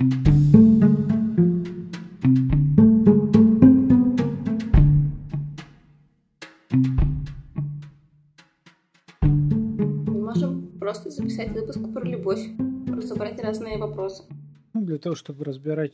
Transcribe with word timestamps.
Можем 0.00 0.16
просто 10.80 11.10
записать 11.10 11.50
выпуск 11.50 11.80
про 11.92 12.02
любовь, 12.02 12.40
разобрать 12.88 13.38
разные 13.42 13.76
вопросы. 13.76 14.24
Ну, 14.72 14.86
для 14.86 14.96
того, 14.96 15.14
чтобы 15.14 15.44
разбирать 15.44 15.92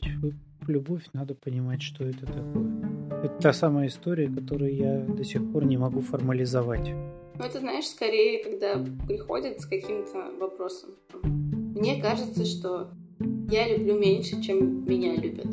любовь, 0.67 1.03
надо 1.11 1.35
понимать, 1.35 1.81
что 1.81 2.05
это 2.05 2.25
такое. 2.25 3.25
Это 3.25 3.37
та 3.41 3.51
самая 3.51 3.87
история, 3.87 4.29
которую 4.29 4.73
я 4.73 5.01
до 5.01 5.25
сих 5.25 5.51
пор 5.51 5.65
не 5.65 5.75
могу 5.75 5.99
формализовать. 5.99 6.93
Ну, 7.37 7.43
это, 7.43 7.59
знаешь, 7.59 7.87
скорее, 7.87 8.41
когда 8.41 8.81
приходят 9.05 9.59
с 9.59 9.65
каким-то 9.65 10.31
вопросом. 10.39 10.91
Мне 11.75 12.01
кажется, 12.01 12.45
что 12.45 12.89
я 13.19 13.67
люблю 13.67 13.97
меньше, 13.97 14.41
чем 14.41 14.85
меня 14.85 15.15
любят. 15.15 15.47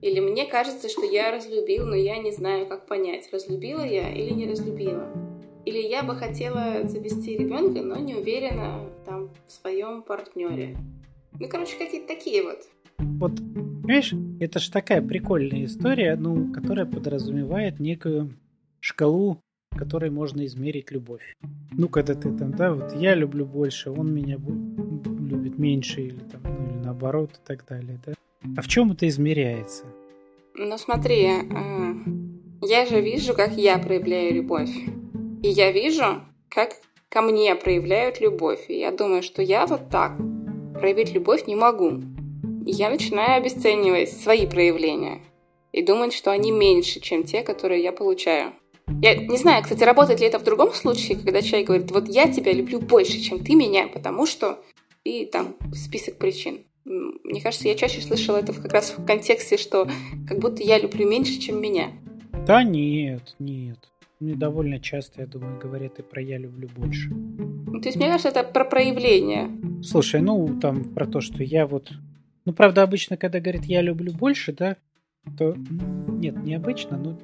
Или 0.00 0.20
мне 0.20 0.46
кажется, 0.46 0.88
что 0.88 1.04
я 1.04 1.30
разлюбил, 1.30 1.86
но 1.86 1.94
я 1.94 2.18
не 2.18 2.32
знаю, 2.32 2.66
как 2.66 2.86
понять, 2.86 3.28
разлюбила 3.32 3.84
я 3.84 4.12
или 4.12 4.30
не 4.30 4.48
разлюбила. 4.48 5.08
Или 5.64 5.78
я 5.78 6.02
бы 6.02 6.14
хотела 6.14 6.86
завести 6.88 7.36
ребенка, 7.36 7.82
но 7.82 7.96
не 7.96 8.14
уверена 8.14 8.88
там 9.04 9.30
в 9.46 9.52
своем 9.52 10.02
партнере. 10.02 10.78
Ну, 11.38 11.48
короче, 11.48 11.76
какие-то 11.76 12.08
такие 12.08 12.42
вот. 12.42 12.60
Вот, 12.98 13.36
понимаешь, 13.36 14.14
это 14.40 14.60
же 14.60 14.70
такая 14.70 15.02
прикольная 15.02 15.64
история, 15.66 16.16
ну, 16.16 16.52
которая 16.52 16.86
подразумевает 16.86 17.80
некую 17.80 18.34
шкалу, 18.80 19.38
которой 19.76 20.10
можно 20.10 20.46
измерить 20.46 20.90
любовь. 20.90 21.34
Ну, 21.72 21.88
когда 21.88 22.14
ты 22.14 22.34
там, 22.36 22.52
да, 22.52 22.72
вот 22.72 22.94
я 22.96 23.14
люблю 23.14 23.44
больше, 23.44 23.90
он 23.90 24.14
меня 24.14 24.38
меньше, 25.58 26.00
или 26.02 26.20
там, 26.20 26.40
ну, 26.44 26.70
или 26.70 26.84
наоборот, 26.84 27.30
и 27.32 27.46
так 27.46 27.66
далее, 27.66 27.98
да. 28.06 28.14
А 28.56 28.62
в 28.62 28.68
чем 28.68 28.92
это 28.92 29.06
измеряется? 29.08 29.84
Ну, 30.54 30.78
смотри, 30.78 31.26
э, 31.26 31.94
я 32.62 32.86
же 32.86 33.00
вижу, 33.00 33.34
как 33.34 33.52
я 33.52 33.78
проявляю 33.78 34.34
любовь. 34.34 34.70
И 35.42 35.48
я 35.48 35.70
вижу, 35.70 36.22
как 36.48 36.72
ко 37.08 37.22
мне 37.22 37.54
проявляют 37.54 38.20
любовь. 38.20 38.64
И 38.68 38.78
я 38.78 38.90
думаю, 38.90 39.22
что 39.22 39.42
я 39.42 39.66
вот 39.66 39.88
так 39.88 40.16
проявить 40.74 41.12
любовь 41.12 41.46
не 41.46 41.56
могу. 41.56 42.00
И 42.66 42.70
я 42.70 42.90
начинаю 42.90 43.38
обесценивать 43.38 44.12
свои 44.12 44.46
проявления. 44.46 45.20
И 45.72 45.82
думать, 45.82 46.12
что 46.12 46.30
они 46.30 46.50
меньше, 46.50 47.00
чем 47.00 47.24
те, 47.24 47.42
которые 47.42 47.82
я 47.82 47.92
получаю. 47.92 48.52
Я 49.02 49.14
не 49.14 49.36
знаю, 49.36 49.62
кстати, 49.62 49.84
работает 49.84 50.20
ли 50.20 50.26
это 50.26 50.38
в 50.38 50.44
другом 50.44 50.72
случае, 50.72 51.18
когда 51.18 51.42
человек 51.42 51.68
говорит, 51.68 51.90
вот 51.90 52.08
я 52.08 52.26
тебя 52.26 52.52
люблю 52.52 52.80
больше, 52.80 53.20
чем 53.20 53.44
ты 53.44 53.54
меня, 53.54 53.86
потому 53.88 54.26
что... 54.26 54.58
И 55.08 55.24
там 55.24 55.56
список 55.72 56.18
причин. 56.18 56.64
Мне 56.84 57.40
кажется, 57.40 57.66
я 57.66 57.74
чаще 57.74 58.02
слышала 58.02 58.36
это 58.36 58.52
как 58.52 58.70
раз 58.74 58.90
в 58.90 59.06
контексте, 59.06 59.56
что 59.56 59.88
как 60.28 60.38
будто 60.38 60.62
я 60.62 60.78
люблю 60.78 61.08
меньше, 61.08 61.38
чем 61.38 61.62
меня. 61.62 61.92
Да 62.46 62.62
нет, 62.62 63.34
нет. 63.38 63.78
Мне 64.20 64.34
довольно 64.34 64.78
часто, 64.80 65.22
я 65.22 65.26
думаю, 65.26 65.58
говорят 65.58 65.98
и 65.98 66.02
про 66.02 66.20
«я 66.20 66.36
люблю 66.36 66.68
больше». 66.76 67.08
Ну, 67.08 67.80
то 67.80 67.88
есть, 67.88 67.96
мне 67.96 68.08
кажется, 68.08 68.28
это 68.28 68.42
про 68.42 68.66
проявление. 68.66 69.48
Слушай, 69.82 70.20
ну, 70.20 70.58
там 70.60 70.84
про 70.92 71.06
то, 71.06 71.22
что 71.22 71.42
я 71.42 71.66
вот... 71.66 71.90
Ну, 72.44 72.52
правда, 72.52 72.82
обычно, 72.82 73.16
когда 73.16 73.40
говорят 73.40 73.64
«я 73.64 73.80
люблю 73.80 74.12
больше», 74.12 74.52
да, 74.52 74.76
то... 75.38 75.54
Нет, 76.08 76.36
не 76.42 76.54
обычно, 76.54 76.98
но 76.98 77.18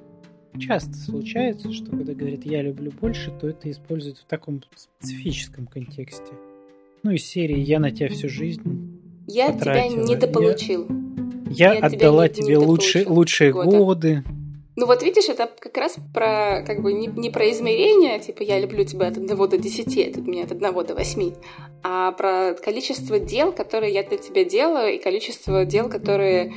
часто 0.58 0.94
случается, 0.94 1.70
что 1.70 1.90
когда 1.90 2.14
говорят 2.14 2.46
«я 2.46 2.62
люблю 2.62 2.92
больше», 2.92 3.30
то 3.38 3.46
это 3.48 3.70
используют 3.70 4.18
в 4.18 4.24
таком 4.24 4.62
специфическом 4.74 5.66
контексте. 5.66 6.32
Ну, 7.04 7.10
из 7.12 7.24
серии 7.24 7.58
«я 7.60 7.78
на 7.78 7.90
тебя 7.90 8.08
всю 8.08 8.28
жизнь 8.28 8.62
Я 9.26 9.52
потратила. 9.52 9.90
тебя 10.04 10.14
недополучил. 10.14 10.86
Я, 11.50 11.74
я, 11.74 11.74
Я 11.74 11.76
тебя 11.90 11.98
отдала 11.98 12.26
не- 12.28 12.34
тебе 12.34 12.58
лучшие, 12.58 13.06
лучшие 13.06 13.52
года». 13.52 13.70
годы. 13.78 14.24
Ну 14.76 14.86
вот 14.86 15.02
видишь, 15.04 15.28
это 15.28 15.48
как 15.60 15.76
раз 15.76 15.96
про 16.12 16.64
как 16.66 16.82
бы 16.82 16.92
не, 16.92 17.06
не 17.06 17.30
про 17.30 17.48
измерение, 17.52 18.18
типа 18.18 18.42
я 18.42 18.58
люблю 18.58 18.84
тебя 18.84 19.06
от 19.08 19.16
1 19.18 19.26
до 19.36 19.56
10, 19.58 19.96
это 19.98 20.20
меня 20.22 20.44
от 20.44 20.50
1 20.52 20.60
до 20.86 20.94
8, 20.96 21.32
а 21.84 22.10
про 22.12 22.54
количество 22.54 23.20
дел, 23.20 23.52
которые 23.52 23.92
я 23.94 24.02
для 24.02 24.16
тебя 24.18 24.44
делаю, 24.44 24.94
и 24.94 24.98
количество 24.98 25.64
дел, 25.64 25.88
которые 25.88 26.52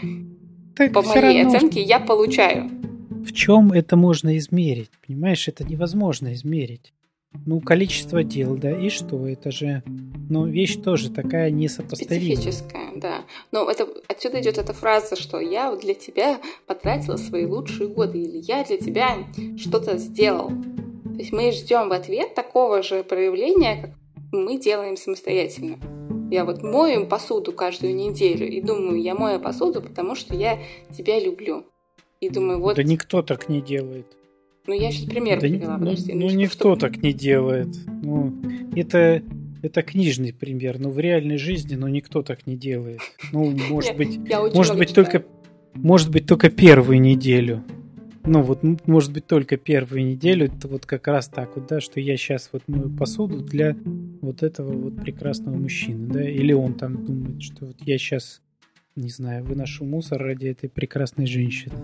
Так 0.76 0.94
по 0.94 1.04
моей 1.04 1.44
равно, 1.44 1.56
оценке 1.58 1.82
я 1.82 2.00
получаю. 2.00 2.72
в 3.24 3.34
чем 3.34 3.72
это 3.74 3.96
можно 3.98 4.36
измерить? 4.38 4.90
Понимаешь, 5.06 5.48
это 5.48 5.64
невозможно 5.64 6.34
измерить. 6.34 6.94
Ну, 7.46 7.62
количество 7.62 8.24
дел, 8.24 8.56
да, 8.56 8.72
и 8.72 8.90
что? 8.90 9.28
Это 9.28 9.52
же, 9.52 9.84
ну, 10.30 10.46
вещь 10.46 10.78
тоже 10.82 11.10
такая 11.10 11.50
несопоставимая. 11.52 12.36
Специфическая, 12.36 12.92
да. 12.96 13.26
Но 13.52 13.70
это, 13.70 13.88
отсюда 14.08 14.42
идет 14.42 14.58
эта 14.58 14.74
фраза, 14.74 15.16
что 15.16 15.40
я 15.40 15.76
для 15.76 15.94
тебя 15.94 16.40
потратила 16.66 17.18
свои 17.18 17.46
лучшие 17.46 17.90
годы, 17.90 18.20
или 18.20 18.40
я 18.46 18.64
для 18.64 18.78
тебя 18.78 19.18
что-то 19.58 19.98
сделал. 19.98 20.50
То 20.50 21.20
есть 21.20 21.32
мы 21.32 21.52
ждем 21.52 21.90
в 21.90 21.94
ответ 21.94 22.36
такого 22.36 22.84
же 22.84 23.04
проявления, 23.04 23.82
как 23.82 23.92
мы 24.32 24.60
делаем 24.60 24.98
самостоятельно. 24.98 25.78
Я 26.30 26.44
вот 26.44 26.62
мою 26.62 27.08
посуду 27.08 27.54
каждую 27.54 27.96
неделю 27.96 28.48
и 28.48 28.62
думаю, 28.62 29.02
я 29.02 29.16
мою 29.16 29.40
посуду, 29.40 29.82
потому 29.82 30.14
что 30.16 30.36
я 30.36 30.60
тебя 30.96 31.20
люблю. 31.20 31.66
И 32.20 32.30
думаю, 32.30 32.60
вот, 32.60 32.76
Да 32.76 32.84
никто 32.84 33.22
так 33.22 33.48
не 33.48 33.62
делает. 33.62 34.06
Ну 34.68 34.74
я 34.74 34.92
сейчас 34.92 35.06
пример 35.06 35.40
Да 35.40 35.48
привела, 35.48 35.78
ну, 35.78 35.86
подожди. 35.86 36.14
ну, 36.14 36.30
никто 36.30 36.76
так 36.76 37.02
не 37.02 37.14
делает. 37.14 37.70
Ну, 37.88 38.34
это, 38.76 39.24
это 39.62 39.82
книжный 39.82 40.34
пример, 40.34 40.80
но 40.80 40.90
в 40.90 41.00
реальной 41.00 41.38
жизни, 41.38 41.76
ну, 41.76 41.88
никто 41.88 42.22
так 42.22 42.46
не 42.46 42.56
делает. 42.56 43.00
Ну, 43.32 43.52
может 43.70 43.96
быть, 43.96 44.20
может 44.54 44.78
быть 44.78 44.94
только, 44.94 45.26
может 45.74 46.12
быть 46.12 46.28
только 46.28 46.50
первую 46.50 47.00
неделю. 47.02 47.64
Ну 48.30 48.42
вот, 48.42 48.60
может 48.86 49.14
быть 49.14 49.26
только 49.26 49.56
первую 49.56 50.06
неделю, 50.06 50.48
это 50.48 50.68
вот 50.68 50.86
как 50.86 51.08
раз 51.08 51.30
так 51.30 51.56
вот, 51.56 51.68
да, 51.68 51.80
что 51.80 52.02
я 52.02 52.18
сейчас 52.18 52.50
вот 52.52 52.62
мою 52.68 52.90
посуду 52.90 53.38
для 53.38 53.74
вот 54.22 54.44
этого 54.44 54.74
вот 54.74 54.98
прекрасного 54.98 55.56
мужчины, 55.56 56.12
да, 56.12 56.30
или 56.30 56.52
он 56.52 56.74
там 56.74 57.06
думает, 57.06 57.42
что 57.42 57.68
вот 57.68 57.78
я 57.86 57.98
сейчас, 57.98 58.42
не 58.98 59.10
знаю, 59.10 59.44
выношу 59.46 59.86
мусор 59.86 60.22
ради 60.22 60.48
этой 60.48 60.70
прекрасной 60.70 61.28
женщины. 61.28 61.76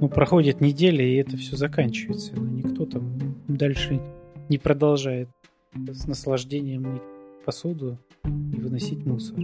Ну, 0.00 0.08
проходит 0.08 0.60
неделя, 0.60 1.04
и 1.04 1.16
это 1.16 1.36
все 1.36 1.56
заканчивается. 1.56 2.32
Ну, 2.36 2.44
никто 2.44 2.86
там 2.86 3.18
дальше 3.48 4.00
не 4.48 4.58
продолжает 4.58 5.28
с 5.74 6.06
наслаждением 6.06 6.82
мыть 6.82 7.02
посуду 7.44 7.98
и 8.24 8.60
выносить 8.60 9.04
мусор. 9.04 9.38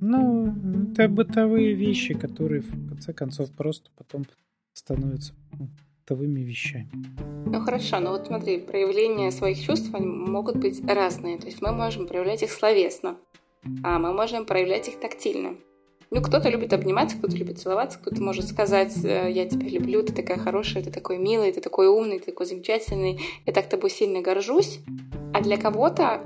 Ну, 0.00 0.54
это 0.92 1.08
бытовые 1.08 1.74
вещи, 1.74 2.14
которые 2.14 2.62
в 2.62 2.88
конце 2.88 3.12
концов 3.12 3.50
просто 3.52 3.90
потом 3.96 4.24
становятся 4.72 5.34
ну, 5.58 5.68
бытовыми 6.00 6.40
вещами. 6.40 6.90
Ну 7.46 7.60
хорошо, 7.60 8.00
но 8.00 8.10
вот 8.10 8.26
смотри, 8.26 8.58
проявления 8.60 9.30
своих 9.30 9.60
чувств 9.60 9.90
могут 9.92 10.56
быть 10.56 10.82
разные. 10.84 11.38
То 11.38 11.46
есть 11.46 11.62
мы 11.62 11.72
можем 11.72 12.06
проявлять 12.06 12.42
их 12.42 12.50
словесно, 12.50 13.16
а 13.84 13.98
мы 13.98 14.12
можем 14.12 14.46
проявлять 14.46 14.88
их 14.88 14.98
тактильно. 14.98 15.54
Ну, 16.12 16.20
кто-то 16.22 16.48
любит 16.48 16.72
обниматься, 16.72 17.16
кто-то 17.16 17.36
любит 17.36 17.60
целоваться, 17.60 17.96
кто-то 17.98 18.20
может 18.20 18.48
сказать, 18.48 18.92
э, 19.04 19.30
я 19.30 19.46
тебя 19.46 19.68
люблю, 19.68 20.02
ты 20.02 20.12
такая 20.12 20.38
хорошая, 20.38 20.82
ты 20.82 20.90
такой 20.90 21.18
милый, 21.18 21.52
ты 21.52 21.60
такой 21.60 21.86
умный, 21.86 22.18
ты 22.18 22.26
такой 22.26 22.46
замечательный, 22.46 23.20
я 23.46 23.52
так 23.52 23.68
тобой 23.68 23.90
сильно 23.90 24.20
горжусь. 24.20 24.80
А 25.32 25.40
для 25.40 25.56
кого-то 25.56 26.20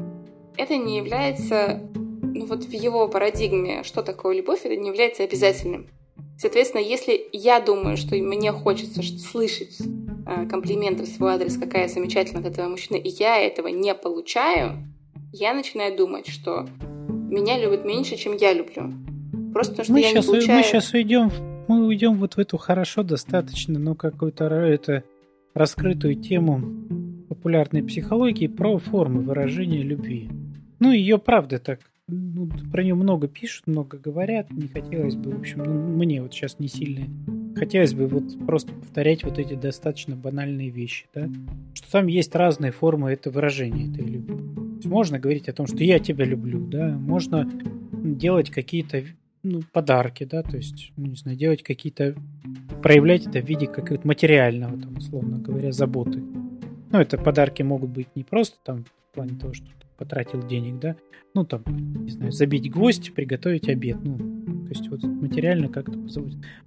это 0.57 0.79
не 0.79 0.97
является, 0.97 1.83
ну 1.93 2.47
вот 2.47 2.65
в 2.65 2.73
его 2.73 3.09
парадигме, 3.09 3.83
что 3.83 4.03
такое 4.03 4.35
любовь, 4.35 4.61
это 4.65 4.75
не 4.75 4.89
является 4.89 5.23
обязательным. 5.23 5.91
Соответственно, 6.39 6.81
если 6.81 7.29
я 7.33 7.61
думаю, 7.61 7.99
что 7.99 8.17
мне 8.17 8.53
хочется 8.53 9.03
слышать 9.03 9.77
э, 9.81 10.47
комплименты 10.47 11.05
в 11.05 11.09
свой 11.09 11.35
адрес, 11.35 11.59
какая 11.59 11.83
я 11.83 11.89
замечательная 11.89 12.41
от 12.41 12.47
этого 12.47 12.71
мужчины, 12.71 12.97
и 12.97 13.11
я 13.11 13.39
этого 13.39 13.69
не 13.69 13.95
получаю, 13.95 14.79
я 15.31 15.53
начинаю 15.53 15.95
думать, 15.95 16.27
что 16.27 16.67
меня 17.11 17.59
любят 17.59 17.85
меньше, 17.85 18.17
чем 18.17 18.35
я 18.35 18.55
люблю. 18.55 19.04
Просто 19.55 19.85
что 19.85 19.93
Мы 19.93 20.01
я 20.01 20.11
сейчас, 20.11 20.27
не 20.27 20.33
получаю... 20.33 20.59
мы 20.59 20.65
сейчас 20.65 20.93
уйдем, 20.93 21.31
мы 21.69 21.87
уйдем 21.87 22.17
вот 22.17 22.35
в 22.35 22.39
эту 22.39 22.59
хорошо 22.59 23.05
достаточно, 23.05 23.79
но 23.79 23.95
какую-то 23.95 24.47
это 24.47 25.05
раскрытую 25.55 26.17
тему 26.17 26.61
популярной 27.29 27.85
психологии 27.85 28.49
про 28.49 28.79
формы 28.79 29.23
выражения 29.23 29.83
любви. 29.83 30.29
Ну, 30.81 30.91
ее 30.91 31.19
правда 31.19 31.61
так, 31.61 31.79
ну, 32.09 32.51
про 32.73 32.83
нее 32.83 32.95
много 32.97 33.29
пишут, 33.29 33.69
много 33.69 33.97
говорят. 33.97 34.51
Не 34.51 34.67
хотелось 34.67 35.15
бы, 35.15 35.31
в 35.31 35.39
общем, 35.39 35.63
ну, 35.63 35.73
мне 35.73 36.21
вот 36.21 36.35
сейчас 36.35 36.59
не 36.59 36.69
сильно 36.69 37.07
хотелось 37.55 37.95
бы 37.95 38.07
вот 38.07 38.25
просто 38.47 38.73
повторять 38.73 39.25
вот 39.25 39.39
эти 39.39 39.55
достаточно 39.55 40.17
банальные 40.17 40.71
вещи, 40.71 41.07
да, 41.15 41.29
что 41.73 41.91
там 41.93 42.09
есть 42.09 42.35
разные 42.35 42.73
формы 42.73 43.13
это 43.13 43.31
выражения 43.31 43.91
этой 43.91 44.05
любви. 44.05 44.37
Можно 44.85 45.19
говорить 45.19 45.49
о 45.49 45.53
том, 45.53 45.67
что 45.67 45.83
я 45.85 45.99
тебя 45.99 46.25
люблю, 46.25 46.67
да, 46.67 46.89
можно 46.99 47.49
делать 47.93 48.51
какие-то 48.51 49.05
ну, 49.45 49.61
подарки, 49.73 50.25
да, 50.25 50.43
то 50.43 50.57
есть, 50.57 50.93
ну, 50.97 51.07
не 51.07 51.17
знаю, 51.17 51.37
делать 51.37 51.63
какие-то, 51.63 52.17
проявлять 52.83 53.27
это 53.27 53.41
в 53.41 53.49
виде 53.49 53.67
какого-то 53.67 54.07
материального, 54.07 54.77
там, 54.79 54.97
условно 54.97 55.39
говоря, 55.39 55.71
заботы. 55.71 56.21
Ну, 56.91 56.99
это 56.99 57.19
подарки 57.19 57.63
могут 57.63 57.91
быть 57.91 58.09
не 58.15 58.25
просто 58.25 58.57
там 58.65 58.85
в 58.85 59.15
плане 59.15 59.39
того, 59.39 59.53
что 59.53 59.67
ты 59.67 59.87
потратил 59.97 60.47
денег, 60.47 60.81
да, 60.81 60.97
ну, 61.35 61.45
там, 61.45 61.63
не 61.67 62.11
знаю, 62.11 62.33
забить 62.33 62.71
гвоздь, 62.71 63.13
приготовить 63.15 63.69
обед, 63.69 63.99
ну, 64.03 64.17
то 64.65 64.71
есть 64.71 64.89
вот 64.89 65.03
материально 65.03 65.69
как-то. 65.69 65.99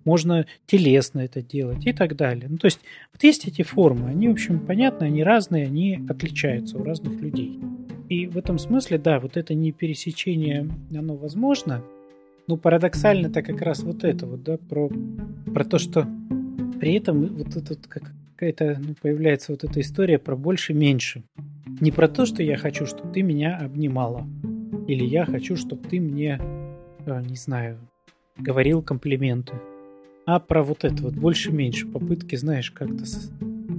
Можно 0.05 0.45
телесно 0.67 1.21
это 1.21 1.41
делать 1.41 1.85
и 1.85 1.93
так 1.93 2.15
далее. 2.15 2.47
Ну, 2.47 2.57
то 2.57 2.65
есть, 2.65 2.79
вот 3.11 3.23
есть 3.23 3.47
эти 3.47 3.63
формы, 3.63 4.09
они, 4.09 4.27
в 4.29 4.33
общем, 4.33 4.59
понятны, 4.59 5.05
они 5.05 5.23
разные, 5.23 5.65
они 5.65 6.05
отличаются 6.07 6.77
у 6.77 6.83
разных 6.83 7.19
людей. 7.19 7.59
И 8.07 8.27
в 8.27 8.37
этом 8.37 8.59
смысле, 8.59 8.99
да, 8.99 9.19
вот 9.19 9.35
это 9.35 9.53
не 9.53 9.71
пересечение, 9.71 10.69
оно 10.95 11.15
возможно, 11.15 11.83
но 12.47 12.57
парадоксально-то 12.57 13.41
как 13.41 13.61
раз 13.61 13.83
вот 13.83 14.03
это 14.03 14.25
вот, 14.25 14.43
да, 14.43 14.57
про, 14.57 14.89
про 15.53 15.63
то, 15.65 15.77
что 15.77 16.07
при 16.79 16.93
этом 16.93 17.25
вот 17.27 17.53
тут 17.53 17.87
как 17.87 18.11
какая-то 18.35 18.79
ну, 18.79 18.93
появляется 19.01 19.51
вот 19.51 19.63
эта 19.63 19.81
история 19.81 20.19
про 20.19 20.35
больше-меньше. 20.35 21.23
Не 21.81 21.91
про 21.91 22.07
то, 22.07 22.25
что 22.25 22.43
я 22.43 22.55
хочу, 22.55 22.85
чтобы 22.85 23.11
ты 23.11 23.23
меня 23.23 23.57
обнимала. 23.57 24.27
Или 24.87 25.03
я 25.03 25.25
хочу, 25.25 25.55
чтобы 25.55 25.87
ты 25.87 25.99
мне, 25.99 26.39
э, 27.05 27.21
не 27.23 27.35
знаю, 27.35 27.79
говорил 28.37 28.83
комплименты. 28.83 29.53
А 30.25 30.39
про 30.39 30.63
вот 30.63 30.83
это 30.85 31.01
вот 31.01 31.15
больше-меньше 31.15 31.87
попытки, 31.87 32.35
знаешь, 32.35 32.69
как-то 32.69 33.05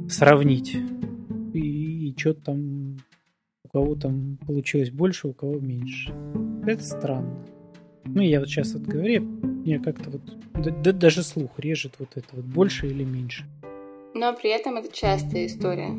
сравнить. 0.09 0.77
И, 1.55 2.09
и 2.09 2.19
что 2.19 2.35
там 2.35 2.97
у 3.65 3.69
кого 3.69 3.95
там 3.95 4.39
получилось 4.45 4.91
больше, 4.91 5.29
у 5.29 5.33
кого 5.33 5.61
меньше. 5.61 6.13
Это 6.67 6.83
странно. 6.83 7.45
Ну, 8.15 8.23
я 8.23 8.41
вот 8.41 8.49
сейчас 8.49 8.75
вот 8.75 8.83
говорю, 8.83 9.23
мне 9.23 9.79
как-то 9.79 10.11
вот 10.11 10.23
да, 10.55 10.71
да, 10.71 10.93
даже 10.93 11.23
слух 11.23 11.59
режет 11.59 11.95
вот 11.99 12.11
это 12.17 12.27
вот 12.33 12.45
больше 12.45 12.89
или 12.89 13.05
меньше. 13.05 13.45
Но 14.15 14.33
при 14.35 14.51
этом 14.51 14.77
это 14.77 14.93
частая 14.93 15.47
история. 15.47 15.91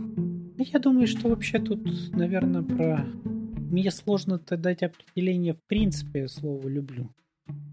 Я 0.58 0.80
думаю, 0.80 1.08
что 1.08 1.30
вообще 1.30 1.60
тут, 1.60 1.80
наверное, 2.12 2.64
про... 2.64 3.06
Мне 3.24 3.92
сложно 3.92 4.40
дать 4.40 4.84
определение 4.84 5.54
в 5.54 5.62
принципе 5.68 6.28
слова 6.28 6.68
«люблю». 6.68 7.10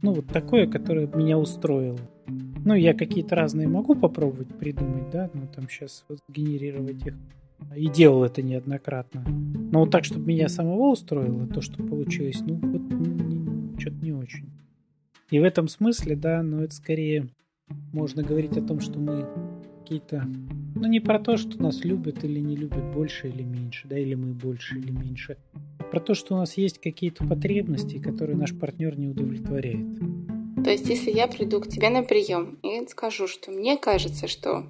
Ну, 0.03 0.13
вот 0.13 0.27
такое, 0.27 0.67
которое 0.67 1.07
меня 1.09 1.39
устроило. 1.39 1.99
Ну, 2.65 2.75
я 2.75 2.95
какие-то 2.95 3.35
разные 3.35 3.67
могу 3.67 3.95
попробовать 3.95 4.49
придумать, 4.59 5.11
да, 5.11 5.31
ну, 5.35 5.49
там 5.55 5.69
сейчас 5.69 6.05
вот 6.09 6.21
генерировать 6.29 7.05
их. 7.07 7.15
И 7.75 7.89
делал 7.89 8.25
это 8.25 8.43
неоднократно. 8.43 9.25
Но 9.27 9.81
вот 9.81 9.91
так, 9.91 10.05
чтобы 10.05 10.27
меня 10.27 10.49
самого 10.49 10.93
устроило, 10.93 11.47
то, 11.47 11.61
что 11.61 11.83
получилось, 11.83 12.41
ну, 12.41 12.55
вот 12.57 13.81
что-то 13.81 13.97
не 14.05 14.13
очень. 14.13 14.51
И 15.31 15.39
в 15.39 15.45
этом 15.45 15.69
смысле, 15.69 16.17
да, 16.17 16.43
но 16.43 16.63
это 16.63 16.75
скорее 16.75 17.29
можно 17.93 18.23
говорить 18.23 18.57
о 18.57 18.63
том, 18.63 18.81
что 18.81 18.99
мы 18.99 19.27
какие-то... 19.81 20.25
Ну, 20.75 20.87
не 20.87 21.01
про 21.01 21.19
то, 21.19 21.37
что 21.37 21.61
нас 21.63 21.85
любят 21.85 22.23
или 22.25 22.39
не 22.41 22.57
любят 22.57 22.93
больше 22.93 23.29
или 23.29 23.43
меньше, 23.43 23.89
да, 23.89 23.99
или 23.99 24.15
мы 24.15 24.33
больше 24.35 24.77
или 24.79 24.91
меньше. 24.91 25.37
А 25.79 25.85
про 25.85 26.01
то, 26.01 26.15
что 26.15 26.35
у 26.35 26.39
нас 26.39 26.57
есть 26.57 26.79
какие-то 26.79 27.27
потребности, 27.27 27.99
которые 27.99 28.37
наш 28.37 28.57
партнер 28.57 28.99
не 28.99 29.09
удовлетворяет. 29.09 29.99
То 30.63 30.71
есть, 30.71 30.89
если 30.89 31.11
я 31.11 31.29
приду 31.29 31.61
к 31.61 31.69
тебе 31.69 31.89
на 31.91 32.03
прием 32.03 32.59
и 32.63 32.87
скажу, 32.89 33.29
что 33.29 33.51
мне 33.51 33.77
кажется, 33.77 34.27
что 34.27 34.67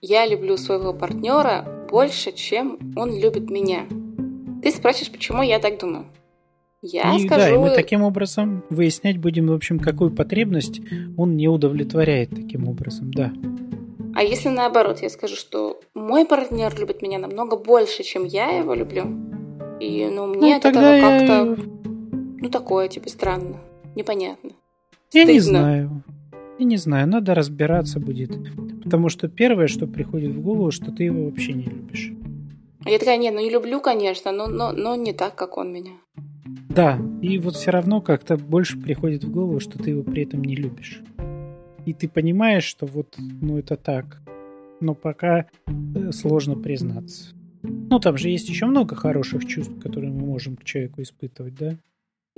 я 0.00 0.26
люблю 0.26 0.56
своего 0.56 0.92
партнера 0.92 1.86
больше, 1.90 2.32
чем 2.32 2.78
он 2.96 3.18
любит 3.18 3.50
меня, 3.50 3.86
ты 4.62 4.70
спросишь, 4.70 5.10
почему 5.10 5.42
я 5.42 5.58
так 5.58 5.78
думаю. 5.78 6.06
Я 6.82 7.14
и, 7.14 7.26
скажу... 7.26 7.40
Да, 7.40 7.50
и 7.50 7.58
мы 7.58 7.70
таким 7.70 8.02
образом 8.02 8.64
выяснять 8.70 9.18
будем, 9.18 9.48
в 9.48 9.52
общем, 9.52 9.78
какую 9.78 10.14
потребность 10.14 10.80
он 11.16 11.36
не 11.36 11.48
удовлетворяет 11.48 12.30
таким 12.30 12.68
образом, 12.68 13.10
да. 13.12 13.32
А 14.14 14.22
если 14.22 14.48
наоборот, 14.48 15.00
я 15.02 15.10
скажу, 15.10 15.36
что 15.36 15.80
мой 15.94 16.24
партнер 16.24 16.74
любит 16.78 17.02
меня 17.02 17.18
намного 17.18 17.56
больше, 17.56 18.02
чем 18.02 18.24
я 18.24 18.50
его 18.50 18.74
люблю, 18.74 19.04
и 19.78 20.08
ну 20.10 20.26
мне 20.26 20.52
ну, 20.52 20.56
от 20.56 20.64
этого 20.64 21.00
как-то 21.00 21.32
я... 21.32 21.56
ну 22.38 22.48
такое 22.50 22.88
типа 22.88 23.08
странно, 23.08 23.60
непонятно. 23.94 24.50
Я 25.12 25.22
Стыдно. 25.22 25.32
не 25.32 25.40
знаю. 25.40 26.02
Я 26.58 26.64
не 26.64 26.76
знаю, 26.76 27.08
надо 27.08 27.34
разбираться 27.34 28.00
будет. 28.00 28.30
Потому 28.90 29.08
что 29.08 29.28
первое, 29.28 29.68
что 29.68 29.86
приходит 29.86 30.32
в 30.32 30.42
голову, 30.42 30.72
что 30.72 30.90
ты 30.90 31.04
его 31.04 31.26
вообще 31.26 31.52
не 31.52 31.62
любишь. 31.62 32.12
Я 32.84 32.98
такая, 32.98 33.18
нет, 33.18 33.32
ну 33.32 33.40
не 33.40 33.48
люблю, 33.48 33.80
конечно, 33.80 34.32
но, 34.32 34.48
но, 34.48 34.72
но 34.72 34.96
не 34.96 35.12
так, 35.12 35.36
как 35.36 35.58
он 35.58 35.72
меня. 35.72 35.92
Да, 36.68 36.98
и 37.22 37.38
вот 37.38 37.54
все 37.54 37.70
равно 37.70 38.00
как-то 38.00 38.36
больше 38.36 38.80
приходит 38.80 39.22
в 39.22 39.30
голову, 39.30 39.60
что 39.60 39.78
ты 39.78 39.90
его 39.90 40.02
при 40.02 40.24
этом 40.24 40.42
не 40.42 40.56
любишь. 40.56 41.02
И 41.86 41.94
ты 41.94 42.08
понимаешь, 42.08 42.64
что 42.64 42.86
вот, 42.86 43.14
ну 43.16 43.58
это 43.58 43.76
так. 43.76 44.22
Но 44.80 44.94
пока 44.94 45.46
э, 45.68 46.10
сложно 46.10 46.56
признаться. 46.56 47.32
Ну, 47.62 48.00
там 48.00 48.16
же 48.16 48.28
есть 48.28 48.48
еще 48.48 48.66
много 48.66 48.96
хороших 48.96 49.46
чувств, 49.46 49.80
которые 49.80 50.10
мы 50.10 50.26
можем 50.26 50.56
к 50.56 50.64
человеку 50.64 51.00
испытывать, 51.02 51.54
да? 51.54 51.76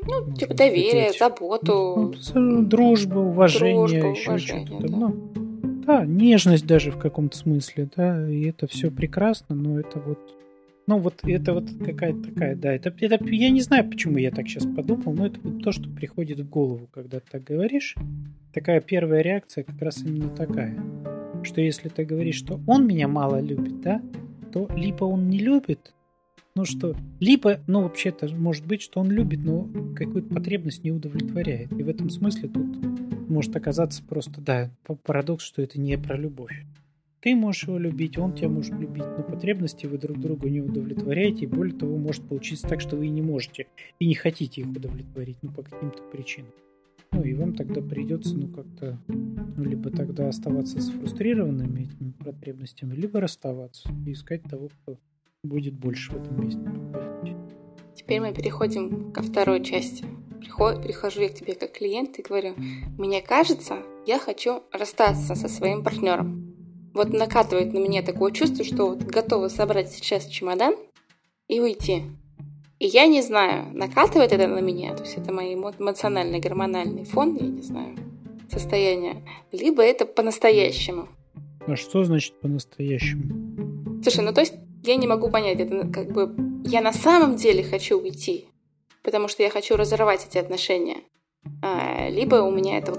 Ну, 0.05 0.35
типа 0.35 0.53
доверие, 0.53 1.13
испытывать. 1.13 1.19
заботу. 1.19 2.15
Ну, 2.35 2.63
дружба, 2.63 3.21
уважение, 3.21 4.01
дружба, 4.03 4.35
еще 4.35 4.39
что-то. 4.39 4.79
Да. 4.81 4.97
Ну, 4.97 5.33
да, 5.85 6.05
нежность 6.05 6.67
даже 6.67 6.91
в 6.91 6.99
каком-то 6.99 7.37
смысле, 7.37 7.89
да, 7.97 8.29
и 8.31 8.45
это 8.45 8.67
все 8.67 8.91
прекрасно, 8.91 9.55
но 9.55 9.79
это 9.81 9.99
вот 10.01 10.19
ну, 10.87 10.99
вот 10.99 11.21
это 11.23 11.55
вот 11.55 11.71
какая-то 11.85 12.23
такая, 12.25 12.57
да, 12.57 12.73
это, 12.73 12.93
это 13.01 13.25
я 13.27 13.51
не 13.51 13.61
знаю, 13.61 13.89
почему 13.89 14.19
я 14.19 14.31
так 14.33 14.49
сейчас 14.49 14.67
подумал, 14.67 15.15
но 15.15 15.27
это 15.27 15.39
вот 15.43 15.63
то, 15.63 15.71
что 15.71 15.89
приходит 15.89 16.41
в 16.41 16.49
голову, 16.49 16.89
когда 16.93 17.21
ты 17.21 17.27
так 17.31 17.45
говоришь. 17.45 17.95
Такая 18.53 18.81
первая 18.81 19.23
реакция 19.23 19.65
как 19.65 19.81
раз 19.81 20.03
именно 20.03 20.29
такая, 20.29 20.77
что 21.45 21.61
если 21.61 21.89
ты 21.89 22.05
говоришь, 22.05 22.37
что 22.37 22.61
он 22.67 22.87
меня 22.87 23.07
мало 23.07 23.41
любит, 23.41 23.81
да, 23.81 24.03
то 24.53 24.69
либо 24.75 25.05
он 25.05 25.31
не 25.31 25.39
любит, 25.39 25.95
ну 26.55 26.65
что, 26.65 26.95
либо, 27.21 27.61
ну 27.67 27.83
вообще-то 27.83 28.29
может 28.35 28.67
быть, 28.67 28.83
что 28.83 29.01
он 29.01 29.11
любит, 29.11 29.41
но 29.43 29.69
какую-то 29.97 30.35
потребность 30.35 30.85
не 30.85 30.91
удовлетворяет. 30.91 31.73
И 31.73 31.83
в 31.83 31.89
этом 31.89 32.11
смысле 32.11 32.49
тут 32.49 32.67
может 33.33 33.57
оказаться 33.57 34.03
просто, 34.05 34.41
да, 34.41 34.71
парадокс, 35.03 35.45
что 35.45 35.63
это 35.63 35.81
не 35.81 35.97
про 35.99 36.17
любовь. 36.17 36.65
Ты 37.21 37.37
можешь 37.37 37.65
его 37.69 37.79
любить, 37.79 38.19
он 38.19 38.35
тебя 38.35 38.49
может 38.49 38.73
любить, 38.73 39.05
но 39.17 39.23
потребности 39.23 39.87
вы 39.87 39.97
друг 39.97 40.19
другу 40.19 40.49
не 40.49 40.61
удовлетворяете, 40.61 41.45
и 41.45 41.47
более 41.47 41.77
того, 41.77 41.97
может 41.97 42.27
получиться 42.29 42.69
так, 42.69 42.81
что 42.81 42.97
вы 42.97 43.07
и 43.07 43.11
не 43.11 43.23
можете, 43.23 43.69
и 44.01 44.07
не 44.07 44.15
хотите 44.15 44.63
их 44.63 44.69
удовлетворить, 44.69 45.39
ну, 45.43 45.53
по 45.53 45.63
каким-то 45.63 46.03
причинам. 46.11 46.51
Ну, 47.13 47.23
и 47.23 47.35
вам 47.35 47.55
тогда 47.55 47.81
придется, 47.81 48.37
ну, 48.37 48.49
как-то, 48.49 48.99
ну, 49.07 49.65
либо 49.65 49.91
тогда 49.91 50.29
оставаться 50.29 50.81
с 50.81 50.91
фрустрированными 50.91 51.83
этими 51.83 52.11
потребностями, 52.25 52.95
либо 52.95 53.21
расставаться 53.21 53.89
и 54.05 54.13
искать 54.13 54.43
того, 54.43 54.69
кто 54.69 54.99
будет 55.45 55.75
больше 55.75 56.11
в 56.11 56.17
этом 56.17 56.45
месте. 56.45 56.61
Теперь 57.95 58.21
мы 58.21 58.35
переходим 58.35 59.13
ко 59.13 59.23
второй 59.23 59.63
части. 59.63 60.05
Приход, 60.43 60.83
прихожу 60.83 61.23
я 61.23 61.29
к 61.29 61.35
тебе 61.35 61.55
как 61.55 61.73
клиент 61.73 62.19
и 62.19 62.23
говорю, 62.23 62.55
мне 62.99 63.23
кажется, 63.23 63.79
я 64.07 64.19
хочу 64.19 64.63
расстаться 64.73 65.35
со 65.35 65.49
своим 65.49 65.83
партнером 65.85 66.53
вот 66.95 67.13
накатывает 67.13 67.73
на 67.73 67.79
меня 67.79 68.03
такое 68.03 68.33
чувство, 68.33 68.65
что 68.65 68.89
вот 68.89 69.03
готова 69.03 69.49
собрать 69.49 69.91
сейчас 69.91 70.27
чемодан 70.27 70.75
и 71.49 71.61
уйти. 71.61 72.03
И 72.79 72.87
я 72.87 73.07
не 73.07 73.23
знаю, 73.23 73.67
накатывает 73.73 74.33
это 74.33 74.47
на 74.47 74.59
меня, 74.59 74.95
то 74.95 75.05
есть 75.05 75.17
это 75.17 75.33
мой 75.33 75.55
эмоциональный, 75.55 76.41
гормональный 76.41 77.05
фон, 77.05 77.37
я 77.37 77.47
не 77.47 77.63
знаю, 77.63 77.97
состояние, 78.51 79.23
либо 79.53 79.83
это 79.83 80.05
по-настоящему. 80.05 81.09
А 81.67 81.77
что 81.77 82.03
значит 82.03 82.39
по-настоящему? 82.41 84.03
Слушай, 84.03 84.25
ну 84.25 84.33
то 84.33 84.41
есть 84.41 84.55
я 84.83 84.97
не 84.97 85.07
могу 85.07 85.31
понять, 85.31 85.61
это 85.61 85.87
как 85.87 86.11
бы 86.11 86.35
я 86.65 86.81
на 86.81 86.93
самом 86.93 87.37
деле 87.37 87.63
хочу 87.63 88.01
уйти, 88.01 88.47
потому 89.03 89.29
что 89.29 89.43
я 89.43 89.51
хочу 89.51 89.77
разорвать 89.77 90.27
эти 90.29 90.39
отношения, 90.39 90.99
а, 91.63 92.09
либо 92.09 92.37
у 92.37 92.51
меня 92.51 92.79
это 92.79 92.95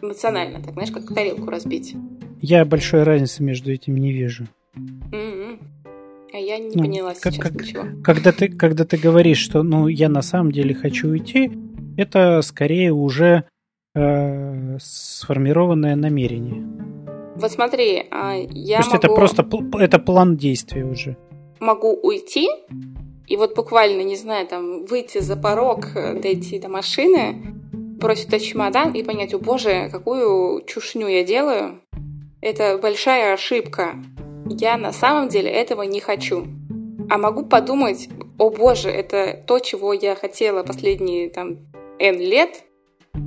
эмоционально, 0.00 0.62
так 0.62 0.74
знаешь, 0.74 0.90
как 0.90 1.14
тарелку 1.14 1.50
разбить. 1.50 1.94
Я 2.40 2.64
большой 2.64 3.04
разницы 3.04 3.42
между 3.42 3.70
этими 3.70 4.00
не 4.00 4.12
вижу. 4.12 4.46
Mm-hmm. 4.76 5.58
А 6.34 6.36
я 6.38 6.58
не 6.58 6.74
ну, 6.74 6.82
поняла 6.82 7.14
как, 7.14 7.34
сейчас 7.34 7.38
как, 7.38 7.54
ничего. 7.54 7.84
Когда 8.02 8.32
ты, 8.32 8.48
когда 8.48 8.84
ты 8.84 8.96
говоришь, 8.96 9.38
что 9.38 9.62
ну 9.62 9.86
я 9.86 10.08
на 10.08 10.22
самом 10.22 10.50
деле 10.50 10.74
хочу 10.74 11.08
уйти, 11.08 11.52
это 11.96 12.40
скорее 12.42 12.92
уже 12.92 13.44
э, 13.94 14.78
сформированное 14.80 15.94
намерение. 15.94 16.64
Вот 17.36 17.52
смотри, 17.52 18.06
а, 18.10 18.34
я 18.34 18.78
То 18.78 18.82
есть 18.82 18.92
могу... 18.92 18.96
это 18.96 19.08
просто 19.08 19.48
это 19.78 19.98
план 19.98 20.36
действия 20.36 20.84
уже. 20.84 21.16
Могу 21.60 21.92
уйти, 21.92 22.48
и 23.26 23.36
вот 23.36 23.54
буквально, 23.54 24.02
не 24.02 24.16
знаю, 24.16 24.46
там, 24.46 24.84
выйти 24.84 25.18
за 25.18 25.36
порог, 25.36 25.86
дойти 25.94 26.58
до 26.58 26.68
машины, 26.68 27.54
бросить 27.72 28.42
чемодан 28.42 28.92
и 28.92 29.02
понять, 29.02 29.32
о 29.32 29.38
боже, 29.38 29.88
какую 29.90 30.64
чушню 30.66 31.06
я 31.06 31.24
делаю, 31.24 31.80
это 32.40 32.78
большая 32.78 33.34
ошибка. 33.34 33.94
Я 34.48 34.76
на 34.76 34.92
самом 34.92 35.28
деле 35.28 35.50
этого 35.50 35.82
не 35.82 36.00
хочу. 36.00 36.46
А 37.08 37.16
могу 37.16 37.46
подумать, 37.46 38.08
о 38.38 38.50
боже, 38.50 38.90
это 38.90 39.40
то, 39.46 39.60
чего 39.60 39.92
я 39.92 40.16
хотела 40.16 40.64
последние 40.64 41.30
там 41.30 41.58
N 42.00 42.18
лет. 42.18 42.64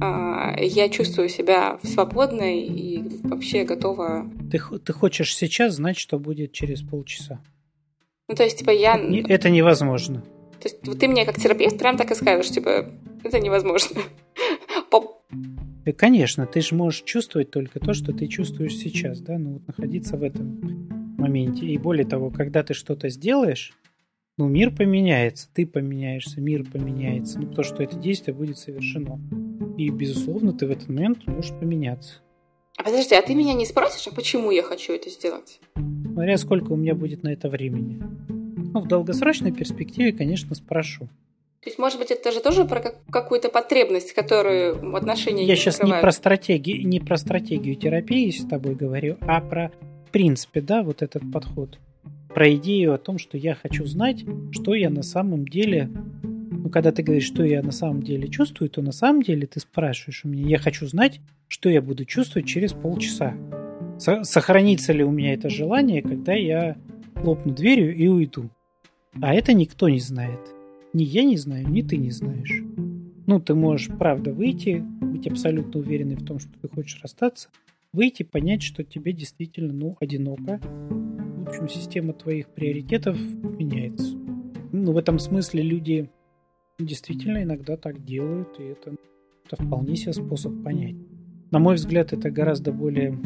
А, 0.02 0.56
я 0.60 0.90
чувствую 0.90 1.30
себя 1.30 1.80
свободной 1.84 2.60
и 2.60 3.02
вообще 3.24 3.64
готова... 3.64 4.30
Ты, 4.52 4.60
ты 4.80 4.94
хочешь 4.94 5.36
сейчас 5.36 5.76
знать, 5.76 5.98
что 5.98 6.20
будет 6.20 6.52
через 6.52 6.82
полчаса? 6.82 7.42
Ну, 8.28 8.36
то 8.36 8.44
есть, 8.44 8.60
типа, 8.60 8.72
я... 8.72 9.00
Это 9.28 9.50
невозможно. 9.50 10.22
То 10.60 10.70
есть, 10.70 11.00
ты 11.00 11.08
мне 11.08 11.26
как 11.26 11.40
терапевт 11.40 11.78
прям 11.78 11.98
так 11.98 12.12
и 12.12 12.16
скажешь, 12.16 12.52
типа, 12.52 12.92
это 13.24 13.40
невозможно. 13.40 14.02
И, 15.86 15.92
конечно, 15.92 16.48
ты 16.48 16.62
же 16.62 16.74
можешь 16.74 17.04
чувствовать 17.04 17.52
только 17.52 17.80
то, 17.80 17.94
что 17.94 18.12
ты 18.12 18.28
чувствуешь 18.28 18.76
сейчас, 18.76 19.20
да, 19.22 19.38
ну 19.38 19.54
вот 19.54 19.68
находиться 19.68 20.18
в 20.18 20.24
этом 20.24 20.88
моменте. 21.18 21.68
И 21.68 21.78
более 21.78 22.06
того, 22.06 22.32
когда 22.32 22.64
ты 22.64 22.74
что-то 22.74 23.10
сделаешь, 23.10 23.72
ну, 24.38 24.48
мир 24.48 24.76
поменяется, 24.76 25.48
ты 25.54 25.68
поменяешься, 25.68 26.42
мир 26.42 26.66
поменяется, 26.66 27.40
ну, 27.40 27.48
потому 27.48 27.64
что 27.64 27.84
это 27.84 27.96
действие 27.98 28.34
будет 28.34 28.58
совершено. 28.58 29.20
И, 29.78 29.90
безусловно, 29.90 30.54
ты 30.54 30.66
в 30.66 30.72
этот 30.72 30.90
момент 30.90 31.28
можешь 31.28 31.52
поменяться. 31.52 32.16
А 32.78 32.84
подожди, 32.84 33.14
а 33.14 33.22
ты 33.22 33.36
меня 33.36 33.54
не 33.54 33.66
спросишь, 33.66 34.08
а 34.08 34.16
почему 34.16 34.50
я 34.50 34.64
хочу 34.64 34.92
это 34.92 35.10
сделать? 35.12 35.60
Смотря 36.16 36.38
сколько 36.38 36.72
у 36.72 36.78
меня 36.78 36.96
будет 36.96 37.24
на 37.24 37.34
это 37.34 37.50
времени. 37.50 38.02
Ну, 38.30 38.80
в 38.80 38.88
долгосрочной 38.88 39.52
перспективе, 39.52 40.14
конечно, 40.14 40.56
спрошу. 40.56 41.10
То 41.60 41.70
есть, 41.70 41.78
может 41.78 42.00
быть, 42.00 42.10
это 42.10 42.32
же 42.32 42.40
тоже 42.40 42.64
про 42.64 42.80
какую-то 43.12 43.50
потребность, 43.50 44.14
которую 44.14 44.92
в 44.92 44.96
отношении 44.96 45.44
Я 45.44 45.58
сейчас 45.58 45.84
не 45.84 45.92
про, 45.92 46.12
стратегию, 46.14 46.88
не 46.88 47.02
про 47.02 47.18
стратегию 47.18 47.76
терапии 47.76 48.30
с 48.30 48.46
тобой 48.48 48.76
говорю, 48.76 49.18
а 49.20 49.42
про, 49.42 49.74
в 50.08 50.12
принципе, 50.12 50.62
да, 50.62 50.84
вот 50.84 51.02
этот 51.02 51.30
подход. 51.34 51.80
Про 52.34 52.56
идею 52.56 52.94
о 52.94 52.98
том, 52.98 53.18
что 53.18 53.38
я 53.38 53.54
хочу 53.54 53.86
знать, 53.86 54.24
что 54.52 54.74
я 54.74 54.90
на 54.90 55.04
самом 55.04 55.46
деле... 55.46 55.90
Ну, 56.24 56.70
когда 56.70 56.94
ты 56.94 57.04
говоришь, 57.04 57.28
что 57.28 57.44
я 57.44 57.62
на 57.62 57.74
самом 57.74 58.04
деле 58.04 58.30
чувствую, 58.30 58.70
то 58.70 58.82
на 58.82 58.94
самом 58.94 59.22
деле 59.22 59.48
ты 59.48 59.60
спрашиваешь 59.60 60.24
у 60.24 60.30
меня, 60.30 60.48
я 60.48 60.60
хочу 60.60 60.88
знать, 60.88 61.20
что 61.50 61.68
я 61.68 61.82
буду 61.82 62.06
чувствовать 62.06 62.48
через 62.48 62.72
полчаса. 62.72 63.36
Сохранится 63.98 64.94
ли 64.94 65.04
у 65.04 65.12
меня 65.12 65.34
это 65.34 65.50
желание, 65.50 66.02
когда 66.02 66.34
я 66.34 66.78
хлопну 67.16 67.54
дверью 67.54 67.96
и 67.96 68.08
уйду. 68.08 68.50
А 69.22 69.34
это 69.34 69.54
никто 69.54 69.88
не 69.90 70.00
знает. 70.00 70.40
Ни 70.94 71.04
я 71.04 71.24
не 71.24 71.38
знаю, 71.38 71.68
ни 71.70 71.82
ты 71.82 71.98
не 71.98 72.12
знаешь. 72.12 72.62
Ну, 73.28 73.40
ты 73.40 73.56
можешь, 73.56 73.90
правда, 73.98 74.32
выйти, 74.32 74.84
быть 75.02 75.28
абсолютно 75.28 75.80
уверенный 75.80 76.16
в 76.16 76.26
том, 76.26 76.40
что 76.40 76.52
ты 76.62 76.68
хочешь 76.68 77.02
расстаться, 77.02 77.50
выйти, 77.92 78.24
понять, 78.24 78.62
что 78.62 78.84
тебе 78.84 79.14
действительно, 79.14 79.74
ну, 79.74 79.98
одиноко. 80.00 80.60
В 80.60 81.48
общем, 81.48 81.70
система 81.70 82.14
твоих 82.14 82.50
приоритетов 82.50 83.18
меняется. 83.18 84.16
Ну, 84.72 84.92
в 84.92 84.98
этом 84.98 85.18
смысле 85.18 85.64
люди 85.64 86.10
действительно 86.78 87.44
иногда 87.44 87.78
так 87.78 88.04
делают, 88.04 88.60
и 88.60 88.64
это, 88.64 88.96
это 89.46 89.64
вполне 89.64 89.96
себе 89.96 90.14
способ 90.14 90.64
понять. 90.64 90.96
На 91.52 91.60
мой 91.60 91.76
взгляд, 91.76 92.14
это 92.14 92.30
гораздо 92.30 92.72
более 92.72 93.18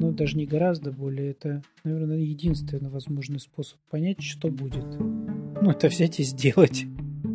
ну, 0.00 0.12
даже 0.12 0.36
не 0.36 0.46
гораздо 0.46 0.90
более, 0.90 1.32
это, 1.32 1.62
наверное, 1.84 2.18
единственный 2.18 2.88
возможный 2.88 3.38
способ 3.38 3.78
понять, 3.90 4.22
что 4.22 4.48
будет. 4.48 4.86
Ну, 4.98 5.70
это 5.70 5.88
взять 5.88 6.20
и 6.20 6.22
сделать. 6.22 6.84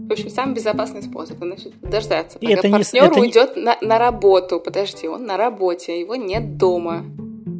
В 0.10 0.12
общем, 0.12 0.29
самый 0.29 0.55
безопасный 0.55 1.03
способ, 1.03 1.38
значит, 1.38 1.74
дождаться, 1.81 2.39
пока 2.39 2.53
это 2.53 2.69
партнер 2.69 3.12
не, 3.12 3.22
уйдет 3.22 3.55
не... 3.55 3.62
на, 3.62 3.77
на 3.81 4.00
работу. 4.00 4.60
Подожди, 4.60 5.07
он 5.07 5.25
на 5.25 5.38
работе, 5.38 6.00
его 6.00 6.15
нет 6.15 6.57
дома. 6.57 7.05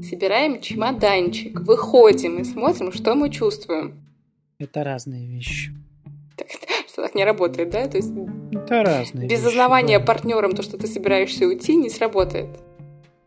Собираем 0.09 0.59
чемоданчик, 0.59 1.62
выходим 1.62 2.39
и 2.39 2.43
смотрим, 2.43 2.91
что 2.91 3.13
мы 3.13 3.29
чувствуем. 3.29 4.03
Это 4.57 4.83
разные 4.83 5.27
вещи. 5.27 5.71
Так, 6.35 6.47
что 6.88 7.03
так 7.03 7.13
не 7.13 7.25
работает, 7.25 7.69
да? 7.69 7.88
То 7.88 7.97
есть 7.97 8.12
это 8.51 8.83
разные 8.83 9.27
без 9.27 9.39
вещи, 9.39 9.50
узнавания 9.50 10.00
да. 10.00 10.05
партнером 10.05 10.53
то, 10.53 10.63
что 10.63 10.77
ты 10.77 10.88
собираешься 10.88 11.45
уйти, 11.45 11.75
не 11.75 11.89
сработает. 11.89 12.50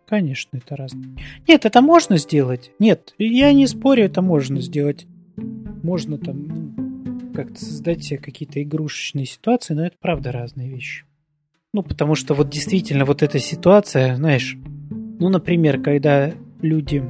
Конечно, 0.08 0.56
это 0.56 0.74
разное. 0.74 1.10
Нет, 1.46 1.66
это 1.66 1.82
можно 1.82 2.16
сделать. 2.16 2.70
Нет, 2.78 3.14
я 3.18 3.52
не 3.52 3.66
спорю, 3.66 4.04
это 4.04 4.22
можно 4.22 4.60
сделать. 4.60 5.06
Можно 5.82 6.16
там 6.16 6.48
ну, 6.48 7.34
как-то 7.34 7.62
создать 7.62 8.04
себе 8.04 8.18
какие-то 8.18 8.62
игрушечные 8.62 9.26
ситуации, 9.26 9.74
но 9.74 9.86
это 9.86 9.96
правда 10.00 10.32
разные 10.32 10.70
вещи. 10.70 11.04
Ну, 11.74 11.82
потому 11.82 12.14
что 12.14 12.32
вот 12.32 12.48
действительно 12.48 13.04
вот 13.04 13.22
эта 13.22 13.38
ситуация, 13.38 14.16
знаешь, 14.16 14.56
ну, 14.90 15.28
например, 15.28 15.82
когда 15.82 16.32
люди, 16.62 17.04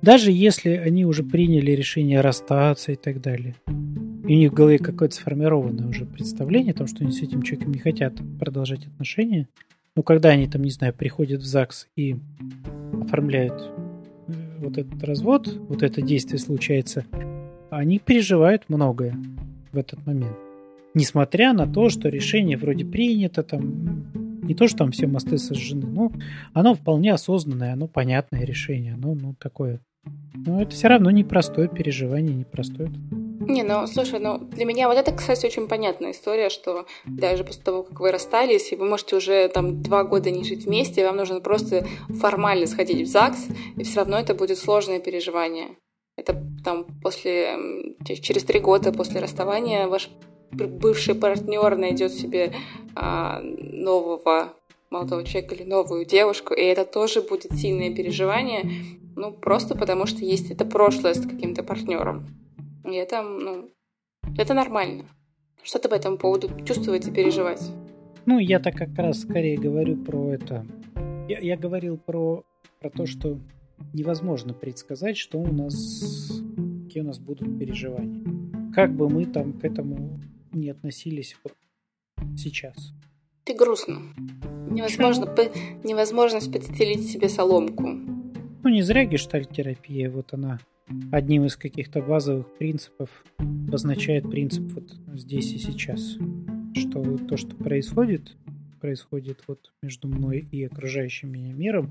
даже 0.00 0.32
если 0.32 0.70
они 0.70 1.04
уже 1.04 1.22
приняли 1.22 1.72
решение 1.72 2.22
расстаться 2.22 2.92
и 2.92 2.96
так 2.96 3.20
далее, 3.20 3.54
и 3.66 4.34
у 4.34 4.38
них 4.38 4.52
в 4.52 4.54
голове 4.54 4.78
какое-то 4.78 5.14
сформированное 5.14 5.88
уже 5.88 6.06
представление 6.06 6.72
о 6.72 6.76
том, 6.76 6.86
что 6.86 7.04
они 7.04 7.12
с 7.12 7.20
этим 7.20 7.42
человеком 7.42 7.72
не 7.72 7.78
хотят 7.80 8.14
продолжать 8.38 8.86
отношения, 8.86 9.48
ну, 9.96 10.02
когда 10.02 10.30
они 10.30 10.46
там, 10.46 10.62
не 10.62 10.70
знаю, 10.70 10.94
приходят 10.94 11.40
в 11.42 11.46
ЗАГС 11.46 11.88
и 11.96 12.16
оформляют 13.02 13.60
э, 14.28 14.32
вот 14.58 14.78
этот 14.78 15.02
развод, 15.02 15.48
вот 15.68 15.82
это 15.82 16.00
действие 16.00 16.38
случается, 16.38 17.04
они 17.70 17.98
переживают 17.98 18.64
многое 18.68 19.16
в 19.72 19.78
этот 19.78 20.04
момент. 20.06 20.36
Несмотря 20.94 21.52
на 21.52 21.72
то, 21.72 21.88
что 21.88 22.08
решение 22.08 22.56
вроде 22.56 22.84
принято, 22.84 23.42
там, 23.42 24.42
не 24.42 24.54
то, 24.54 24.66
что 24.66 24.78
там 24.78 24.90
все 24.90 25.06
мосты 25.06 25.38
сожжены, 25.38 25.86
но 25.86 26.12
оно 26.52 26.74
вполне 26.74 27.12
осознанное, 27.12 27.72
оно 27.72 27.86
понятное 27.86 28.44
решение, 28.44 28.94
оно 28.94 29.14
ну, 29.14 29.34
такое. 29.38 29.80
Но 30.34 30.60
это 30.62 30.70
все 30.72 30.88
равно 30.88 31.10
непростое 31.10 31.68
переживание, 31.68 32.34
непростое. 32.34 32.90
Не, 33.50 33.64
ну 33.64 33.84
слушай, 33.88 34.20
ну 34.20 34.38
для 34.38 34.64
меня 34.64 34.86
вот 34.86 34.96
это, 34.96 35.10
кстати, 35.10 35.44
очень 35.44 35.66
понятная 35.66 36.12
история, 36.12 36.50
что 36.50 36.86
даже 37.04 37.42
после 37.42 37.62
того, 37.64 37.82
как 37.82 37.98
вы 37.98 38.12
расстались, 38.12 38.70
и 38.70 38.76
вы 38.76 38.88
можете 38.88 39.16
уже 39.16 39.48
там 39.48 39.82
два 39.82 40.04
года 40.04 40.30
не 40.30 40.44
жить 40.44 40.66
вместе, 40.66 41.04
вам 41.04 41.16
нужно 41.16 41.40
просто 41.40 41.84
формально 42.20 42.68
сходить 42.68 43.08
в 43.08 43.10
ЗАГС, 43.10 43.48
и 43.76 43.82
все 43.82 43.96
равно 43.96 44.20
это 44.20 44.36
будет 44.36 44.56
сложное 44.56 45.00
переживание. 45.00 45.76
Это 46.16 46.40
там 46.64 46.86
после, 47.02 47.58
через 48.04 48.44
три 48.44 48.60
года 48.60 48.92
после 48.92 49.20
расставания 49.20 49.88
ваш 49.88 50.10
бывший 50.52 51.16
партнер 51.16 51.76
найдет 51.76 52.12
себе 52.12 52.52
а, 52.94 53.40
нового 53.42 54.52
молодого 54.90 55.24
человека 55.24 55.56
или 55.56 55.64
новую 55.64 56.04
девушку, 56.04 56.54
и 56.54 56.62
это 56.62 56.84
тоже 56.84 57.20
будет 57.20 57.52
сильное 57.54 57.92
переживание, 57.92 58.70
ну, 59.16 59.32
просто 59.32 59.76
потому 59.76 60.06
что 60.06 60.24
есть 60.24 60.52
это 60.52 60.64
прошлое 60.64 61.14
с 61.14 61.20
каким-то 61.20 61.64
партнером. 61.64 62.39
И 62.84 62.94
это, 62.94 63.22
ну, 63.22 63.70
это 64.36 64.54
нормально. 64.54 65.06
Что 65.62 65.78
ты 65.78 65.88
по 65.88 65.94
этому 65.94 66.16
поводу 66.16 66.48
чувствовать 66.64 67.06
и 67.06 67.10
переживать? 67.10 67.62
Ну, 68.26 68.38
я-то 68.38 68.72
как 68.72 68.96
раз 68.96 69.20
скорее 69.20 69.58
говорю 69.58 69.96
про 69.96 70.32
это. 70.32 70.66
Я, 71.28 71.38
я 71.40 71.56
говорил 71.56 71.98
про, 71.98 72.44
про 72.80 72.90
то, 72.90 73.06
что 73.06 73.38
невозможно 73.92 74.54
предсказать, 74.54 75.16
что 75.16 75.38
у 75.38 75.52
нас, 75.52 76.42
какие 76.84 77.02
у 77.02 77.06
нас 77.06 77.18
будут 77.18 77.58
переживания. 77.58 78.24
Как 78.74 78.94
бы 78.94 79.08
мы 79.08 79.26
там 79.26 79.52
к 79.52 79.64
этому 79.64 80.20
не 80.52 80.70
относились 80.70 81.36
сейчас. 82.36 82.92
Ты 83.44 83.54
грустно. 83.54 84.00
Невозможно, 84.70 85.26
по, 85.26 85.42
невозможность 85.84 86.52
подстелить 86.52 87.10
себе 87.10 87.28
соломку. 87.28 87.82
Ну, 88.62 88.68
не 88.68 88.82
зря 88.82 89.04
гештальтерапия, 89.04 90.10
вот 90.10 90.32
она 90.34 90.60
одним 91.12 91.44
из 91.44 91.56
каких-то 91.56 92.02
базовых 92.02 92.46
принципов 92.58 93.08
обозначает 93.38 94.30
принцип 94.30 94.72
вот 94.72 94.90
здесь 95.14 95.52
и 95.52 95.58
сейчас. 95.58 96.16
Что 96.74 97.18
то, 97.18 97.36
что 97.36 97.54
происходит, 97.56 98.36
происходит 98.80 99.42
вот 99.46 99.72
между 99.82 100.08
мной 100.08 100.48
и 100.50 100.64
окружающим 100.64 101.30
меня 101.30 101.52
миром, 101.52 101.90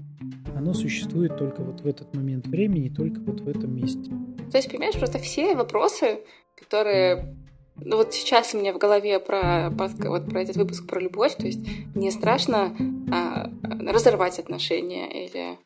оно 0.55 0.73
существует 0.73 1.37
только 1.37 1.61
вот 1.61 1.81
в 1.81 1.87
этот 1.87 2.13
момент 2.15 2.47
времени, 2.47 2.89
только 2.89 3.19
вот 3.21 3.41
в 3.41 3.47
этом 3.47 3.75
месте. 3.75 4.11
То 4.51 4.57
есть, 4.57 4.69
понимаешь, 4.69 4.97
просто 4.97 5.19
все 5.19 5.55
вопросы, 5.55 6.19
которые 6.57 7.35
ну 7.81 7.97
вот 7.97 8.13
сейчас 8.13 8.53
у 8.53 8.59
меня 8.59 8.73
в 8.73 8.77
голове 8.77 9.19
про, 9.19 9.69
вот 9.69 10.29
про 10.29 10.41
этот 10.41 10.57
выпуск 10.57 10.85
про 10.85 10.99
любовь, 10.99 11.35
то 11.35 11.45
есть 11.45 11.59
мне 11.95 12.11
страшно 12.11 12.75
а, 13.11 13.49
разорвать 13.89 14.37
отношения 14.39 15.25
или 15.25 15.57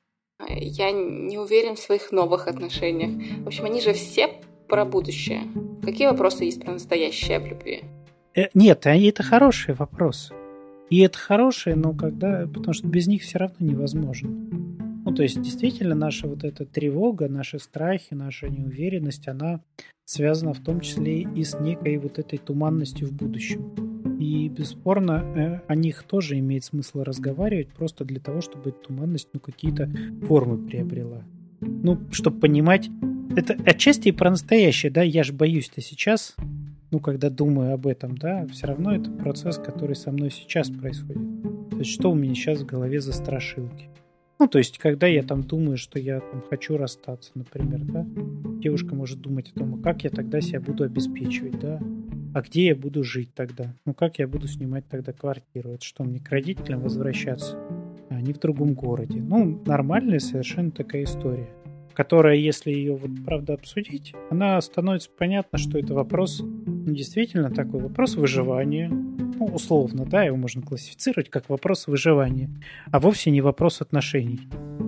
я 0.50 0.92
не 0.92 1.38
уверен 1.38 1.76
в 1.76 1.80
своих 1.80 2.12
новых 2.12 2.48
отношениях. 2.48 3.12
В 3.44 3.48
общем, 3.48 3.66
они 3.66 3.82
же 3.82 3.94
все 3.94 4.30
про 4.68 4.86
будущее. 4.86 5.42
Какие 5.84 6.08
вопросы 6.08 6.46
есть 6.46 6.62
про 6.62 6.74
настоящее 6.74 7.40
в 7.40 7.48
любви? 7.48 7.84
Э, 8.36 8.48
нет, 8.54 8.86
это 8.86 9.24
хорошие 9.24 9.76
вопросы. 9.76 10.34
И 10.90 11.00
это 11.00 11.18
хорошие, 11.18 11.76
но 11.76 11.94
когда... 11.94 12.48
Потому 12.48 12.74
что 12.74 12.88
без 12.88 13.08
них 13.08 13.24
все 13.24 13.40
равно 13.40 13.58
невозможно. 13.60 14.30
Ну, 15.06 15.14
то 15.14 15.24
есть, 15.24 15.42
действительно, 15.42 15.96
наша 15.96 16.28
вот 16.28 16.44
эта 16.44 16.66
тревога, 16.66 17.28
наши 17.28 17.60
страхи, 17.60 18.14
наша 18.14 18.48
неуверенность, 18.50 19.28
она 19.28 19.62
связана 20.06 20.54
в 20.54 20.60
том 20.64 20.80
числе 20.80 21.22
и 21.22 21.44
с 21.44 21.60
некой 21.60 21.98
вот 21.98 22.20
этой 22.20 22.38
туманностью 22.38 23.08
в 23.08 23.12
будущем. 23.12 23.93
И, 24.20 24.50
бесспорно, 24.50 25.24
э, 25.36 25.60
о 25.68 25.76
них 25.76 26.04
тоже 26.04 26.38
имеет 26.40 26.64
смысл 26.64 27.04
разговаривать 27.04 27.70
просто 27.70 28.06
для 28.06 28.20
того, 28.20 28.42
чтобы 28.42 28.70
эта 28.70 28.80
туманность 28.80 29.30
ну, 29.34 29.40
какие-то 29.40 29.90
формы 30.28 30.58
приобрела. 30.58 31.24
Ну, 31.62 32.00
чтобы 32.12 32.40
понимать, 32.40 32.90
это 33.36 33.58
отчасти 33.66 34.10
и 34.10 34.12
про 34.12 34.30
настоящее, 34.30 34.92
да, 34.92 35.02
я 35.02 35.24
же 35.24 35.34
боюсь-то 35.34 35.82
сейчас, 35.82 36.36
ну, 36.92 37.00
когда 37.00 37.30
думаю 37.30 37.74
об 37.74 37.88
этом, 37.88 38.18
да, 38.18 38.46
все 38.48 38.68
равно 38.68 38.94
это 38.96 39.10
процесс, 39.10 39.58
который 39.58 39.96
со 39.96 40.12
мной 40.12 40.30
сейчас 40.30 40.70
происходит. 40.70 41.24
То 41.72 41.80
есть, 41.80 41.92
что 41.92 42.12
у 42.12 42.16
меня 42.16 42.36
сейчас 42.36 42.60
в 42.60 42.66
голове 42.66 43.02
за 43.02 43.14
страшилки? 43.14 43.90
Ну, 44.44 44.50
то 44.50 44.58
есть, 44.58 44.78
когда 44.78 45.08
я 45.08 45.24
там 45.24 45.44
думаю, 45.44 45.78
что 45.78 45.98
я 46.00 46.20
там 46.20 46.44
хочу 46.50 46.76
расстаться, 46.76 47.32
например, 47.34 47.80
да, 47.86 48.06
девушка 48.60 48.94
может 48.94 49.22
думать 49.22 49.50
о 49.56 49.60
том, 49.60 49.76
а 49.76 49.82
как 49.82 50.04
я 50.04 50.10
тогда 50.10 50.42
себя 50.42 50.60
буду 50.60 50.84
обеспечивать, 50.84 51.58
да, 51.62 51.80
а 52.34 52.42
где 52.42 52.66
я 52.66 52.76
буду 52.76 53.06
жить 53.06 53.34
тогда? 53.34 53.74
Ну, 53.86 53.94
как 53.94 54.20
я 54.20 54.28
буду 54.28 54.50
снимать 54.50 54.86
тогда 54.90 55.14
квартиру? 55.14 55.70
Это 55.70 55.86
что, 55.86 56.04
мне 56.04 56.20
к 56.20 56.28
родителям 56.30 56.82
возвращаться? 56.82 57.58
а 58.10 58.16
они 58.16 58.34
в 58.34 58.40
другом 58.40 58.74
городе. 58.74 59.22
Ну, 59.22 59.62
нормальная 59.66 60.20
совершенно 60.20 60.72
такая 60.72 61.06
история 61.06 61.48
которая, 61.94 62.36
если 62.36 62.72
ее 62.72 62.96
вот 62.96 63.12
правда 63.26 63.54
обсудить, 63.54 64.14
она 64.30 64.60
становится 64.62 65.10
понятно, 65.16 65.58
что 65.58 65.78
это 65.78 65.94
вопрос, 65.94 66.42
ну, 66.42 66.94
действительно 66.94 67.52
такой 67.52 67.82
вопрос 67.82 68.16
выживания, 68.16 68.90
ну, 68.90 69.46
условно, 69.46 70.06
да, 70.06 70.24
его 70.24 70.38
можно 70.38 70.62
классифицировать 70.62 71.30
как 71.30 71.50
вопрос 71.50 71.88
выживания, 71.88 72.50
а 72.92 73.00
вовсе 73.00 73.32
не 73.32 73.42
вопрос 73.42 73.82
отношений. 73.82 74.42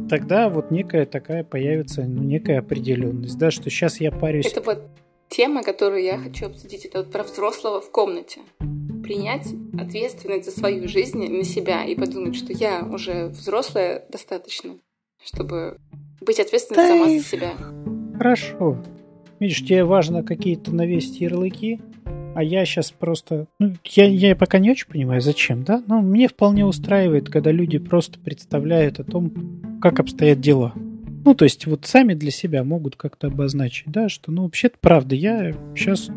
Тогда 0.09 0.49
вот 0.49 0.71
некая 0.71 1.05
такая 1.05 1.43
появится, 1.43 2.03
ну, 2.03 2.23
некая 2.23 2.59
определенность, 2.59 3.37
да, 3.37 3.51
что 3.51 3.69
сейчас 3.69 3.99
я 3.99 4.11
парюсь... 4.11 4.45
Это 4.47 4.61
вот 4.61 4.83
тема, 5.29 5.63
которую 5.63 6.03
я 6.03 6.17
хочу 6.17 6.47
обсудить, 6.47 6.85
это 6.85 6.99
вот 6.99 7.11
про 7.11 7.23
взрослого 7.23 7.81
в 7.81 7.91
комнате. 7.91 8.41
Принять 9.03 9.47
ответственность 9.79 10.45
за 10.45 10.51
свою 10.51 10.87
жизнь 10.87 11.27
на 11.27 11.43
себя 11.43 11.85
и 11.85 11.95
подумать, 11.95 12.35
что 12.35 12.53
я 12.53 12.83
уже 12.83 13.27
взрослая 13.27 14.05
достаточно, 14.09 14.77
чтобы 15.23 15.77
быть 16.25 16.39
ответственной 16.39 16.81
да 16.81 16.87
сама 16.87 17.09
за 17.09 17.19
себя. 17.19 17.53
Хорошо. 18.17 18.83
Видишь, 19.39 19.63
тебе 19.63 19.83
важно 19.83 20.23
какие-то 20.23 20.73
навесить 20.73 21.21
ярлыки, 21.21 21.79
а 22.35 22.43
я 22.43 22.65
сейчас 22.65 22.91
просто... 22.91 23.47
Ну, 23.59 23.73
я, 23.85 24.05
я 24.05 24.35
пока 24.35 24.59
не 24.59 24.71
очень 24.71 24.87
понимаю, 24.87 25.21
зачем, 25.21 25.63
да? 25.63 25.83
Но 25.87 26.01
мне 26.01 26.27
вполне 26.27 26.65
устраивает, 26.65 27.29
когда 27.29 27.51
люди 27.51 27.77
просто 27.77 28.19
представляют 28.19 28.99
о 28.99 29.03
том, 29.03 29.79
как 29.81 29.99
обстоят 29.99 30.39
дела. 30.39 30.73
Ну, 30.75 31.33
то 31.33 31.45
есть 31.45 31.65
вот 31.65 31.85
сами 31.85 32.13
для 32.13 32.31
себя 32.31 32.63
могут 32.63 32.97
как-то 32.97 33.27
обозначить, 33.27 33.87
да, 33.87 34.09
что, 34.09 34.31
ну, 34.31 34.43
вообще-то 34.43 34.77
правда, 34.79 35.15
я 35.15 35.53
сейчас 35.75 36.09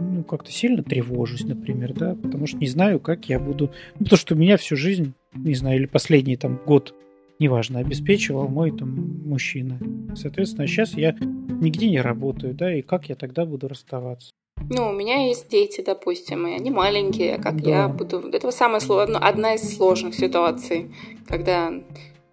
ну, 0.00 0.22
как-то 0.24 0.50
сильно 0.50 0.82
тревожусь, 0.82 1.44
например, 1.44 1.94
да, 1.94 2.14
потому 2.14 2.46
что 2.46 2.58
не 2.58 2.66
знаю, 2.66 3.00
как 3.00 3.28
я 3.28 3.38
буду... 3.38 3.70
Ну, 3.98 4.04
потому 4.04 4.18
что 4.18 4.34
у 4.34 4.38
меня 4.38 4.56
всю 4.56 4.76
жизнь, 4.76 5.14
не 5.34 5.54
знаю, 5.54 5.78
или 5.78 5.86
последний 5.86 6.36
там 6.36 6.60
год 6.66 6.94
неважно, 7.40 7.80
обеспечивал 7.80 8.46
мой 8.48 8.70
там 8.70 9.22
мужчина. 9.26 9.80
Соответственно, 10.14 10.68
сейчас 10.68 10.94
я 10.94 11.16
нигде 11.18 11.90
не 11.90 12.00
работаю, 12.00 12.54
да, 12.54 12.72
и 12.72 12.82
как 12.82 13.08
я 13.08 13.16
тогда 13.16 13.44
буду 13.44 13.66
расставаться? 13.66 14.30
Ну, 14.68 14.90
у 14.90 14.92
меня 14.92 15.26
есть 15.26 15.48
дети, 15.48 15.82
допустим, 15.84 16.46
и 16.46 16.52
они 16.52 16.70
маленькие, 16.70 17.38
как 17.38 17.62
да. 17.62 17.70
я 17.70 17.88
буду... 17.88 18.18
Это 18.30 18.50
самая 18.50 18.80
одна 19.18 19.54
из 19.54 19.76
сложных 19.76 20.14
ситуаций, 20.14 20.92
когда... 21.26 21.72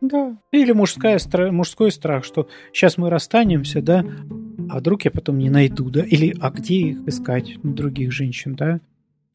Да, 0.02 0.38
или 0.52 0.74
мужская, 0.74 1.20
мужской 1.52 1.92
страх, 1.92 2.24
что 2.24 2.48
сейчас 2.72 2.98
мы 2.98 3.10
расстанемся, 3.10 3.82
да, 3.82 4.06
а 4.70 4.78
вдруг 4.80 5.06
я 5.06 5.12
потом 5.12 5.40
не 5.40 5.50
найду, 5.50 5.90
да, 5.90 6.04
или 6.04 6.36
а 6.40 6.52
где 6.52 6.76
их 6.76 7.08
искать, 7.08 7.58
ну, 7.64 7.74
других 7.74 8.12
женщин, 8.12 8.56
да, 8.56 8.80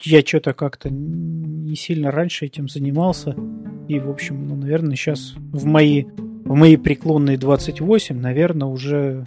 я 0.03 0.21
что-то 0.21 0.53
как-то 0.53 0.89
не 0.89 1.75
сильно 1.75 2.11
раньше 2.11 2.45
этим 2.45 2.67
занимался. 2.67 3.35
И, 3.87 3.99
в 3.99 4.09
общем, 4.09 4.47
ну, 4.47 4.55
наверное, 4.55 4.95
сейчас 4.95 5.33
в 5.35 5.65
мои, 5.65 6.03
в 6.03 6.53
мои 6.55 6.77
преклонные 6.77 7.37
28, 7.37 8.17
наверное, 8.19 8.67
уже 8.67 9.25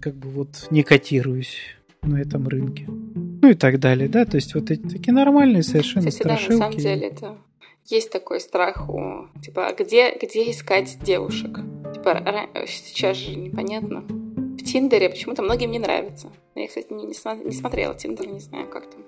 как 0.00 0.14
бы 0.14 0.28
вот 0.28 0.68
не 0.70 0.82
котируюсь 0.82 1.56
на 2.02 2.20
этом 2.20 2.46
рынке. 2.48 2.86
Ну 2.88 3.48
и 3.48 3.54
так 3.54 3.78
далее, 3.78 4.08
да, 4.08 4.24
то 4.24 4.36
есть 4.36 4.54
вот 4.54 4.70
эти 4.70 4.82
такие 4.82 5.12
нормальные 5.12 5.62
совершенно 5.62 6.08
Кстати, 6.08 6.22
страшилки. 6.22 6.48
да, 6.48 6.54
на 6.54 6.60
самом 6.60 6.78
деле 6.78 7.06
это 7.08 7.38
есть 7.86 8.10
такой 8.10 8.40
страх 8.40 8.88
у, 8.88 9.28
типа, 9.42 9.68
а 9.68 9.72
где, 9.74 10.16
где 10.16 10.50
искать 10.50 10.98
девушек? 11.02 11.58
Типа, 11.94 12.22
сейчас 12.66 13.16
же 13.16 13.34
непонятно. 13.34 14.00
В 14.00 14.62
Тиндере 14.62 15.08
почему-то 15.08 15.42
многим 15.42 15.70
не 15.70 15.78
нравится. 15.78 16.30
Я, 16.54 16.68
кстати, 16.68 16.92
не, 16.92 17.04
не, 17.04 17.44
не 17.44 17.52
смотрела 17.52 17.94
Тиндер, 17.94 18.28
не 18.28 18.40
знаю, 18.40 18.68
как 18.68 18.90
там 18.90 19.00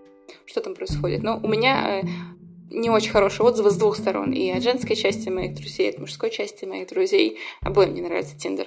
что 0.47 0.61
там 0.61 0.75
происходит. 0.75 1.23
Но 1.23 1.41
у 1.43 1.49
меня 1.49 2.01
э, 2.01 2.07
не 2.71 2.91
очень 2.91 3.11
хороший 3.11 3.43
отзыв 3.43 3.71
с 3.71 3.77
двух 3.77 3.97
сторон. 3.97 4.33
И 4.33 4.51
от 4.51 4.63
женской 4.63 4.97
части 4.97 5.29
моих 5.29 5.55
друзей, 5.55 5.89
и 5.89 5.95
от 5.95 5.99
мужской 5.99 6.31
части 6.31 6.65
моих 6.65 6.89
друзей. 6.89 7.39
Обоим 7.61 7.95
не 7.95 8.03
нравится 8.03 8.37
Тиндер. 8.37 8.67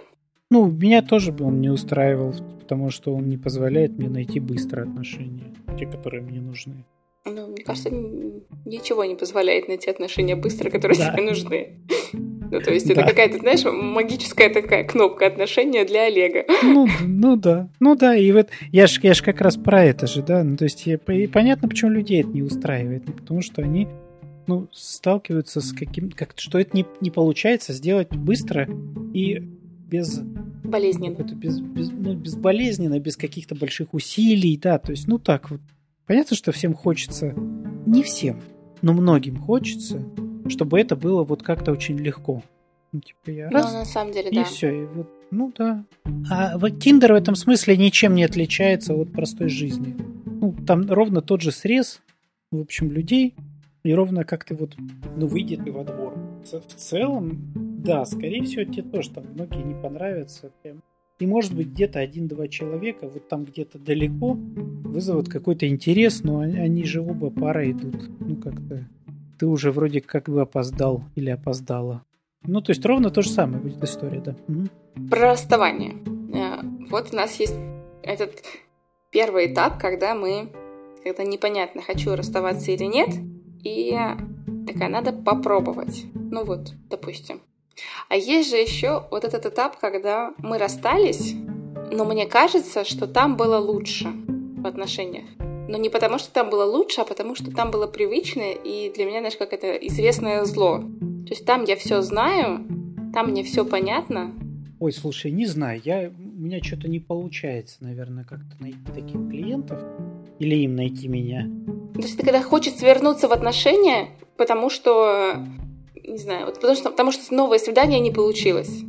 Ну, 0.52 0.68
меня 0.68 1.02
тоже 1.02 1.36
он 1.40 1.60
не 1.60 1.70
устраивал, 1.70 2.34
потому 2.60 2.90
что 2.92 3.14
он 3.14 3.30
не 3.30 3.38
позволяет 3.38 3.98
мне 3.98 4.10
найти 4.10 4.40
быстро 4.40 4.84
отношения, 4.84 5.54
те, 5.78 5.88
которые 5.88 6.22
мне 6.22 6.40
нужны. 6.40 6.86
Ну, 7.28 7.48
мне 7.48 7.64
кажется, 7.64 7.90
ничего 8.66 9.04
не 9.04 9.16
позволяет 9.16 9.68
найти 9.68 9.90
отношения 9.90 10.36
быстро, 10.36 10.70
которые 10.70 11.00
да. 11.00 11.12
тебе 11.12 11.24
нужны. 11.24 11.74
Ну, 12.14 12.62
то 12.62 12.72
есть 12.72 12.86
это 12.86 13.02
да. 13.02 13.08
какая-то, 13.08 13.40
знаешь, 13.40 13.64
магическая 13.66 14.54
такая 14.54 14.84
кнопка 14.84 15.26
отношения 15.26 15.86
для 15.86 16.04
Олега. 16.04 16.46
Ну, 16.62 16.88
ну 17.02 17.36
да, 17.36 17.68
ну 17.80 17.96
да, 17.96 18.16
и 18.16 18.32
вот 18.32 18.50
я 18.72 18.86
ж, 18.86 19.00
я 19.02 19.16
ж 19.16 19.24
как 19.24 19.42
раз 19.42 19.58
про 19.58 19.84
это 19.84 20.06
же, 20.06 20.22
да, 20.22 20.44
ну 20.44 20.56
то 20.56 20.66
есть 20.66 20.86
я, 20.86 21.00
и 21.08 21.28
понятно, 21.28 21.68
почему 21.68 21.92
людей 21.92 22.22
это 22.22 22.30
не 22.30 22.44
устраивает, 22.44 23.04
ну, 23.08 23.14
потому 23.14 23.42
что 23.42 23.64
они 23.64 23.88
ну, 24.46 24.68
сталкиваются 24.72 25.62
с 25.62 25.74
каким, 25.74 26.12
как 26.12 26.34
что 26.38 26.60
это 26.60 26.78
не, 26.78 26.86
не 27.02 27.10
получается 27.10 27.74
сделать 27.74 28.10
быстро 28.10 28.70
и 29.14 29.42
без 29.90 30.22
болезненно, 30.64 31.16
без, 31.16 31.60
без, 31.60 31.90
ну, 31.92 32.14
безболезненно, 32.14 33.00
без 33.00 33.18
каких-то 33.18 33.56
больших 33.56 33.94
усилий, 33.94 34.58
да, 34.58 34.78
то 34.78 34.92
есть, 34.92 35.08
ну 35.08 35.18
так 35.18 35.50
вот, 35.50 35.62
Понятно, 36.08 36.36
что 36.36 36.52
всем 36.52 36.74
хочется, 36.74 37.34
не 37.86 38.04
всем, 38.04 38.42
но 38.82 38.94
многим 38.94 39.38
хочется, 39.38 40.04
чтобы 40.48 40.80
это 40.80 40.96
было 40.96 41.24
вот 41.24 41.42
как-то 41.42 41.72
очень 41.72 41.98
легко. 41.98 42.44
Ну, 42.92 43.02
типа 43.02 43.32
я 43.32 43.50
раз, 43.50 43.72
ну, 43.72 43.80
на 43.80 43.86
самом 43.86 44.14
деле, 44.14 44.30
и 44.30 44.36
да. 44.36 44.44
все, 44.44 44.84
и 44.84 44.86
вот, 44.86 45.10
ну 45.32 45.52
да. 45.58 45.84
А 46.30 46.58
вот 46.58 46.80
Тиндер 46.80 47.14
в 47.14 47.16
этом 47.16 47.36
смысле 47.36 47.76
ничем 47.76 48.14
не 48.14 48.24
отличается 48.24 48.94
от 48.94 49.12
простой 49.12 49.50
жизни. 49.50 49.96
Ну, 50.26 50.56
там 50.66 50.90
ровно 50.90 51.22
тот 51.22 51.42
же 51.42 51.52
срез, 51.52 52.02
в 52.52 52.60
общем, 52.62 52.92
людей, 52.92 53.34
и 53.84 53.94
ровно 53.94 54.24
как 54.24 54.46
ты 54.46 54.56
вот, 54.56 54.76
ну, 55.16 55.28
выйдет 55.28 55.66
и 55.66 55.72
во 55.72 55.84
двор. 55.84 56.14
В 56.44 56.76
целом, 56.76 57.52
да, 57.56 58.06
скорее 58.06 58.44
всего, 58.44 58.64
тебе 58.64 58.84
тоже 58.84 59.10
там 59.10 59.26
многие 59.34 59.64
не 59.64 59.74
понравятся. 59.74 60.52
Прям 60.62 60.82
и 61.20 61.26
может 61.26 61.56
быть 61.56 61.68
где-то 61.68 62.00
один-два 62.00 62.48
человека 62.48 63.08
вот 63.08 63.28
там 63.28 63.46
где-то 63.46 63.80
далеко 63.80 64.34
вызовут 64.34 65.30
какой-то 65.30 65.68
интерес, 65.68 66.24
но 66.24 66.40
они 66.40 66.84
же 66.84 67.02
оба 67.02 67.30
пара 67.30 67.70
идут. 67.70 68.10
Ну 68.20 68.36
как-то 68.36 68.88
ты 69.38 69.48
уже 69.48 69.72
вроде 69.72 70.02
как 70.02 70.30
бы 70.30 70.42
опоздал 70.42 71.04
или 71.16 71.30
опоздала. 71.30 72.04
Ну, 72.48 72.62
то 72.62 72.72
есть 72.72 72.86
ровно 72.86 73.10
то 73.10 73.22
же 73.22 73.30
самое 73.30 73.62
будет 73.62 73.84
история, 73.84 74.22
да. 74.22 74.36
Угу. 74.48 75.10
Про 75.10 75.32
расставание. 75.32 75.96
Э, 76.34 76.62
вот 76.90 77.12
у 77.12 77.16
нас 77.16 77.40
есть 77.40 77.56
этот 78.04 78.32
первый 79.12 79.52
этап, 79.52 79.80
когда 79.80 80.14
мы, 80.14 80.52
когда 81.04 81.24
непонятно, 81.24 81.82
хочу 81.82 82.16
расставаться 82.16 82.72
или 82.72 82.84
нет, 82.84 83.10
и 83.64 83.98
такая, 84.68 84.90
надо 84.90 85.12
попробовать. 85.12 86.06
Ну 86.14 86.46
вот, 86.46 86.74
допустим, 86.90 87.42
а 88.10 88.16
есть 88.16 88.50
же 88.50 88.58
еще 88.58 89.04
вот 89.12 89.24
этот 89.24 89.46
этап, 89.46 89.80
когда 89.80 90.34
мы 90.38 90.58
расстались, 90.58 91.34
но 91.92 92.06
мне 92.06 92.26
кажется, 92.26 92.84
что 92.84 93.08
там 93.08 93.38
было 93.38 93.58
лучше 93.58 94.08
в 94.58 94.66
отношениях. 94.66 95.26
Но 95.68 95.78
не 95.78 95.90
потому, 95.90 96.20
что 96.20 96.32
там 96.32 96.50
было 96.50 96.64
лучше, 96.64 97.02
а 97.02 97.06
потому, 97.06 97.36
что 97.36 97.52
там 97.52 97.72
было 97.72 97.88
привычное, 97.88 98.54
и 98.54 98.92
для 98.94 99.06
меня, 99.06 99.20
знаешь, 99.20 99.38
как 99.38 99.52
это 99.52 99.76
известное 99.76 100.46
зло. 100.46 100.78
То 100.80 101.32
есть 101.32 101.46
там 101.46 101.64
я 101.64 101.76
все 101.76 102.02
знаю, 102.02 102.66
там 103.14 103.32
мне 103.32 103.44
все 103.44 103.66
понятно. 103.66 104.32
Ой, 104.80 104.92
слушай, 104.92 105.32
не 105.32 105.46
знаю, 105.46 105.82
я, 105.84 106.12
у 106.16 106.42
меня 106.42 106.62
что-то 106.62 106.88
не 106.88 107.00
получается, 107.00 107.78
наверное, 107.80 108.26
как-то 108.26 108.56
найти 108.60 108.78
таких 108.94 109.30
клиентов 109.30 109.82
или 110.38 110.56
им 110.58 110.76
найти 110.76 111.08
меня. 111.08 111.50
То 111.96 112.02
есть 112.02 112.18
ты 112.18 112.24
когда 112.24 112.44
хочется 112.44 112.86
вернуться 112.86 113.28
в 113.28 113.32
отношения, 113.32 114.10
потому 114.38 114.70
что 114.70 115.38
не 116.08 116.18
знаю, 116.18 116.46
вот 116.46 116.56
потому 116.56 116.76
что, 116.76 116.90
потому 116.90 117.12
что 117.12 117.34
новое 117.34 117.60
свидание 117.60 118.00
не 118.00 118.12
получилось. 118.12 118.84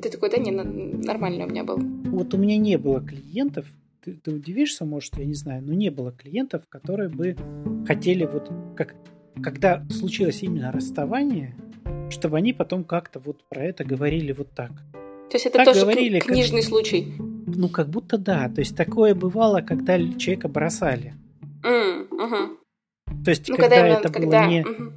Ты 0.00 0.10
такой, 0.10 0.30
да, 0.30 0.38
не, 0.38 0.50
нормально 0.50 1.44
у 1.44 1.48
меня 1.48 1.64
был. 1.64 1.78
Вот 1.78 2.34
у 2.34 2.38
меня 2.38 2.56
не 2.56 2.76
было 2.76 3.00
клиентов, 3.00 3.66
ты, 4.04 4.14
ты 4.14 4.32
удивишься, 4.32 4.84
может, 4.84 5.16
я 5.16 5.24
не 5.24 5.34
знаю, 5.34 5.62
но 5.62 5.72
не 5.72 5.90
было 5.90 6.12
клиентов, 6.12 6.62
которые 6.68 7.08
бы 7.08 7.36
хотели 7.86 8.24
вот, 8.24 8.50
как, 8.76 8.94
когда 9.42 9.84
случилось 9.90 10.42
именно 10.42 10.72
расставание, 10.72 11.54
чтобы 12.10 12.36
они 12.38 12.52
потом 12.52 12.84
как-то 12.84 13.20
вот 13.20 13.44
про 13.48 13.64
это 13.64 13.84
говорили 13.84 14.32
вот 14.32 14.50
так. 14.50 14.72
То 15.30 15.36
есть 15.36 15.46
это 15.46 15.58
так 15.58 15.66
тоже 15.66 15.82
говорили, 15.82 16.18
книжный 16.18 16.60
как, 16.60 16.68
случай? 16.68 17.14
Ну, 17.18 17.68
как 17.68 17.88
будто 17.88 18.18
да. 18.18 18.48
То 18.48 18.60
есть 18.60 18.76
такое 18.76 19.14
бывало, 19.14 19.62
когда 19.62 19.96
человека 20.16 20.48
бросали. 20.48 21.14
Mm, 21.62 22.08
угу. 22.10 22.58
То 23.24 23.30
есть, 23.30 23.48
ну, 23.48 23.56
когда, 23.56 23.76
когда 23.76 23.98
это 23.98 24.12
когда... 24.12 24.42
было 24.42 24.50
не... 24.50 24.60
Угу 24.62 24.92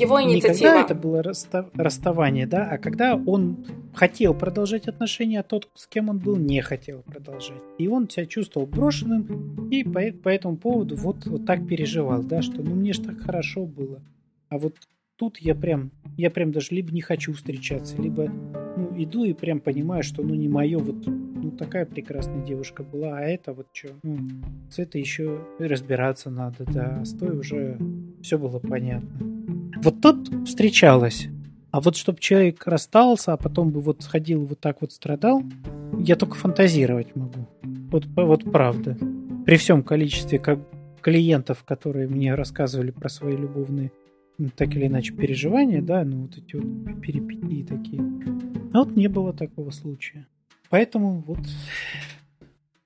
его 0.00 0.22
инициатива. 0.22 0.52
Не 0.52 0.58
когда 0.58 0.80
это 0.82 0.94
было 0.94 1.22
расста- 1.22 1.70
расставание, 1.74 2.46
да, 2.46 2.68
а 2.70 2.78
когда 2.78 3.16
он 3.16 3.64
хотел 3.94 4.34
продолжать 4.34 4.88
отношения, 4.88 5.40
а 5.40 5.42
тот, 5.42 5.68
с 5.74 5.86
кем 5.86 6.08
он 6.08 6.18
был, 6.18 6.36
не 6.36 6.60
хотел 6.60 7.02
продолжать. 7.02 7.62
И 7.78 7.88
он 7.88 8.08
себя 8.08 8.26
чувствовал 8.26 8.66
брошенным, 8.66 9.68
и 9.70 9.84
по, 9.84 10.00
по 10.22 10.28
этому 10.28 10.56
поводу 10.56 10.96
вот, 10.96 11.26
вот 11.26 11.46
так 11.46 11.66
переживал, 11.66 12.22
да, 12.22 12.42
что 12.42 12.62
ну 12.62 12.74
мне 12.74 12.92
ж 12.92 12.98
так 12.98 13.20
хорошо 13.20 13.64
было. 13.64 14.02
А 14.48 14.58
вот 14.58 14.76
тут 15.16 15.38
я 15.38 15.54
прям, 15.54 15.90
я 16.16 16.30
прям 16.30 16.52
даже 16.52 16.68
либо 16.70 16.92
не 16.92 17.00
хочу 17.00 17.32
встречаться, 17.32 18.00
либо 18.00 18.28
ну, 18.76 18.92
иду 18.96 19.24
и 19.24 19.32
прям 19.32 19.60
понимаю, 19.60 20.02
что 20.02 20.22
ну 20.22 20.34
не 20.34 20.48
мое, 20.48 20.78
вот 20.78 21.06
ну 21.06 21.50
такая 21.52 21.86
прекрасная 21.86 22.44
девушка 22.44 22.82
была, 22.82 23.18
а 23.18 23.22
это 23.22 23.52
вот 23.52 23.68
что, 23.72 23.88
ну, 24.02 24.18
с 24.70 24.78
этой 24.78 25.00
еще 25.00 25.40
разбираться 25.58 26.30
надо, 26.30 26.64
да, 26.66 27.04
с 27.04 27.12
той 27.12 27.38
уже 27.38 27.78
все 28.22 28.38
было 28.38 28.58
понятно. 28.58 29.35
Вот 29.76 30.00
тут 30.00 30.46
встречалась. 30.46 31.28
А 31.70 31.80
вот 31.80 31.96
чтобы 31.96 32.18
человек 32.20 32.66
расстался, 32.66 33.32
а 33.32 33.36
потом 33.36 33.70
бы 33.70 33.80
вот 33.80 34.02
сходил 34.02 34.44
вот 34.46 34.60
так 34.60 34.80
вот 34.80 34.92
страдал, 34.92 35.42
я 35.98 36.16
только 36.16 36.36
фантазировать 36.36 37.14
могу. 37.14 37.46
Вот, 37.90 38.06
вот 38.06 38.50
правда. 38.50 38.96
При 39.44 39.56
всем 39.56 39.82
количестве 39.82 40.38
как 40.38 40.60
клиентов, 41.02 41.64
которые 41.64 42.08
мне 42.08 42.34
рассказывали 42.34 42.90
про 42.90 43.08
свои 43.08 43.36
любовные 43.36 43.92
так 44.56 44.74
или 44.74 44.86
иначе 44.86 45.12
переживания, 45.14 45.80
да, 45.80 46.04
ну 46.04 46.22
вот 46.22 46.36
эти 46.36 46.56
вот 46.56 47.00
перипетии 47.00 47.62
такие. 47.62 48.02
А 48.72 48.78
вот 48.78 48.96
не 48.96 49.08
было 49.08 49.32
такого 49.32 49.70
случая. 49.70 50.26
Поэтому 50.68 51.22
вот... 51.26 51.38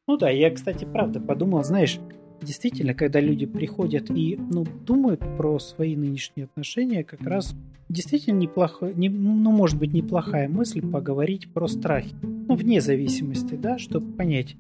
Ну 0.07 0.17
да, 0.17 0.31
я, 0.31 0.51
кстати, 0.51 0.85
правда 0.85 1.21
подумал, 1.21 1.65
знаешь, 1.65 1.99
действительно, 2.43 2.95
когда 2.95 3.21
люди 3.21 3.47
приходят 3.47 4.11
и 4.11 4.37
ну, 4.37 4.65
думают 4.87 5.21
про 5.37 5.59
свои 5.59 5.97
нынешние 5.97 6.45
отношения, 6.45 7.05
как 7.05 7.23
раз 7.23 7.55
действительно 7.89 8.39
неплохо, 8.39 8.93
не, 8.95 9.09
ну, 9.09 9.51
может 9.51 9.79
быть, 9.79 9.93
неплохая 9.93 10.49
мысль 10.49 10.81
поговорить 10.81 11.53
про 11.53 11.67
страхи. 11.67 12.15
Ну, 12.23 12.55
вне 12.55 12.81
зависимости, 12.81 13.55
да, 13.55 13.79
чтобы 13.79 14.13
понять, 14.13 14.57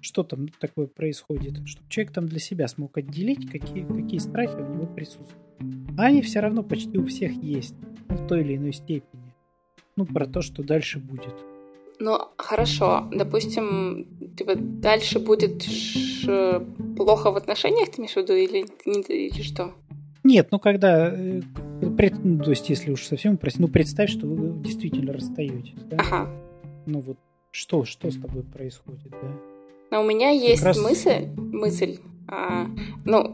что 0.00 0.22
там 0.22 0.48
такое 0.48 0.86
происходит, 0.86 1.66
чтобы 1.66 1.88
человек 1.88 2.12
там 2.12 2.28
для 2.28 2.38
себя 2.38 2.68
смог 2.68 2.96
отделить, 2.98 3.50
какие, 3.50 3.84
какие 3.84 4.18
страхи 4.18 4.56
у 4.56 4.74
него 4.74 4.86
присутствуют. 4.86 5.38
А 5.96 6.04
они 6.04 6.22
все 6.22 6.40
равно 6.40 6.62
почти 6.62 6.98
у 6.98 7.06
всех 7.06 7.32
есть, 7.42 7.74
ну, 8.08 8.16
в 8.16 8.26
той 8.26 8.42
или 8.42 8.56
иной 8.56 8.72
степени. 8.72 9.34
Ну, 9.96 10.04
про 10.04 10.26
то, 10.26 10.42
что 10.42 10.62
дальше 10.62 10.98
будет. 10.98 11.34
Ну, 12.00 12.18
хорошо. 12.36 13.08
Допустим, 13.12 14.06
типа, 14.36 14.54
дальше 14.56 15.18
будет 15.18 15.64
плохо 16.96 17.30
в 17.30 17.36
отношениях, 17.36 17.90
ты 17.90 18.00
имеешь 18.00 18.14
в 18.14 18.16
виду, 18.16 18.34
или, 18.34 18.66
или 18.84 19.42
что? 19.42 19.72
Нет, 20.24 20.48
ну 20.50 20.58
когда, 20.58 21.12
э, 21.14 21.42
ну, 21.82 22.42
то 22.42 22.50
есть 22.50 22.70
если 22.70 22.90
уж 22.90 23.04
совсем 23.04 23.36
прости, 23.36 23.60
ну 23.60 23.68
представь, 23.68 24.10
что 24.10 24.26
вы 24.26 24.58
действительно 24.62 25.12
расстаетесь, 25.12 25.74
да? 25.90 25.98
Ага. 25.98 26.30
Ну 26.86 27.00
вот 27.00 27.18
что, 27.50 27.84
что 27.84 28.10
с 28.10 28.16
тобой 28.16 28.42
происходит, 28.42 29.10
да? 29.10 29.28
Но 29.90 30.00
у 30.02 30.06
меня 30.06 30.30
есть 30.30 30.62
раз... 30.62 30.78
мысль, 30.78 31.26
мысль, 31.36 31.98
а, 32.26 32.66
ну, 33.04 33.32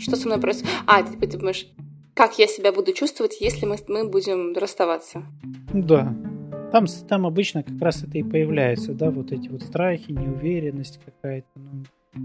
что 0.00 0.16
со 0.16 0.26
мной 0.26 0.40
происходит? 0.40 0.74
А, 0.86 1.04
ты, 1.04 1.16
ты 1.16 1.38
думаешь, 1.38 1.68
как 2.14 2.38
я 2.38 2.48
себя 2.48 2.72
буду 2.72 2.92
чувствовать, 2.92 3.40
если 3.40 3.64
мы, 3.64 3.76
мы 3.86 4.08
будем 4.08 4.52
расставаться? 4.54 5.22
Да. 5.72 6.14
Там, 6.72 6.86
там 7.06 7.26
обычно 7.26 7.62
как 7.62 7.80
раз 7.80 8.02
это 8.02 8.16
и 8.16 8.22
появляется, 8.22 8.94
да, 8.94 9.10
вот 9.10 9.30
эти 9.30 9.48
вот 9.48 9.62
страхи, 9.62 10.10
неуверенность 10.10 10.98
какая-то, 11.04 11.46
ну, 11.54 11.84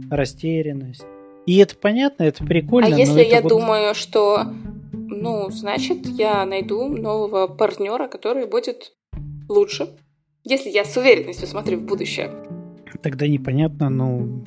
растерянность. 0.09 1.05
И 1.45 1.57
это 1.57 1.75
понятно, 1.75 2.23
это 2.23 2.45
прикольно. 2.45 2.95
А 2.95 2.97
если 2.97 3.23
я 3.23 3.41
вот... 3.41 3.49
думаю, 3.49 3.93
что, 3.93 4.45
ну, 4.93 5.49
значит, 5.49 6.05
я 6.05 6.45
найду 6.45 6.87
нового 6.87 7.47
партнера, 7.47 8.07
который 8.07 8.47
будет 8.47 8.93
лучше, 9.49 9.89
если 10.45 10.69
я 10.69 10.85
с 10.85 10.95
уверенностью 10.95 11.47
смотрю 11.47 11.79
в 11.79 11.83
будущее. 11.83 12.31
Тогда 13.01 13.27
непонятно, 13.27 13.89
ну, 13.89 14.43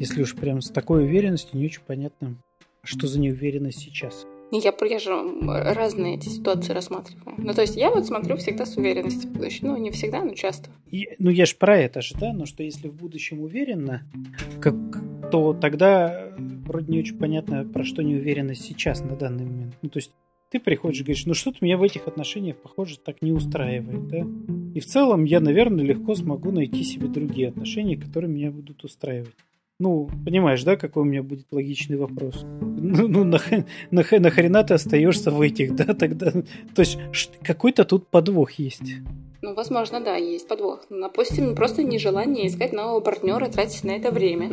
если 0.00 0.22
уж 0.22 0.34
прям 0.34 0.62
с 0.62 0.70
такой 0.70 1.04
уверенностью, 1.04 1.58
не 1.58 1.66
очень 1.66 1.82
понятно, 1.86 2.34
что 2.82 3.06
за 3.06 3.20
неуверенность 3.20 3.78
сейчас. 3.78 4.26
Я, 4.50 4.72
я 4.88 4.98
же 4.98 5.10
разные 5.42 6.16
эти 6.16 6.28
ситуации 6.28 6.72
рассматриваю. 6.72 7.34
Ну, 7.38 7.52
то 7.54 7.62
есть 7.62 7.76
я 7.76 7.90
вот 7.90 8.06
смотрю 8.06 8.36
всегда 8.36 8.66
с 8.66 8.76
уверенностью 8.76 9.30
в 9.30 9.32
будущее. 9.32 9.70
Ну, 9.70 9.76
не 9.76 9.90
всегда, 9.90 10.22
но 10.22 10.34
часто. 10.34 10.70
И, 10.90 11.08
ну, 11.18 11.30
я 11.30 11.46
же 11.46 11.56
про 11.56 11.76
это 11.78 12.02
же, 12.02 12.14
да? 12.18 12.32
Но 12.32 12.46
что 12.46 12.62
если 12.62 12.88
в 12.88 12.94
будущем 12.94 13.40
уверенно, 13.40 14.02
как, 14.60 14.74
то 15.30 15.54
тогда 15.54 16.32
вроде 16.38 16.92
не 16.92 17.00
очень 17.00 17.18
понятно, 17.18 17.64
про 17.64 17.84
что 17.84 18.02
неуверенность 18.02 18.64
сейчас 18.64 19.00
на 19.02 19.16
данный 19.16 19.44
момент. 19.44 19.74
Ну, 19.82 19.88
то 19.88 19.98
есть 19.98 20.12
ты 20.50 20.60
приходишь 20.60 21.00
и 21.00 21.02
говоришь, 21.02 21.26
ну 21.26 21.34
что-то 21.34 21.58
меня 21.62 21.76
в 21.76 21.82
этих 21.82 22.06
отношениях, 22.06 22.56
похоже, 22.56 22.98
так 22.98 23.22
не 23.22 23.32
устраивает, 23.32 24.08
да? 24.08 24.24
И 24.74 24.80
в 24.80 24.86
целом 24.86 25.24
я, 25.24 25.40
наверное, 25.40 25.84
легко 25.84 26.14
смогу 26.14 26.52
найти 26.52 26.84
себе 26.84 27.08
другие 27.08 27.48
отношения, 27.48 27.96
которые 27.96 28.30
меня 28.30 28.52
будут 28.52 28.84
устраивать. 28.84 29.34
Ну, 29.84 30.08
понимаешь, 30.24 30.64
да, 30.64 30.76
какой 30.76 31.02
у 31.02 31.04
меня 31.04 31.22
будет 31.22 31.46
логичный 31.50 31.98
вопрос? 31.98 32.46
Ну, 32.62 33.06
ну 33.06 33.22
нах, 33.22 33.50
нах, 33.90 34.12
нахрена 34.12 34.64
ты 34.64 34.72
остаешься 34.72 35.30
в 35.30 35.38
этих, 35.42 35.74
да, 35.74 35.92
тогда? 35.92 36.32
То 36.32 36.80
есть 36.80 36.98
какой-то 37.42 37.84
тут 37.84 38.08
подвох 38.08 38.52
есть. 38.52 38.94
Ну, 39.42 39.54
возможно, 39.54 40.00
да, 40.00 40.16
есть 40.16 40.48
подвох. 40.48 40.86
Ну, 40.88 41.02
допустим, 41.02 41.54
просто 41.54 41.82
нежелание 41.82 42.46
искать 42.46 42.72
нового 42.72 43.00
партнера, 43.00 43.46
тратить 43.50 43.84
на 43.84 43.90
это 43.90 44.10
время. 44.10 44.48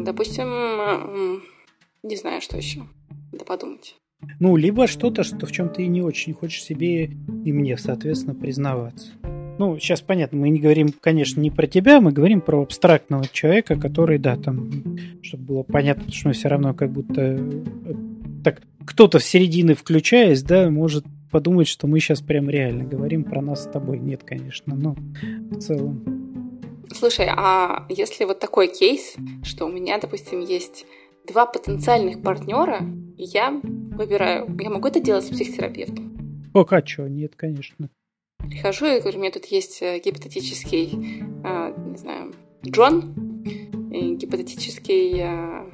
Допустим, 0.00 1.42
не 2.02 2.16
знаю, 2.16 2.40
что 2.40 2.56
еще. 2.56 2.84
Надо 3.32 3.44
подумать. 3.44 3.96
Ну, 4.40 4.56
либо 4.56 4.86
что-то, 4.86 5.24
что 5.24 5.44
в 5.44 5.52
чем 5.52 5.68
ты 5.68 5.86
не 5.88 6.00
очень 6.00 6.32
хочешь 6.32 6.64
себе 6.64 7.04
и 7.44 7.52
мне, 7.52 7.76
соответственно, 7.76 8.34
признаваться. 8.34 9.10
Ну, 9.58 9.78
сейчас 9.78 10.00
понятно, 10.00 10.38
мы 10.38 10.48
не 10.48 10.60
говорим, 10.60 10.92
конечно, 11.00 11.40
не 11.40 11.50
про 11.50 11.66
тебя, 11.66 12.00
мы 12.00 12.12
говорим 12.12 12.40
про 12.40 12.62
абстрактного 12.62 13.26
человека, 13.30 13.78
который, 13.78 14.18
да, 14.18 14.36
там, 14.36 14.98
чтобы 15.22 15.44
было 15.44 15.62
понятно, 15.62 16.04
потому 16.04 16.16
что 16.16 16.28
мы 16.28 16.34
все 16.34 16.48
равно 16.48 16.74
как 16.74 16.90
будто 16.90 17.20
э, 17.20 17.62
так 18.42 18.62
кто-то 18.84 19.18
в 19.18 19.24
середине 19.24 19.74
включаясь, 19.74 20.42
да, 20.42 20.70
может 20.70 21.04
подумать, 21.30 21.68
что 21.68 21.86
мы 21.86 22.00
сейчас 22.00 22.20
прям 22.20 22.48
реально 22.48 22.84
говорим 22.84 23.24
про 23.24 23.40
нас 23.40 23.64
с 23.64 23.66
тобой. 23.66 23.98
Нет, 23.98 24.22
конечно, 24.24 24.74
но 24.74 24.94
в 25.50 25.58
целом. 25.58 26.04
Слушай, 26.92 27.26
а 27.30 27.86
если 27.88 28.24
вот 28.24 28.38
такой 28.38 28.68
кейс, 28.68 29.14
что 29.42 29.66
у 29.66 29.72
меня, 29.72 29.98
допустим, 29.98 30.40
есть 30.40 30.84
два 31.26 31.46
потенциальных 31.46 32.22
партнера, 32.22 32.80
и 33.16 33.24
я 33.24 33.50
выбираю, 33.62 34.54
я 34.60 34.70
могу 34.70 34.88
это 34.88 35.00
делать 35.00 35.24
с 35.24 35.28
психотерапевтом? 35.28 36.50
Пока 36.52 36.84
что, 36.84 37.08
нет, 37.08 37.34
конечно. 37.34 37.88
Прихожу 38.48 38.86
и 38.86 39.00
говорю, 39.00 39.18
у 39.18 39.20
меня 39.20 39.32
тут 39.32 39.46
есть 39.46 39.82
э, 39.82 40.00
гипотетический, 40.04 41.22
э, 41.44 41.74
не 41.90 41.96
знаю, 41.96 42.32
Джон 42.66 43.14
и 43.92 44.14
гипотетический 44.14 45.20
э, 45.20 45.64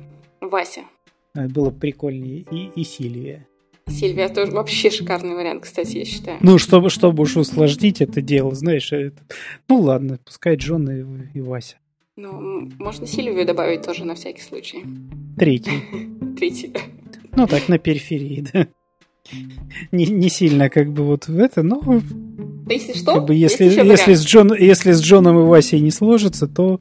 Вася. 0.41 0.83
А, 1.35 1.49
было 1.49 1.71
прикольнее. 1.71 2.45
И, 2.51 2.71
и 2.75 2.85
Сильвия. 2.85 3.47
Сильвия 3.87 4.29
тоже 4.29 4.53
вообще 4.53 4.91
шикарный 4.91 5.35
вариант, 5.35 5.63
кстати, 5.63 5.99
я 5.99 6.05
считаю. 6.05 6.39
Ну, 6.41 6.59
чтобы, 6.59 6.91
чтобы 6.91 7.23
уж 7.23 7.37
усложнить 7.37 8.01
это 8.01 8.21
дело, 8.21 8.55
знаешь, 8.55 8.93
это... 8.93 9.23
ну 9.69 9.81
ладно, 9.81 10.19
пускай 10.25 10.57
Джон 10.57 10.91
и, 10.91 11.39
и 11.39 11.41
Вася. 11.41 11.77
Ну, 12.17 12.69
можно 12.79 13.07
Сильвию 13.07 13.47
добавить 13.47 13.83
тоже 13.83 14.05
на 14.05 14.15
всякий 14.15 14.43
случай. 14.43 14.85
Третий. 15.37 15.85
Третий, 16.37 16.69
да. 16.69 16.81
Ну, 17.37 17.47
так, 17.47 17.69
на 17.69 17.79
периферии, 17.79 18.45
да. 18.53 18.67
Не, 19.93 20.07
не 20.07 20.29
сильно 20.29 20.69
как 20.71 20.93
бы 20.93 21.05
вот 21.05 21.29
в 21.29 21.39
это, 21.39 21.63
но... 21.63 21.81
Если 22.69 22.93
что, 22.93 23.15
как 23.15 23.27
бы, 23.27 23.35
если, 23.35 23.65
если, 23.65 24.15
с 24.15 24.25
Джон, 24.25 24.55
если 24.55 24.93
с 24.93 25.01
Джоном 25.01 25.39
и 25.41 25.43
Васей 25.45 25.81
не 25.81 25.91
сложится, 25.91 26.47
то... 26.47 26.81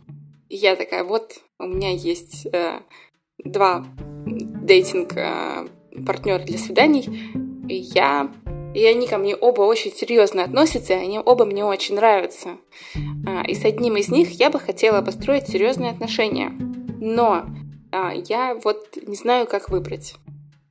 Я 0.50 0.76
такая, 0.76 1.04
вот 1.04 1.34
у 1.60 1.66
меня 1.66 1.92
есть 1.92 2.48
э, 2.52 2.80
два 3.44 3.86
дейтинг 4.26 5.14
э, 5.16 5.68
для 5.92 6.58
свиданий, 6.58 7.08
и 7.68 7.76
я 7.76 8.32
и 8.78 8.86
они 8.86 9.08
ко 9.08 9.18
мне 9.18 9.36
оба 9.36 9.62
очень 9.62 9.92
серьезно 9.92 10.44
относятся, 10.44 10.94
и 10.94 10.98
они 10.98 11.20
оба 11.20 11.46
мне 11.46 11.66
очень 11.66 11.96
нравятся. 11.96 12.58
А, 13.26 13.44
и 13.48 13.56
с 13.56 13.66
одним 13.66 13.98
из 13.98 14.10
них 14.10 14.30
я 14.32 14.52
бы 14.52 14.60
хотела 14.60 15.02
построить 15.02 15.48
серьезные 15.48 15.90
отношения. 15.90 16.52
Но 17.00 17.48
а, 17.92 18.14
я 18.14 18.56
вот 18.64 18.98
не 19.08 19.16
знаю, 19.16 19.48
как 19.48 19.70
выбрать. 19.70 20.14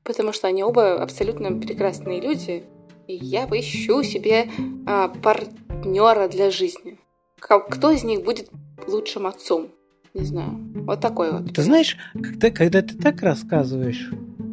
Потому 0.04 0.32
что 0.32 0.46
они 0.46 0.62
оба 0.62 1.02
абсолютно 1.02 1.50
прекрасные 1.58 2.20
люди, 2.20 2.62
и 3.06 3.14
я 3.14 3.44
ищу 3.44 4.02
себе 4.02 4.48
а, 4.86 5.08
партнера 5.08 6.28
для 6.28 6.50
жизни. 6.50 6.98
Кто 7.38 7.90
из 7.90 8.02
них 8.04 8.24
будет 8.24 8.50
лучшим 8.86 9.26
отцом? 9.26 9.68
Не 10.14 10.24
знаю. 10.24 10.58
Вот 10.86 11.00
такой 11.00 11.30
вот. 11.30 11.54
Ты 11.54 11.62
знаешь, 11.62 11.96
когда, 12.14 12.50
когда 12.50 12.82
ты 12.82 12.96
так 12.96 13.20
рассказываешь, 13.22 14.10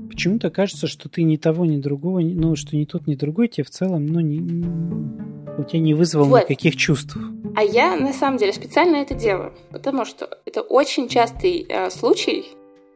почему-то 0.09 0.49
кажется, 0.51 0.87
что 0.87 1.09
ты 1.09 1.23
ни 1.23 1.37
того, 1.37 1.65
ни 1.65 1.77
другого, 1.77 2.19
ну, 2.19 2.55
что 2.55 2.75
ни 2.75 2.85
тот, 2.85 3.07
ни 3.07 3.15
другой 3.15 3.47
тебе 3.47 3.63
в 3.63 3.69
целом, 3.69 4.05
ну, 4.05 4.19
не, 4.19 4.37
не, 4.37 4.65
у 5.57 5.63
тебя 5.63 5.79
не 5.79 5.93
вызвал 5.93 6.25
вот. 6.25 6.43
никаких 6.43 6.75
чувств. 6.75 7.17
А 7.55 7.63
я, 7.63 7.95
на 7.95 8.13
самом 8.13 8.37
деле, 8.37 8.51
специально 8.51 8.97
это 8.97 9.13
делаю, 9.13 9.53
потому 9.71 10.05
что 10.05 10.27
это 10.45 10.61
очень 10.61 11.07
частый 11.07 11.65
э, 11.69 11.89
случай 11.89 12.45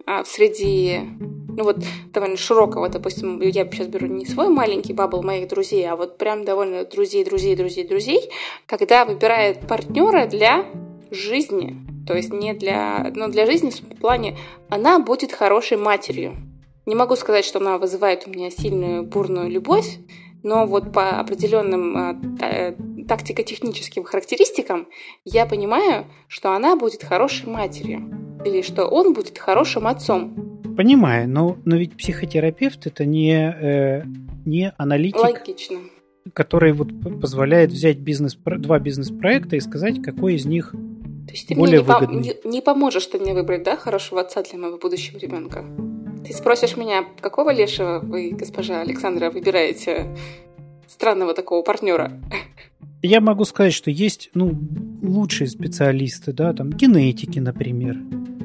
э, 0.08 0.24
среди, 0.26 1.02
ну, 1.50 1.64
вот, 1.64 1.78
довольно 2.14 2.38
широкого, 2.38 2.90
допустим, 2.90 3.42
я 3.42 3.66
сейчас 3.66 3.88
беру 3.88 4.08
не 4.08 4.26
свой 4.26 4.50
маленький 4.50 4.94
бабл 4.94 5.22
моих 5.22 5.48
друзей, 5.48 5.88
а 5.88 5.96
вот 5.96 6.18
прям 6.18 6.46
довольно 6.46 6.86
друзей, 6.86 7.24
друзей, 7.24 7.56
друзей, 7.56 7.88
друзей, 7.88 8.30
когда 8.66 9.06
выбирает 9.06 9.68
партнера 9.68 10.26
для 10.26 10.66
жизни, 11.12 11.78
то 12.08 12.16
есть 12.16 12.34
не 12.34 12.54
для, 12.54 13.12
ну, 13.16 13.28
для 13.28 13.46
жизни 13.46 13.70
в 13.70 14.00
плане, 14.00 14.38
она 14.70 15.00
будет 15.00 15.34
хорошей 15.34 15.78
матерью, 15.78 16.36
не 16.88 16.96
могу 16.96 17.18
сказать, 17.18 17.44
что 17.44 17.60
она 17.60 17.78
вызывает 17.78 18.26
у 18.28 18.30
меня 18.30 18.50
сильную 18.50 19.04
бурную 19.04 19.50
любовь, 19.50 19.98
но 20.42 20.66
вот 20.66 20.94
по 20.94 21.20
определенным 21.20 21.98
э, 22.40 22.76
тактико-техническим 23.08 24.04
характеристикам 24.04 24.88
я 25.26 25.46
понимаю, 25.46 26.06
что 26.28 26.52
она 26.52 26.76
будет 26.76 27.04
хорошей 27.04 27.48
матерью 27.48 28.12
или 28.46 28.62
что 28.62 28.86
он 28.86 29.14
будет 29.14 29.38
хорошим 29.38 29.88
отцом. 29.88 30.62
Понимаю, 30.76 31.28
но, 31.28 31.58
но 31.66 31.76
ведь 31.76 31.98
психотерапевт 31.98 32.86
это 32.86 33.06
не, 33.06 33.34
э, 33.34 34.04
не 34.46 34.72
аналитик. 34.78 35.20
Логично. 35.20 35.80
который 36.34 36.74
вот 36.74 36.90
позволяет 37.22 37.72
взять 37.72 37.98
бизнес, 37.98 38.36
два 38.36 38.80
бизнес-проекта 38.80 39.56
и 39.56 39.60
сказать, 39.60 40.02
какой 40.04 40.36
из 40.36 40.46
них 40.46 40.72
То 40.72 41.32
есть 41.32 41.48
ты 41.48 41.56
более 41.56 41.82
мне 41.82 41.88
не, 41.88 41.94
выгодный. 41.94 42.36
По, 42.36 42.48
не, 42.48 42.52
не 42.58 42.62
поможешь 42.62 43.08
ты 43.08 43.18
мне 43.18 43.34
выбрать, 43.34 43.64
да, 43.64 43.76
хорошего 43.76 44.22
отца 44.22 44.44
для 44.44 44.60
моего 44.60 44.78
будущего 44.78 45.18
ребенка? 45.18 45.66
Ты 46.26 46.34
спросишь 46.34 46.76
меня, 46.76 47.06
какого 47.22 47.52
лешего 47.52 48.00
вы, 48.04 48.32
госпожа 48.32 48.82
Александра, 48.82 49.32
выбираете 49.32 50.16
странного 50.88 51.34
такого 51.34 51.64
партнера? 51.64 52.12
Я 53.02 53.22
могу 53.22 53.46
сказать, 53.46 53.74
что 53.74 53.92
есть 53.92 54.30
ну, 54.34 54.58
лучшие 55.02 55.48
специалисты, 55.48 56.34
да, 56.34 56.54
там 56.54 56.72
генетики, 56.72 57.40
например, 57.40 57.98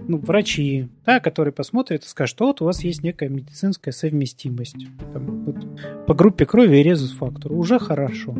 ну, 0.08 0.18
врачи, 0.18 0.88
да, 1.06 1.20
которые 1.20 1.52
посмотрят 1.52 2.04
и 2.04 2.08
скажут, 2.08 2.36
что 2.36 2.46
вот 2.46 2.60
у 2.60 2.66
вас 2.66 2.84
есть 2.84 3.02
некая 3.02 3.28
медицинская 3.28 3.92
совместимость. 3.92 4.86
Там, 5.12 5.44
вот, 5.44 5.56
по 6.06 6.14
группе 6.14 6.44
крови 6.44 6.76
и 6.76 6.82
резус-фактору. 6.82 7.56
Уже 7.56 7.78
хорошо. 7.78 8.34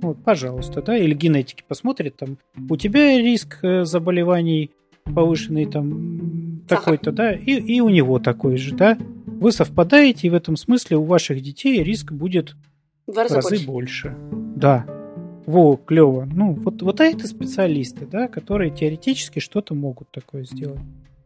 Вот, 0.00 0.22
пожалуйста, 0.24 0.82
да, 0.82 0.96
или 0.96 1.14
генетики 1.14 1.62
посмотрят, 1.66 2.16
там, 2.16 2.38
у 2.68 2.76
тебя 2.76 3.18
риск 3.18 3.58
э, 3.62 3.84
заболеваний 3.84 4.72
повышенный 5.04 5.66
там 5.66 6.62
такой-то, 6.68 7.12
да, 7.12 7.32
и, 7.32 7.52
и 7.52 7.80
у 7.80 7.88
него 7.88 8.18
такой 8.18 8.56
же, 8.56 8.74
да. 8.74 8.98
Вы 9.26 9.52
совпадаете, 9.52 10.26
и 10.26 10.30
в 10.30 10.34
этом 10.34 10.56
смысле 10.56 10.96
у 10.96 11.04
ваших 11.04 11.40
детей 11.40 11.82
риск 11.82 12.12
будет 12.12 12.56
два 13.06 13.24
раза 13.24 13.36
разы 13.36 13.66
больше. 13.66 14.10
больше. 14.10 14.16
Да. 14.56 14.86
Во, 15.46 15.76
клево. 15.76 16.28
Ну, 16.32 16.54
вот, 16.54 16.82
вот 16.82 17.00
это 17.00 17.26
специалисты, 17.26 18.06
да, 18.06 18.28
которые 18.28 18.70
теоретически 18.70 19.40
что-то 19.40 19.74
могут 19.74 20.10
такое 20.10 20.44
сделать. 20.44 20.80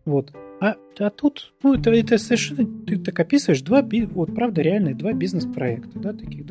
Вот. 0.07 0.33
А, 0.61 0.77
а 0.99 1.11
тут, 1.11 1.53
ну, 1.63 1.75
это, 1.75 1.91
это 1.91 2.17
совершенно, 2.17 2.67
ты 2.87 2.99
так 2.99 3.19
описываешь 3.21 3.61
два, 3.61 3.83
вот, 3.83 4.35
правда, 4.35 4.63
реальные 4.63 4.95
два 4.95 5.13
бизнес-проекта, 5.13 5.99
да, 5.99 6.13
таких, 6.15 6.47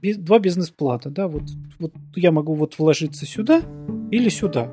Би- 0.00 0.14
два 0.14 0.38
бизнес-плана, 0.38 1.10
да, 1.10 1.28
вот, 1.28 1.42
вот 1.78 1.92
я 2.14 2.32
могу 2.32 2.54
вот 2.54 2.78
вложиться 2.78 3.26
сюда 3.26 3.60
или 4.10 4.28
сюда. 4.30 4.70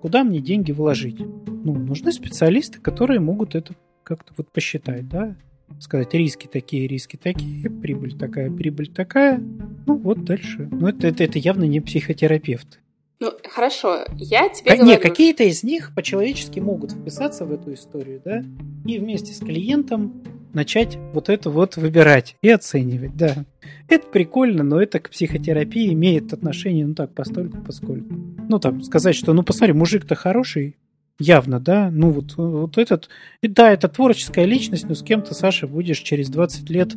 Куда 0.00 0.22
мне 0.22 0.40
деньги 0.40 0.70
вложить? 0.70 1.18
Ну, 1.18 1.74
нужны 1.74 2.12
специалисты, 2.12 2.80
которые 2.80 3.18
могут 3.18 3.54
это 3.54 3.74
как-то 4.04 4.32
вот 4.36 4.48
посчитать, 4.50 5.08
да, 5.08 5.36
сказать, 5.80 6.12
риски 6.14 6.46
такие, 6.46 6.86
риски 6.86 7.16
такие, 7.16 7.70
прибыль 7.70 8.16
такая, 8.16 8.50
прибыль 8.50 8.88
такая. 8.88 9.42
Ну, 9.86 9.96
вот 9.98 10.24
дальше. 10.24 10.68
Ну, 10.70 10.88
это, 10.88 11.06
это, 11.08 11.24
это 11.24 11.38
явно 11.38 11.64
не 11.64 11.80
психотерапевты. 11.80 12.78
Ну, 13.20 13.30
хорошо, 13.48 14.04
я 14.16 14.48
тебе 14.48 14.72
Ка- 14.72 14.76
говорю... 14.78 14.96
Не, 14.96 14.98
какие-то 14.98 15.44
из 15.44 15.62
них 15.62 15.92
по-человечески 15.94 16.58
могут 16.58 16.90
вписаться 16.90 17.44
в 17.44 17.52
эту 17.52 17.72
историю, 17.74 18.20
да, 18.24 18.42
и 18.84 18.98
вместе 18.98 19.32
с 19.32 19.38
клиентом 19.38 20.22
начать 20.52 20.98
вот 21.12 21.28
это 21.28 21.48
вот 21.48 21.76
выбирать 21.76 22.34
и 22.42 22.48
оценивать, 22.48 23.16
да. 23.16 23.44
Это 23.88 24.08
прикольно, 24.08 24.64
но 24.64 24.82
это 24.82 24.98
к 24.98 25.10
психотерапии 25.10 25.92
имеет 25.92 26.32
отношение, 26.32 26.84
ну 26.84 26.94
так, 26.94 27.14
постольку, 27.14 27.58
поскольку. 27.58 28.12
Ну, 28.48 28.58
там, 28.58 28.82
сказать, 28.82 29.14
что, 29.14 29.32
ну, 29.32 29.44
посмотри, 29.44 29.72
мужик-то 29.72 30.16
хороший, 30.16 30.76
явно, 31.22 31.60
да, 31.60 31.90
ну, 31.90 32.10
вот, 32.10 32.34
вот 32.36 32.78
этот, 32.78 33.08
и 33.40 33.48
да, 33.48 33.72
это 33.72 33.88
творческая 33.88 34.44
личность, 34.44 34.88
но 34.88 34.94
с 34.94 35.02
кем-то, 35.02 35.34
Саша, 35.34 35.66
будешь 35.66 36.00
через 36.00 36.28
20 36.28 36.68
лет, 36.70 36.94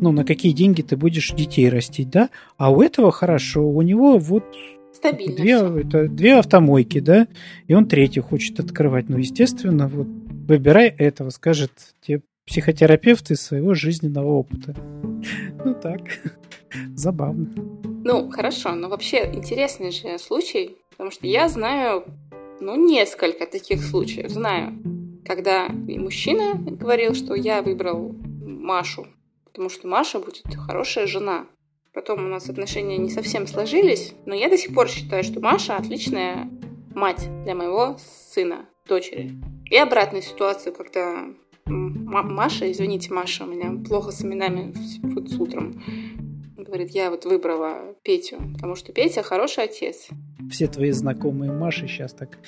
ну, 0.00 0.12
на 0.12 0.24
какие 0.24 0.52
деньги 0.52 0.82
ты 0.82 0.96
будешь 0.96 1.30
детей 1.32 1.68
растить, 1.68 2.10
да, 2.10 2.30
а 2.56 2.70
у 2.70 2.82
этого 2.82 3.12
хорошо, 3.12 3.68
у 3.68 3.82
него 3.82 4.18
вот 4.18 4.44
Стабильно 4.92 5.36
Две, 5.36 5.52
это, 5.82 6.08
две 6.08 6.38
автомойки, 6.38 7.00
да, 7.00 7.28
и 7.66 7.74
он 7.74 7.86
третью 7.86 8.22
хочет 8.22 8.58
открывать. 8.60 9.10
Ну, 9.10 9.18
естественно, 9.18 9.88
вот 9.88 10.06
выбирай 10.48 10.88
этого, 10.88 11.28
скажет 11.28 11.70
тебе 12.00 12.22
психотерапевт 12.46 13.30
из 13.30 13.42
своего 13.42 13.74
жизненного 13.74 14.30
опыта. 14.30 14.74
Ну 15.64 15.74
так, 15.74 16.00
забавно. 16.94 17.52
Ну, 18.04 18.30
хорошо, 18.30 18.72
но 18.74 18.88
вообще 18.88 19.30
интересный 19.34 19.90
же 19.90 20.18
случай, 20.18 20.76
потому 20.90 21.10
что 21.10 21.26
я 21.26 21.48
знаю, 21.48 22.04
ну, 22.60 22.76
несколько 22.76 23.46
таких 23.46 23.82
случаев. 23.82 24.30
Знаю, 24.30 24.72
когда 25.24 25.68
мужчина 25.68 26.54
говорил, 26.54 27.14
что 27.14 27.34
я 27.34 27.62
выбрал 27.62 28.14
Машу, 28.44 29.06
потому 29.44 29.68
что 29.68 29.88
Маша 29.88 30.18
будет 30.18 30.44
хорошая 30.54 31.06
жена. 31.06 31.46
Потом 31.92 32.26
у 32.26 32.28
нас 32.28 32.48
отношения 32.48 32.98
не 32.98 33.08
совсем 33.08 33.46
сложились, 33.46 34.14
но 34.26 34.34
я 34.34 34.50
до 34.50 34.58
сих 34.58 34.74
пор 34.74 34.88
считаю, 34.88 35.24
что 35.24 35.40
Маша 35.40 35.76
отличная 35.76 36.50
мать 36.94 37.28
для 37.44 37.54
моего 37.54 37.96
сына, 37.98 38.66
дочери. 38.86 39.32
И 39.70 39.76
обратную 39.76 40.22
ситуацию, 40.22 40.74
когда 40.74 41.24
Маша, 41.66 42.70
извините, 42.70 43.12
Маша, 43.12 43.44
у 43.44 43.48
меня 43.48 43.72
плохо 43.86 44.12
с 44.12 44.22
именами 44.22 44.72
вот 45.02 45.28
с 45.28 45.40
утром, 45.40 45.82
говорит, 46.64 46.90
я 46.90 47.10
вот 47.10 47.24
выбрала 47.24 47.94
Петю, 48.02 48.38
потому 48.54 48.76
что 48.76 48.92
Петя 48.92 49.22
хороший 49.22 49.64
отец. 49.64 50.08
Все 50.50 50.66
твои 50.66 50.90
знакомые 50.90 51.52
Маши 51.52 51.86
сейчас 51.88 52.12
так... 52.12 52.38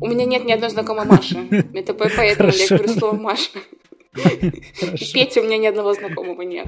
У 0.00 0.06
меня 0.06 0.24
нет 0.24 0.44
ни 0.44 0.52
одной 0.52 0.70
знакомой 0.70 1.04
Маши. 1.06 1.36
Это 1.74 1.94
по- 1.94 2.10
поэтому 2.16 2.50
я 2.50 2.66
говорю 2.68 2.88
слово 2.88 3.16
Маша. 3.16 3.58
И. 4.16 5.12
Петя 5.12 5.40
у 5.40 5.44
меня 5.44 5.58
ни 5.58 5.66
одного 5.66 5.94
знакомого 5.94 6.42
нет. 6.42 6.66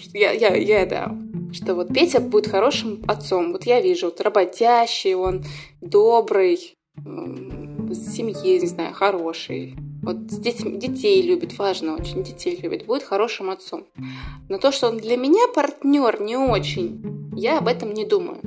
Что 0.00 0.18
Я, 0.18 0.32
я, 0.32 0.54
я, 0.54 0.86
да. 0.86 1.16
Что 1.52 1.74
вот 1.74 1.92
Петя 1.92 2.20
будет 2.20 2.46
хорошим 2.46 3.02
отцом. 3.08 3.52
Вот 3.52 3.64
я 3.64 3.80
вижу, 3.80 4.06
вот 4.06 4.20
работящий 4.20 5.14
он, 5.14 5.44
добрый, 5.80 6.76
с 6.96 8.14
семьей, 8.14 8.60
не 8.60 8.66
знаю, 8.66 8.92
хороший. 8.92 9.74
Вот 10.02 10.30
с 10.30 10.38
детьми- 10.38 10.78
детей 10.78 11.22
любит, 11.22 11.58
важно 11.58 11.94
очень, 11.94 12.22
детей 12.22 12.58
любит, 12.62 12.86
будет 12.86 13.02
хорошим 13.02 13.50
отцом. 13.50 13.84
Но 14.48 14.58
то, 14.58 14.70
что 14.72 14.88
он 14.88 14.98
для 14.98 15.16
меня 15.16 15.46
партнер 15.54 16.20
не 16.20 16.36
очень, 16.36 17.30
я 17.36 17.58
об 17.58 17.66
этом 17.68 17.92
не 17.92 18.04
думаю. 18.06 18.38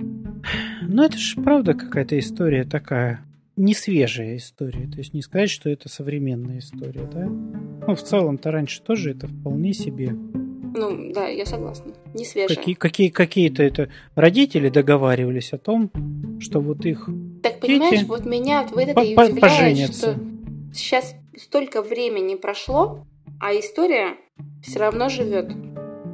Ну, 0.88 1.04
это 1.04 1.18
же 1.18 1.40
правда 1.42 1.74
какая-то 1.74 2.18
история 2.18 2.64
такая, 2.64 3.24
не 3.58 3.74
свежая 3.74 4.38
история. 4.38 4.88
То 4.88 4.98
есть 4.98 5.14
не 5.14 5.22
сказать, 5.22 5.50
что 5.50 5.70
это 5.70 5.90
современная 5.90 6.60
история, 6.60 7.08
да? 7.14 7.26
Ну, 7.26 7.96
в 7.96 8.02
целом-то 8.02 8.50
раньше 8.52 8.82
тоже 8.82 9.12
это 9.12 9.28
вполне 9.28 9.74
себе. 9.74 10.12
Ну, 10.74 11.12
да, 11.14 11.28
я 11.28 11.46
согласна. 11.46 11.92
Не 12.14 12.24
свежая. 12.26 12.56
Какие, 12.58 12.76
какие, 12.76 13.10
какие-то 13.10 13.62
это 13.62 13.90
родители 14.16 14.70
договаривались 14.70 15.52
о 15.52 15.58
том, 15.58 15.92
что 16.40 16.62
вот 16.62 16.86
их 16.86 17.10
Так 17.44 17.60
понимаешь, 17.60 18.00
Дети 18.00 18.08
вот 18.10 18.26
меня 18.26 18.66
вот 18.72 18.80
это 18.80 18.94
по- 18.94 19.02
и 19.02 19.14
удивляет, 19.14 19.40
поженятся. 19.42 20.12
что 20.14 20.20
сейчас 20.74 21.14
столько 21.42 21.82
времени 21.82 22.36
прошло, 22.36 23.06
а 23.40 23.54
история 23.54 24.18
все 24.62 24.80
равно 24.80 25.10
живет. 25.10 25.52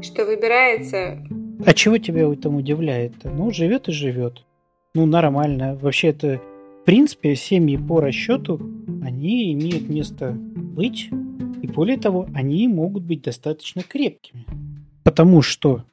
Что 0.01 0.25
выбирается... 0.25 1.19
А 1.65 1.73
чего 1.73 1.97
тебя 1.97 2.33
там 2.35 2.55
удивляет-то? 2.55 3.29
Ну, 3.29 3.51
живет 3.51 3.89
и 3.89 3.91
живет. 3.91 4.45
Ну, 4.93 5.05
нормально. 5.05 5.77
Вообще 5.81 6.09
это, 6.09 6.39
в 6.81 6.85
принципе, 6.85 7.35
семьи 7.35 7.77
по 7.77 7.99
расчету, 7.99 8.59
они 9.03 9.51
имеют 9.53 9.89
место 9.89 10.31
быть. 10.31 11.09
И 11.61 11.67
более 11.67 11.97
того, 11.97 12.27
они 12.33 12.67
могут 12.67 13.03
быть 13.03 13.23
достаточно 13.23 13.81
крепкими. 13.81 14.45
Потому 15.03 15.41
что 15.41 15.83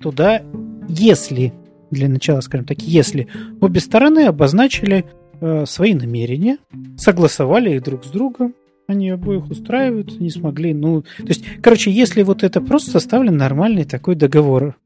туда, 0.00 0.42
если, 0.88 1.52
для 1.90 2.08
начала 2.08 2.40
скажем 2.40 2.66
так, 2.66 2.78
если 2.78 3.26
обе 3.60 3.80
стороны 3.80 4.26
обозначили 4.26 5.04
э, 5.40 5.66
свои 5.66 5.94
намерения, 5.94 6.58
согласовали 6.96 7.74
их 7.74 7.82
друг 7.82 8.04
с 8.04 8.10
другом, 8.10 8.54
они 8.90 9.10
обоих 9.10 9.50
устраивают, 9.50 10.20
не 10.20 10.30
смогли, 10.30 10.74
ну, 10.74 11.02
то 11.02 11.26
есть, 11.28 11.44
короче, 11.62 11.90
если 11.90 12.22
вот 12.22 12.42
это 12.42 12.60
просто 12.60 12.90
составлен 12.90 13.36
нормальный 13.36 13.84
такой 13.84 14.14
договор, 14.14 14.76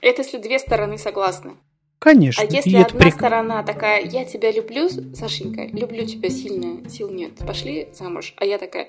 Это 0.00 0.22
если 0.22 0.38
две 0.38 0.58
стороны 0.58 0.98
согласны. 0.98 1.52
Конечно. 1.98 2.42
А 2.42 2.52
если 2.52 2.76
одна 2.76 2.98
прик- 2.98 3.12
сторона 3.14 3.62
такая, 3.62 4.04
я 4.04 4.24
тебя 4.24 4.50
люблю, 4.50 4.88
Сашенька, 5.14 5.66
люблю 5.66 6.04
тебя 6.04 6.28
сильно, 6.30 6.88
сил 6.90 7.10
нет, 7.10 7.34
пошли 7.46 7.88
замуж. 7.92 8.34
А 8.38 8.44
я 8.44 8.58
такая, 8.58 8.88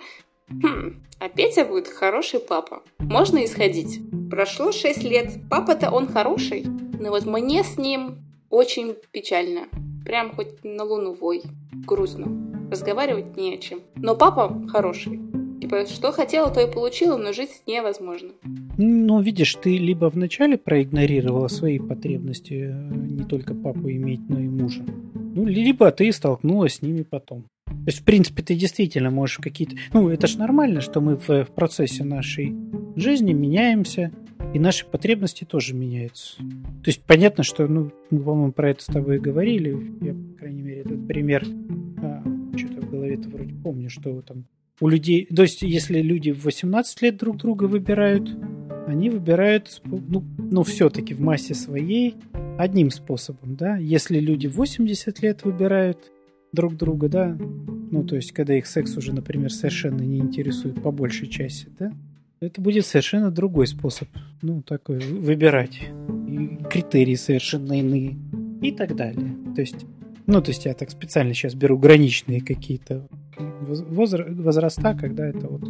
хм, 0.49 0.99
а 1.19 1.29
Петя 1.29 1.63
будет 1.63 1.87
хороший 1.87 2.39
папа. 2.39 2.81
Можно 2.97 3.45
исходить. 3.45 3.99
Прошло 4.31 4.71
6 4.71 5.03
лет, 5.03 5.33
папа-то 5.49 5.91
он 5.91 6.07
хороший, 6.07 6.65
но 6.99 7.11
вот 7.11 7.25
мне 7.27 7.63
с 7.63 7.77
ним 7.77 8.17
очень 8.49 8.95
печально. 9.11 9.67
Прям 10.05 10.31
хоть 10.35 10.63
на 10.63 10.83
луну 10.83 11.13
вой. 11.13 11.43
Грустно. 11.85 12.52
Разговаривать 12.73 13.37
не 13.37 13.53
о 13.53 13.57
чем. 13.59 13.81
Но 13.95 14.15
папа 14.15 14.51
хороший. 14.67 15.19
Типа, 15.61 15.85
что 15.85 16.11
хотела, 16.11 16.49
то 16.49 16.59
и 16.59 16.73
получила, 16.73 17.17
но 17.17 17.31
жить 17.31 17.61
невозможно. 17.67 18.29
Ну, 18.79 19.21
видишь, 19.21 19.53
ты 19.61 19.77
либо 19.77 20.05
вначале 20.05 20.57
проигнорировала 20.57 21.49
свои 21.49 21.77
потребности 21.77 22.73
э, 22.73 22.95
не 22.95 23.25
только 23.25 23.53
папу 23.53 23.91
иметь, 23.91 24.27
но 24.27 24.39
и 24.39 24.47
мужа, 24.47 24.83
ну, 25.35 25.45
либо 25.45 25.91
ты 25.91 26.11
столкнулась 26.11 26.77
с 26.77 26.81
ними 26.81 27.03
потом. 27.03 27.43
То 27.67 27.85
есть, 27.85 27.99
в 27.99 28.05
принципе, 28.05 28.41
ты 28.41 28.55
действительно 28.55 29.11
можешь 29.11 29.37
какие-то... 29.37 29.75
Ну, 29.93 30.09
это 30.09 30.25
ж 30.25 30.37
нормально, 30.37 30.81
что 30.81 30.99
мы 30.99 31.17
в, 31.17 31.27
в 31.27 31.51
процессе 31.53 32.03
нашей 32.03 32.55
жизни 32.95 33.33
меняемся, 33.33 34.11
и 34.55 34.57
наши 34.57 34.83
потребности 34.87 35.43
тоже 35.43 35.75
меняются. 35.75 36.37
То 36.37 36.87
есть, 36.87 37.03
понятно, 37.03 37.43
что, 37.43 37.67
ну, 37.67 37.91
мы, 38.09 38.19
по-моему, 38.19 38.51
про 38.51 38.71
это 38.71 38.81
с 38.83 38.87
тобой 38.87 39.19
говорили. 39.19 39.77
Я, 40.01 40.13
по 40.13 40.39
крайней 40.39 40.63
мере, 40.63 40.81
этот 40.81 41.07
пример 41.07 41.45
в 43.23 43.29
голове-то 43.29 43.37
вроде 43.37 43.53
помню, 43.63 43.89
что 43.89 44.21
там 44.21 44.45
у 44.79 44.87
людей... 44.87 45.25
То 45.25 45.43
есть, 45.43 45.61
если 45.61 46.01
люди 46.01 46.31
в 46.31 46.43
18 46.45 47.01
лет 47.01 47.17
друг 47.17 47.37
друга 47.37 47.65
выбирают, 47.65 48.29
они 48.87 49.09
выбирают, 49.09 49.81
ну, 49.85 50.23
ну, 50.37 50.63
все-таки 50.63 51.13
в 51.13 51.21
массе 51.21 51.53
своей 51.53 52.15
одним 52.57 52.89
способом, 52.91 53.55
да. 53.55 53.77
Если 53.77 54.19
люди 54.19 54.47
80 54.47 55.21
лет 55.21 55.43
выбирают 55.43 56.11
друг 56.51 56.75
друга, 56.75 57.07
да, 57.09 57.37
ну, 57.91 58.03
то 58.03 58.15
есть, 58.15 58.31
когда 58.31 58.57
их 58.57 58.67
секс 58.67 58.97
уже, 58.97 59.13
например, 59.13 59.51
совершенно 59.51 60.01
не 60.01 60.17
интересует 60.17 60.81
по 60.81 60.91
большей 60.91 61.27
части, 61.27 61.67
да, 61.79 61.91
это 62.41 62.59
будет 62.59 62.85
совершенно 62.85 63.31
другой 63.31 63.67
способ, 63.67 64.09
ну, 64.41 64.61
такой, 64.61 64.99
выбирать. 64.99 65.79
И 66.27 66.57
критерии 66.69 67.15
совершенно 67.15 67.79
иные 67.79 68.17
и 68.61 68.71
так 68.71 68.95
далее. 68.95 69.35
То 69.55 69.61
есть, 69.61 69.85
ну, 70.25 70.41
то 70.41 70.51
есть 70.51 70.65
я 70.65 70.73
так 70.73 70.89
специально 70.89 71.33
сейчас 71.33 71.53
беру 71.53 71.77
граничные 71.77 72.41
какие-то 72.41 73.07
возраста, 73.37 74.97
когда 74.99 75.27
это 75.27 75.47
вот 75.47 75.63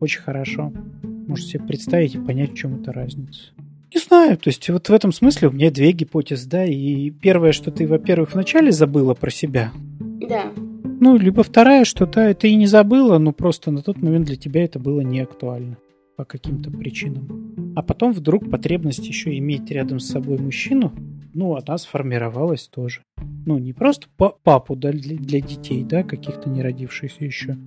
очень 0.00 0.20
хорошо. 0.20 0.72
Можете 1.02 1.52
себе 1.52 1.64
представить 1.64 2.14
и 2.14 2.18
понять, 2.18 2.52
в 2.52 2.54
чем 2.54 2.80
это 2.80 2.92
разница. 2.92 3.52
Не 3.94 4.00
знаю, 4.00 4.36
то 4.36 4.48
есть 4.48 4.68
вот 4.68 4.88
в 4.88 4.92
этом 4.92 5.12
смысле 5.12 5.48
у 5.48 5.52
меня 5.52 5.70
две 5.70 5.92
гипотезы, 5.92 6.48
да, 6.48 6.64
и 6.64 7.10
первое, 7.10 7.52
что 7.52 7.70
ты, 7.70 7.86
во-первых, 7.86 8.34
вначале 8.34 8.72
забыла 8.72 9.14
про 9.14 9.30
себя. 9.30 9.72
Да. 10.00 10.52
Ну, 11.00 11.16
либо 11.16 11.42
вторая, 11.42 11.84
что 11.84 12.06
да, 12.06 12.34
ты 12.34 12.50
и 12.50 12.56
не 12.56 12.66
забыла, 12.66 13.18
но 13.18 13.32
просто 13.32 13.70
на 13.70 13.82
тот 13.82 14.02
момент 14.02 14.26
для 14.26 14.36
тебя 14.36 14.64
это 14.64 14.78
было 14.78 15.00
не 15.00 15.20
актуально 15.20 15.78
по 16.16 16.24
каким-то 16.24 16.70
причинам. 16.70 17.74
А 17.76 17.82
потом 17.82 18.12
вдруг 18.12 18.50
потребность 18.50 19.06
еще 19.06 19.36
иметь 19.38 19.70
рядом 19.70 20.00
с 20.00 20.08
собой 20.08 20.38
мужчину, 20.38 20.92
ну, 21.36 21.54
она 21.54 21.76
сформировалась 21.76 22.66
тоже. 22.66 23.02
Ну, 23.44 23.58
не 23.58 23.74
просто 23.74 24.06
папу 24.16 24.74
да, 24.74 24.90
для, 24.90 25.40
детей, 25.40 25.84
да, 25.84 26.02
каких-то 26.02 26.48
не 26.48 26.62
родившихся 26.62 27.24
еще, 27.24 27.58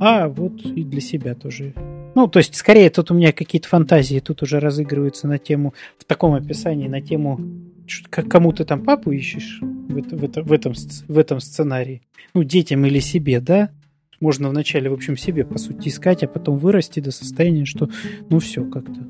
а 0.00 0.28
вот 0.28 0.60
и 0.62 0.82
для 0.82 1.00
себя 1.00 1.36
тоже. 1.36 1.72
Ну, 2.16 2.26
то 2.26 2.40
есть, 2.40 2.56
скорее, 2.56 2.90
тут 2.90 3.12
у 3.12 3.14
меня 3.14 3.32
какие-то 3.32 3.68
фантазии 3.68 4.18
тут 4.18 4.42
уже 4.42 4.58
разыгрываются 4.58 5.28
на 5.28 5.38
тему, 5.38 5.72
в 5.98 6.04
таком 6.04 6.34
описании, 6.34 6.88
на 6.88 7.00
тему, 7.00 7.40
как 8.10 8.28
кому 8.28 8.52
ты 8.52 8.64
там 8.64 8.82
папу 8.82 9.12
ищешь 9.12 9.60
в, 9.62 9.96
это, 9.96 10.16
в, 10.16 10.24
это, 10.24 10.42
в, 10.42 10.52
этом, 10.52 10.74
в 11.06 11.16
этом 11.16 11.40
сценарии. 11.40 12.02
Ну, 12.34 12.42
детям 12.42 12.84
или 12.84 12.98
себе, 12.98 13.40
да? 13.40 13.70
Можно 14.18 14.48
вначале, 14.48 14.90
в 14.90 14.94
общем, 14.94 15.16
себе, 15.16 15.44
по 15.44 15.58
сути, 15.58 15.88
искать, 15.88 16.24
а 16.24 16.28
потом 16.28 16.58
вырасти 16.58 16.98
до 16.98 17.12
состояния, 17.12 17.66
что, 17.66 17.88
ну, 18.28 18.40
все 18.40 18.64
как-то 18.64 19.00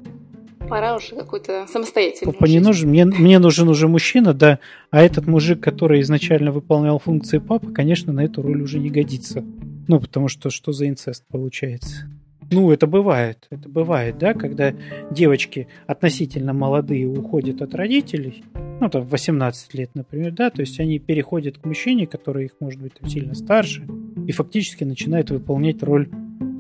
пора 0.73 0.97
уже 0.97 1.15
какой-то 1.15 1.67
самостоятельный. 1.69 2.33
Папа 2.33 2.47
не 2.47 2.59
нужен, 2.59 2.89
мне, 2.89 3.05
мне 3.05 3.39
нужен 3.39 3.69
уже 3.69 3.89
мужчина, 3.89 4.33
да, 4.33 4.59
а 4.91 5.03
этот 5.03 5.27
мужик, 5.27 5.61
который 5.61 6.01
изначально 6.01 6.51
выполнял 6.51 6.99
функции 6.99 7.39
папы, 7.39 7.73
конечно, 7.73 8.13
на 8.13 8.25
эту 8.25 8.41
роль 8.41 8.63
уже 8.63 8.79
не 8.79 8.89
годится. 8.89 9.45
Ну, 9.87 10.01
потому 10.01 10.29
что 10.29 10.49
что 10.49 10.73
за 10.73 10.89
инцест 10.89 11.25
получается? 11.29 12.09
Ну, 12.51 12.71
это 12.71 12.87
бывает, 12.87 13.47
это 13.51 13.69
бывает, 13.69 14.17
да, 14.19 14.33
когда 14.33 14.75
девочки 15.11 15.69
относительно 15.87 16.55
молодые 16.55 17.07
уходят 17.07 17.61
от 17.61 17.75
родителей, 17.75 18.43
ну, 18.81 18.89
там, 18.89 19.03
18 19.03 19.75
лет, 19.75 19.91
например, 19.95 20.33
да, 20.33 20.49
то 20.49 20.61
есть 20.61 20.81
они 20.81 20.99
переходят 20.99 21.59
к 21.59 21.67
мужчине, 21.67 22.07
который 22.07 22.47
их, 22.47 22.53
может 22.61 22.81
быть, 22.81 22.95
там, 22.95 23.11
сильно 23.11 23.35
старше, 23.35 23.87
и 24.27 24.33
фактически 24.33 24.85
начинают 24.85 25.31
выполнять 25.31 25.83
роль, 25.83 26.09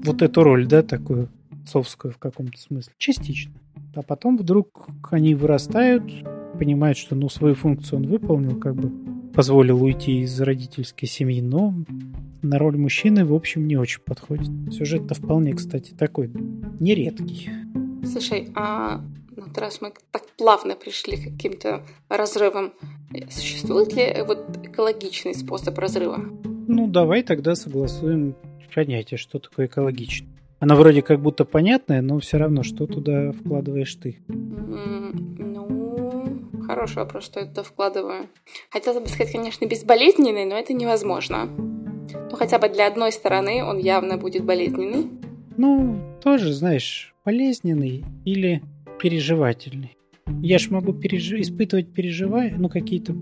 вот 0.04 0.20
эту 0.20 0.42
роль, 0.42 0.66
да, 0.66 0.82
такую 0.82 1.30
отцовскую 1.62 2.12
в 2.12 2.18
каком-то 2.18 2.58
смысле, 2.58 2.92
частично. 2.98 3.52
А 3.94 4.02
потом 4.02 4.38
вдруг 4.38 4.88
они 5.10 5.34
вырастают, 5.34 6.04
понимают, 6.58 6.96
что 6.96 7.14
ну, 7.14 7.28
свою 7.28 7.54
функцию 7.54 8.00
он 8.00 8.08
выполнил, 8.08 8.58
как 8.58 8.74
бы 8.74 8.90
позволил 9.32 9.82
уйти 9.82 10.20
из 10.20 10.40
родительской 10.40 11.08
семьи, 11.08 11.40
но 11.40 11.74
на 12.42 12.58
роль 12.58 12.76
мужчины, 12.76 13.24
в 13.24 13.34
общем, 13.34 13.66
не 13.66 13.76
очень 13.76 14.00
подходит. 14.00 14.48
Сюжет-то 14.72 15.14
вполне, 15.14 15.54
кстати, 15.54 15.92
такой 15.92 16.30
нередкий. 16.80 17.50
Слушай, 18.04 18.48
а 18.54 19.00
вот 19.36 19.56
раз 19.58 19.80
мы 19.80 19.92
так 20.10 20.26
плавно 20.36 20.74
пришли 20.74 21.16
к 21.16 21.24
каким-то 21.24 21.84
разрывам, 22.08 22.72
существует 23.30 23.94
ли 23.94 24.22
вот 24.26 24.58
экологичный 24.62 25.34
способ 25.34 25.78
разрыва? 25.78 26.18
Ну, 26.68 26.86
давай 26.86 27.22
тогда 27.22 27.54
согласуем 27.54 28.34
понятие, 28.74 29.18
что 29.18 29.38
такое 29.38 29.66
экологичный. 29.66 30.31
Она 30.62 30.76
вроде 30.76 31.02
как 31.02 31.20
будто 31.20 31.44
понятная, 31.44 32.02
но 32.02 32.20
все 32.20 32.36
равно, 32.36 32.62
что 32.62 32.86
туда 32.86 33.32
вкладываешь 33.32 33.92
ты? 33.96 34.18
Ну, 34.28 36.38
хороший 36.64 36.98
вопрос, 36.98 37.24
что 37.24 37.40
я 37.40 37.46
туда 37.46 37.64
вкладываю. 37.64 38.28
Хотела 38.70 39.00
бы 39.00 39.08
сказать, 39.08 39.32
конечно, 39.32 39.66
безболезненный, 39.66 40.44
но 40.44 40.56
это 40.56 40.72
невозможно. 40.72 41.46
Ну, 41.46 42.36
хотя 42.36 42.60
бы 42.60 42.68
для 42.68 42.86
одной 42.86 43.10
стороны 43.10 43.64
он 43.64 43.78
явно 43.78 44.18
будет 44.18 44.44
болезненный. 44.44 45.10
Ну, 45.56 45.98
тоже, 46.22 46.52
знаешь, 46.52 47.12
болезненный 47.24 48.04
или 48.24 48.62
переживательный. 49.00 49.96
Я 50.42 50.60
ж 50.60 50.70
могу 50.70 50.92
переж... 50.92 51.32
испытывать 51.32 51.92
переживания, 51.92 52.54
ну, 52.56 52.68
какие-то 52.68 53.16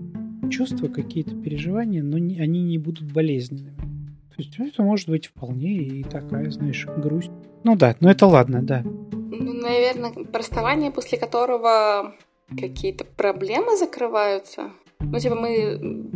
чувства, 0.51 0.89
какие-то 0.89 1.35
переживания, 1.35 2.03
но 2.03 2.19
не, 2.19 2.39
они 2.39 2.61
не 2.61 2.77
будут 2.77 3.11
болезненными. 3.11 3.90
То 4.31 4.35
есть 4.37 4.57
это 4.59 4.81
может 4.81 5.09
быть 5.09 5.27
вполне 5.27 5.73
и 5.73 6.03
такая, 6.03 6.49
знаешь, 6.51 6.85
грусть. 6.85 7.31
Ну 7.63 7.75
да, 7.75 7.95
но 7.99 8.09
это 8.09 8.25
ладно, 8.25 8.61
да. 8.63 8.81
Ну, 8.83 9.53
наверное, 9.53 10.13
расставание, 10.33 10.91
после 10.91 11.17
которого 11.17 12.15
какие-то 12.49 13.05
проблемы 13.05 13.77
закрываются. 13.77 14.71
Ну, 14.99 15.19
типа 15.19 15.35
мы 15.35 16.09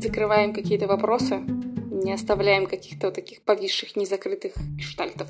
закрываем 0.00 0.52
какие-то 0.52 0.86
вопросы, 0.86 1.38
не 1.38 2.12
оставляем 2.12 2.66
каких-то 2.66 3.08
вот 3.08 3.14
таких 3.14 3.42
повисших, 3.42 3.96
незакрытых 3.96 4.54
штальтов. 4.80 5.28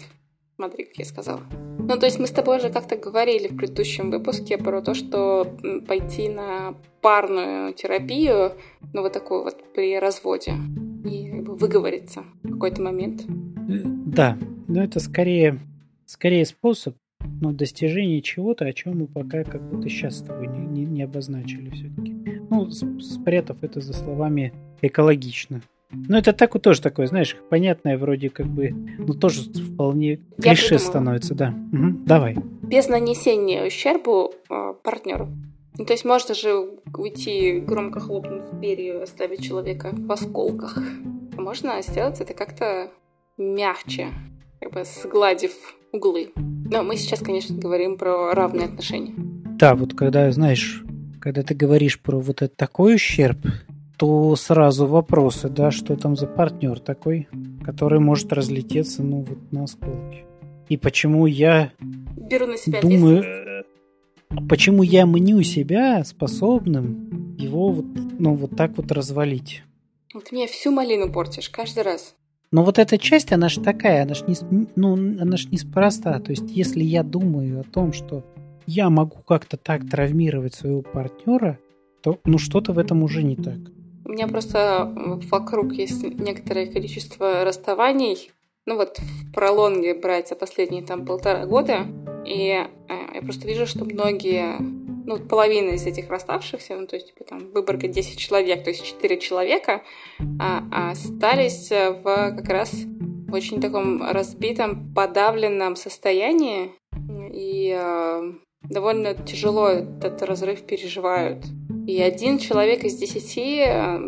Смотри, 0.57 0.85
как 0.85 0.97
я 0.97 1.05
сказала. 1.05 1.43
Ну, 1.79 1.99
то 1.99 2.07
есть 2.07 2.19
мы 2.19 2.27
с 2.27 2.31
тобой 2.31 2.61
же 2.61 2.71
как-то 2.71 2.97
говорили 2.97 3.49
в 3.49 3.57
предыдущем 3.57 4.11
выпуске 4.11 4.57
про 4.57 4.81
то, 4.81 4.95
что 4.95 5.47
пойти 5.87 6.29
на 6.29 6.75
парную 7.03 7.75
терапию, 7.75 8.53
ну, 8.93 9.03
вот 9.03 9.13
такую 9.13 9.43
вот 9.43 9.57
при 9.75 9.99
разводе, 9.99 10.55
и 11.05 11.34
выговориться 11.55 12.25
в 12.43 12.53
какой-то 12.53 12.83
момент. 12.83 13.25
Да, 13.27 14.37
но 14.69 14.83
это 14.83 15.01
скорее, 15.01 15.59
скорее 16.07 16.45
способ 16.45 16.97
ну, 17.41 17.53
достижения 17.53 18.21
чего-то, 18.21 18.67
о 18.67 18.73
чем 18.73 18.99
мы 18.99 19.07
пока 19.07 19.45
как 19.45 19.63
будто 19.63 19.89
сейчас 19.89 20.19
с 20.19 20.23
тобой 20.23 20.49
не, 20.49 20.67
не, 20.67 20.85
не 20.85 21.03
обозначили 21.03 21.71
все-таки. 21.71 22.15
Ну, 22.51 22.71
спрятав 22.71 23.63
это 23.63 23.81
за 23.81 23.93
словами 23.93 24.53
экологично. 24.83 25.63
Ну, 25.91 26.17
это 26.17 26.33
так 26.33 26.55
вот 26.55 26.63
тоже 26.63 26.83
такое, 26.83 27.07
знаешь, 27.07 27.37
понятное 27.51 27.97
вроде 27.97 28.29
как 28.29 28.47
бы, 28.47 28.71
ну, 28.99 29.15
тоже 29.15 29.43
вполне 29.43 30.21
клише 30.41 30.79
становится, 30.79 31.35
да. 31.35 31.55
Угу, 31.73 32.05
давай. 32.05 32.37
Без 32.63 32.89
нанесения 32.89 33.65
ущербу 33.67 34.33
э, 34.51 34.75
партнеру. 34.83 35.29
Ну, 35.77 35.85
то 35.85 35.93
есть 35.93 36.05
можно 36.05 36.35
же 36.35 36.71
уйти, 36.97 37.59
громко 37.59 37.99
хлопнув 37.99 38.51
дверью, 38.53 39.03
оставить 39.03 39.43
человека 39.43 39.91
в 39.93 40.11
осколках. 40.13 40.79
А 41.37 41.41
можно 41.41 41.83
сделать 41.83 42.21
это 42.21 42.33
как-то 42.33 42.91
мягче, 43.37 44.09
как 44.61 44.73
бы 44.73 44.85
сгладив 44.85 45.53
углы. 45.93 46.33
Но 46.37 46.85
мы 46.85 46.97
сейчас, 46.97 47.21
конечно, 47.21 47.57
говорим 47.57 47.99
про 47.99 48.33
равные 48.35 48.67
отношения. 48.67 49.15
Да, 49.17 49.75
вот 49.75 49.95
когда, 49.95 50.31
знаешь, 50.31 50.85
когда 51.21 51.43
ты 51.43 51.55
говоришь 51.55 52.01
про 52.01 52.21
вот 52.21 52.43
этот 52.43 52.57
такой 52.57 52.95
ущерб, 52.95 53.39
то 53.97 54.37
сразу 54.37 54.87
вопросы, 54.87 55.49
да, 55.49 55.71
что 55.71 55.97
там 55.97 56.17
за 56.17 56.27
партнер 56.27 56.79
такой, 56.79 57.29
который 57.65 57.99
может 57.99 58.33
разлететься, 58.33 59.03
ну, 59.03 59.23
вот 59.23 59.53
на 59.53 59.65
осколки. 59.65 60.25
И 60.69 60.77
почему 60.77 61.27
я 61.27 61.73
Беру 62.17 62.47
на 62.47 62.57
себя 62.57 62.81
думаю, 62.81 63.44
почему 64.49 64.83
я 64.83 65.07
мню 65.07 65.43
себя 65.43 66.05
способным 66.05 67.37
его 67.39 67.71
вот, 67.71 67.87
ну, 68.19 68.35
вот 68.35 68.57
так 68.57 68.77
вот 68.77 68.93
развалить. 68.93 69.63
Вот 70.13 70.31
мне 70.33 70.47
всю 70.47 70.71
малину 70.71 71.13
портишь 71.13 71.51
каждый 71.51 71.83
раз. 71.83 72.15
Но 72.53 72.63
вот 72.63 72.79
эта 72.79 72.99
часть, 72.99 73.33
она 73.33 73.49
же 73.49 73.61
такая, 73.61 74.05
она 74.05 74.15
же 74.15 74.25
не, 74.29 74.37
ну, 74.77 74.95
она 74.95 75.37
ж 75.37 75.47
неспроста. 75.51 76.21
То 76.21 76.31
есть, 76.31 76.45
если 76.51 76.85
я 76.85 77.03
думаю 77.03 77.61
о 77.61 77.65
том, 77.65 77.93
что 77.93 78.25
я 78.67 78.91
могу 78.91 79.17
как-то 79.23 79.57
так 79.57 79.89
травмировать 79.89 80.55
своего 80.55 80.83
партнера, 80.83 81.59
то 82.03 82.19
ну 82.25 82.39
что-то 82.39 82.73
в 82.73 82.79
этом 82.79 83.03
уже 83.03 83.23
не 83.23 83.37
так. 83.37 83.59
У 84.05 84.11
меня 84.11 84.29
просто 84.29 84.93
вокруг 85.31 85.73
есть 85.73 86.03
некоторое 86.03 86.67
количество 86.67 87.45
расставаний. 87.45 88.31
Ну 88.67 88.77
вот 88.77 88.99
в 88.99 89.33
пролонге 89.33 89.95
брать 89.95 90.29
за 90.29 90.37
последние 90.37 90.83
там 90.83 91.05
полтора 91.05 91.45
года. 91.45 91.87
И 92.25 92.49
э, 92.49 92.67
я 93.15 93.21
просто 93.21 93.47
вижу, 93.47 93.67
что 93.67 93.85
многие, 93.85 94.57
ну, 94.59 95.19
половина 95.19 95.71
из 95.71 95.87
этих 95.87 96.09
расставшихся, 96.09 96.75
ну, 96.77 96.87
то 96.87 96.97
есть, 96.97 97.09
типа, 97.09 97.25
там, 97.25 97.51
выборка 97.53 97.89
10 97.89 98.19
человек, 98.19 98.65
то 98.65 98.71
есть 98.71 98.83
4 98.83 99.21
человека, 99.21 99.83
а, 100.41 100.65
а 100.73 100.91
остались 100.93 101.69
в 101.71 102.03
как 102.05 102.49
раз 102.49 102.73
в 102.73 103.35
очень 103.35 103.61
таком 103.61 104.03
разбитом, 104.03 104.95
подавленном 104.95 105.77
состоянии. 105.77 106.73
И 107.33 107.77
э, 107.79 108.33
довольно 108.63 109.15
тяжело 109.15 109.69
этот 109.69 110.23
разрыв 110.23 110.63
переживают. 110.63 111.45
И 111.87 112.01
один 112.01 112.39
человек 112.39 112.85
из 112.85 112.97
десяти 112.97 113.61
э, 113.61 113.99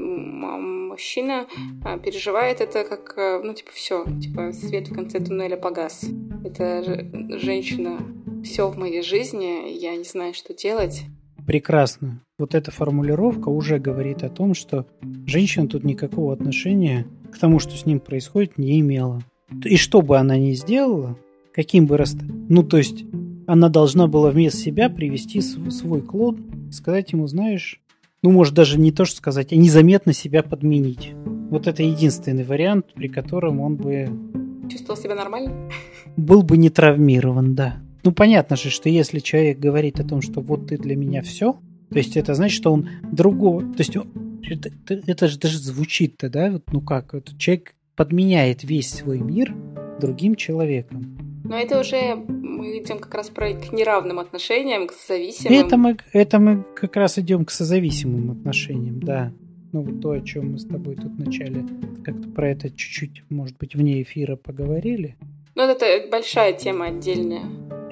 мужчина 0.96 1.46
а, 1.84 1.98
переживает 1.98 2.62
это 2.62 2.82
как, 2.84 3.12
э, 3.18 3.42
ну, 3.44 3.52
типа, 3.52 3.70
все, 3.74 4.06
типа, 4.18 4.52
свет 4.52 4.88
в 4.88 4.94
конце 4.94 5.20
туннеля 5.20 5.58
погас. 5.58 6.06
Это 6.42 6.82
женщина 7.38 7.98
все 8.42 8.70
в 8.70 8.78
моей 8.78 9.02
жизни, 9.02 9.78
я 9.78 9.94
не 9.94 10.04
знаю, 10.04 10.32
что 10.32 10.54
делать. 10.54 11.02
Прекрасно. 11.46 12.22
Вот 12.38 12.54
эта 12.54 12.70
формулировка 12.70 13.50
уже 13.50 13.78
говорит 13.78 14.24
о 14.24 14.30
том, 14.30 14.54
что 14.54 14.86
женщина 15.26 15.68
тут 15.68 15.84
никакого 15.84 16.32
отношения 16.32 17.06
к 17.30 17.38
тому, 17.38 17.58
что 17.58 17.76
с 17.76 17.84
ним 17.84 18.00
происходит, 18.00 18.56
не 18.56 18.80
имела. 18.80 19.22
И 19.64 19.76
что 19.76 20.00
бы 20.00 20.16
она 20.16 20.38
ни 20.38 20.54
сделала, 20.54 21.18
каким 21.52 21.86
бы 21.86 21.98
раст... 21.98 22.16
Ну, 22.48 22.62
то 22.62 22.78
есть, 22.78 23.04
она 23.46 23.68
должна 23.68 24.06
была 24.06 24.30
вместо 24.30 24.58
себя 24.58 24.88
привести 24.88 25.42
свой 25.42 26.00
клон, 26.00 26.70
сказать 26.72 27.12
ему, 27.12 27.26
знаешь, 27.26 27.82
ну, 28.26 28.32
может, 28.32 28.54
даже 28.54 28.76
не 28.76 28.90
то, 28.90 29.04
что 29.04 29.18
сказать, 29.18 29.52
а 29.52 29.56
незаметно 29.56 30.12
себя 30.12 30.42
подменить. 30.42 31.12
Вот 31.48 31.68
это 31.68 31.84
единственный 31.84 32.42
вариант, 32.42 32.86
при 32.92 33.06
котором 33.06 33.60
он 33.60 33.76
бы... 33.76 34.08
Чувствовал 34.68 35.00
себя 35.00 35.14
нормально? 35.14 35.70
Был 36.16 36.42
бы 36.42 36.56
не 36.56 36.68
травмирован, 36.68 37.54
да. 37.54 37.76
Ну, 38.02 38.10
понятно 38.10 38.56
же, 38.56 38.68
что 38.70 38.88
если 38.88 39.20
человек 39.20 39.60
говорит 39.60 40.00
о 40.00 40.04
том, 40.04 40.22
что 40.22 40.40
вот 40.40 40.66
ты 40.66 40.76
для 40.76 40.96
меня 40.96 41.22
все, 41.22 41.52
то 41.88 41.98
есть 41.98 42.16
это 42.16 42.34
значит, 42.34 42.56
что 42.56 42.72
он 42.72 42.88
другого... 43.12 43.60
То 43.60 43.78
есть 43.78 43.96
это, 44.50 44.70
это 45.06 45.28
же 45.28 45.38
даже 45.38 45.60
звучит-то, 45.60 46.28
да? 46.28 46.60
Ну 46.72 46.80
как, 46.80 47.14
этот 47.14 47.38
человек 47.38 47.76
подменяет 47.94 48.64
весь 48.64 48.90
свой 48.90 49.20
мир 49.20 49.54
другим 50.00 50.34
человеком. 50.34 51.15
Но 51.48 51.56
это 51.56 51.80
уже 51.80 52.16
мы 52.16 52.78
идем 52.78 52.98
как 52.98 53.14
раз 53.14 53.30
про 53.30 53.52
к 53.54 53.72
неравным 53.72 54.18
отношениям, 54.18 54.86
к 54.88 54.92
зависимым. 54.92 55.66
Это 55.66 55.76
мы, 55.76 55.96
это 56.12 56.38
мы 56.38 56.64
как 56.74 56.96
раз 56.96 57.18
идем 57.18 57.44
к 57.44 57.50
созависимым 57.50 58.32
отношениям, 58.32 59.00
да. 59.00 59.32
Ну, 59.72 59.82
вот 59.82 60.00
то, 60.00 60.10
о 60.10 60.20
чем 60.20 60.52
мы 60.52 60.58
с 60.58 60.64
тобой 60.64 60.96
тут 60.96 61.12
вначале 61.12 61.64
как-то 62.04 62.28
про 62.28 62.50
это 62.50 62.70
чуть-чуть, 62.70 63.24
может 63.28 63.56
быть, 63.58 63.74
вне 63.74 64.02
эфира 64.02 64.36
поговорили. 64.36 65.16
Ну, 65.54 65.62
это 65.62 66.08
большая 66.10 66.52
тема 66.52 66.86
отдельная. 66.86 67.44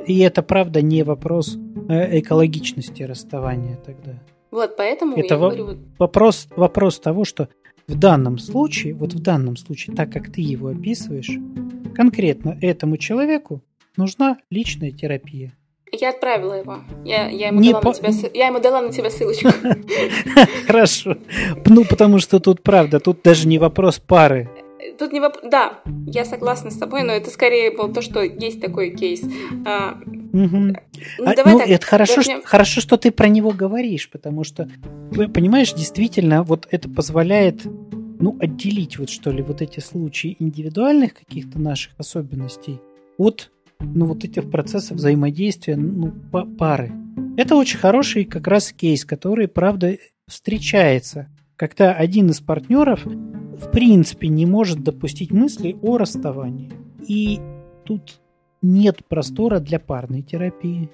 И 0.06 0.18
это, 0.20 0.42
правда, 0.42 0.82
не 0.82 1.02
вопрос 1.02 1.56
э, 1.88 2.20
экологичности 2.20 3.02
расставания 3.02 3.76
тогда. 3.84 4.20
Вот, 4.50 4.76
поэтому 4.76 5.16
это 5.16 5.34
я 5.34 5.40
во- 5.40 5.50
говорю... 5.50 5.78
Вопрос, 5.98 6.48
вопрос 6.56 7.00
того, 7.00 7.24
что 7.24 7.48
в 7.86 7.98
данном 7.98 8.38
случае, 8.38 8.94
вот 8.94 9.12
в 9.12 9.20
данном 9.20 9.56
случае, 9.56 9.94
так 9.94 10.12
как 10.12 10.32
ты 10.32 10.40
его 10.40 10.68
описываешь, 10.68 11.30
конкретно 11.94 12.58
этому 12.60 12.96
человеку 12.96 13.62
нужна 13.96 14.38
личная 14.50 14.90
терапия. 14.90 15.52
Я 15.92 16.10
отправила 16.10 16.54
его. 16.54 16.78
Я, 17.04 17.28
я, 17.28 17.48
ему, 17.48 17.62
дала 17.62 17.80
по... 17.80 17.88
на 17.90 17.94
тебя, 17.94 18.30
я 18.34 18.46
ему 18.48 18.58
дала 18.58 18.80
на 18.80 18.92
тебя 18.92 19.10
ссылочку. 19.10 19.48
Хорошо. 20.66 21.18
Ну, 21.66 21.84
потому 21.84 22.18
что 22.18 22.40
тут 22.40 22.62
правда, 22.62 22.98
тут 22.98 23.22
даже 23.22 23.46
не 23.46 23.58
вопрос 23.58 24.00
пары. 24.00 24.50
Тут 24.98 25.12
не 25.12 25.20
вопрос... 25.20 25.44
Да, 25.50 25.80
я 26.06 26.24
согласна 26.24 26.70
с 26.70 26.76
тобой, 26.76 27.02
но 27.02 27.12
это 27.12 27.30
скорее 27.30 27.70
было 27.70 27.92
то, 27.92 28.02
что 28.02 28.22
есть 28.22 28.60
такой 28.60 28.90
кейс. 28.90 29.22
А, 29.66 29.98
угу. 30.32 30.56
ну, 30.56 30.74
а, 31.24 31.34
давай 31.34 31.54
ну 31.54 31.58
так, 31.60 31.68
это 31.68 31.86
хорошо, 31.86 32.22
что, 32.22 32.42
хорошо, 32.44 32.80
что 32.80 32.96
ты 32.96 33.10
про 33.10 33.28
него 33.28 33.50
говоришь, 33.50 34.10
потому 34.10 34.44
что, 34.44 34.68
понимаешь, 35.10 35.72
действительно, 35.72 36.42
вот 36.42 36.68
это 36.70 36.88
позволяет 36.88 37.62
ну, 37.64 38.36
отделить 38.40 38.98
вот 38.98 39.10
что 39.10 39.30
ли 39.30 39.42
вот 39.42 39.62
эти 39.62 39.80
случаи 39.80 40.36
индивидуальных 40.38 41.14
каких-то 41.14 41.58
наших 41.58 41.92
особенностей 41.98 42.80
от 43.18 43.50
ну, 43.80 44.06
вот 44.06 44.24
этих 44.24 44.50
процессов 44.50 44.96
взаимодействия 44.96 45.76
ну, 45.76 46.12
пары. 46.58 46.92
Это 47.36 47.56
очень 47.56 47.78
хороший 47.78 48.24
как 48.24 48.46
раз 48.46 48.72
кейс, 48.72 49.04
который, 49.04 49.48
правда, 49.48 49.96
встречается, 50.26 51.28
когда 51.56 51.92
один 51.92 52.30
из 52.30 52.40
партнеров 52.40 53.06
в 53.54 53.70
принципе 53.70 54.28
не 54.28 54.46
может 54.46 54.82
допустить 54.82 55.30
мысли 55.30 55.76
о 55.82 55.98
расставании. 55.98 56.70
И 57.06 57.40
тут 57.84 58.20
нет 58.62 59.04
простора 59.06 59.60
для 59.60 59.78
парной 59.78 60.22
терапии, 60.22 60.90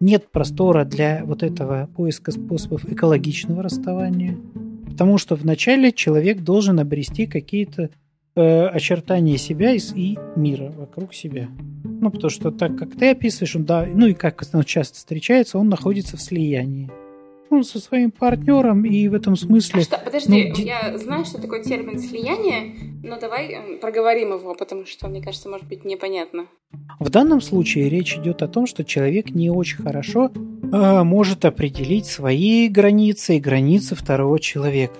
нет 0.00 0.30
простора 0.30 0.84
для 0.84 1.24
вот 1.24 1.42
этого 1.42 1.88
поиска 1.96 2.32
способов 2.32 2.84
экологичного 2.84 3.62
расставания, 3.62 4.36
потому 4.84 5.18
что 5.18 5.34
вначале 5.34 5.92
человек 5.92 6.42
должен 6.42 6.78
обрести 6.78 7.26
какие-то 7.26 7.90
э, 8.34 8.66
очертания 8.66 9.38
себя 9.38 9.72
и, 9.72 9.80
и 9.94 10.18
мира 10.36 10.72
вокруг 10.76 11.14
себя. 11.14 11.48
Ну, 11.84 12.10
потому 12.10 12.30
что 12.30 12.50
так, 12.50 12.76
как 12.76 12.94
ты 12.94 13.10
описываешь, 13.10 13.56
он, 13.56 13.64
да, 13.64 13.86
ну 13.86 14.06
и 14.06 14.14
как 14.14 14.42
он 14.52 14.62
часто 14.64 14.96
встречается, 14.96 15.58
он 15.58 15.68
находится 15.68 16.16
в 16.16 16.20
слиянии. 16.20 16.90
Ну, 17.50 17.62
со 17.62 17.78
своим 17.78 18.10
партнером, 18.10 18.84
и 18.84 19.06
в 19.08 19.14
этом 19.14 19.36
смысле... 19.36 19.80
А 19.80 19.84
что, 19.84 19.98
подожди, 20.04 20.52
ну, 20.56 20.64
я 20.64 20.96
знаю, 20.98 21.24
что 21.24 21.40
такое 21.40 21.62
термин 21.62 21.98
слияние, 21.98 22.74
но 23.02 23.18
давай 23.18 23.48
э, 23.48 23.76
проговорим 23.78 24.32
его, 24.32 24.54
потому 24.54 24.86
что, 24.86 25.08
мне 25.08 25.22
кажется, 25.22 25.48
может 25.48 25.68
быть 25.68 25.84
непонятно. 25.84 26.46
В 26.98 27.10
данном 27.10 27.40
случае 27.40 27.88
речь 27.88 28.16
идет 28.16 28.42
о 28.42 28.48
том, 28.48 28.66
что 28.66 28.84
человек 28.84 29.30
не 29.30 29.50
очень 29.50 29.82
хорошо 29.82 30.30
э, 30.34 31.02
может 31.02 31.44
определить 31.44 32.06
свои 32.06 32.68
границы 32.68 33.36
и 33.36 33.40
границы 33.40 33.94
второго 33.94 34.40
человека. 34.40 34.94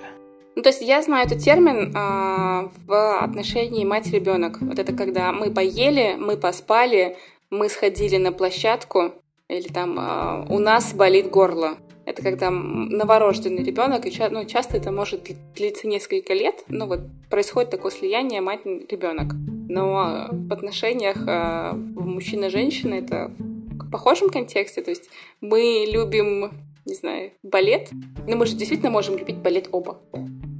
Ну, 0.55 0.61
то 0.61 0.69
есть 0.69 0.81
я 0.81 1.01
знаю 1.01 1.25
этот 1.25 1.39
термин 1.39 1.91
а, 1.95 2.71
в 2.87 3.19
отношении 3.19 3.83
мать-ребенок. 3.83 4.61
Вот 4.61 4.79
это 4.79 4.93
когда 4.93 5.33
мы 5.33 5.51
поели, 5.51 6.15
мы 6.17 6.37
поспали, 6.37 7.17
мы 7.49 7.67
сходили 7.67 8.15
на 8.15 8.31
площадку, 8.31 9.11
или 9.49 9.67
там 9.67 9.97
а, 9.99 10.45
у 10.49 10.59
нас 10.59 10.93
болит 10.93 11.29
горло. 11.29 11.77
Это 12.05 12.21
когда 12.21 12.51
новорожденный 12.51 13.63
ребенок, 13.63 14.05
и 14.05 14.13
ну, 14.29 14.45
часто 14.45 14.77
это 14.77 14.91
может 14.91 15.27
длиться 15.55 15.87
несколько 15.87 16.33
лет, 16.33 16.63
ну 16.67 16.85
вот 16.85 17.01
происходит 17.29 17.71
такое 17.71 17.91
слияние 17.91 18.41
мать-ребенок. 18.41 19.33
Но 19.67 20.27
в 20.29 20.53
отношениях 20.53 21.17
э, 21.27 21.73
мужчина-женщина 21.75 22.93
это 22.93 23.31
в 23.39 23.89
похожем 23.89 24.29
контексте, 24.29 24.81
то 24.81 24.91
есть 24.91 25.09
мы 25.41 25.85
любим, 25.91 26.51
не 26.85 26.93
знаю, 26.93 27.31
балет, 27.41 27.89
но 28.27 28.35
мы 28.35 28.45
же 28.45 28.55
действительно 28.55 28.91
можем 28.91 29.17
любить 29.17 29.37
балет 29.37 29.69
оба. 29.71 29.99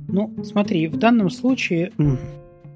Ну, 0.08 0.34
смотри, 0.44 0.88
в 0.88 0.98
данном 0.98 1.30
случае, 1.30 1.92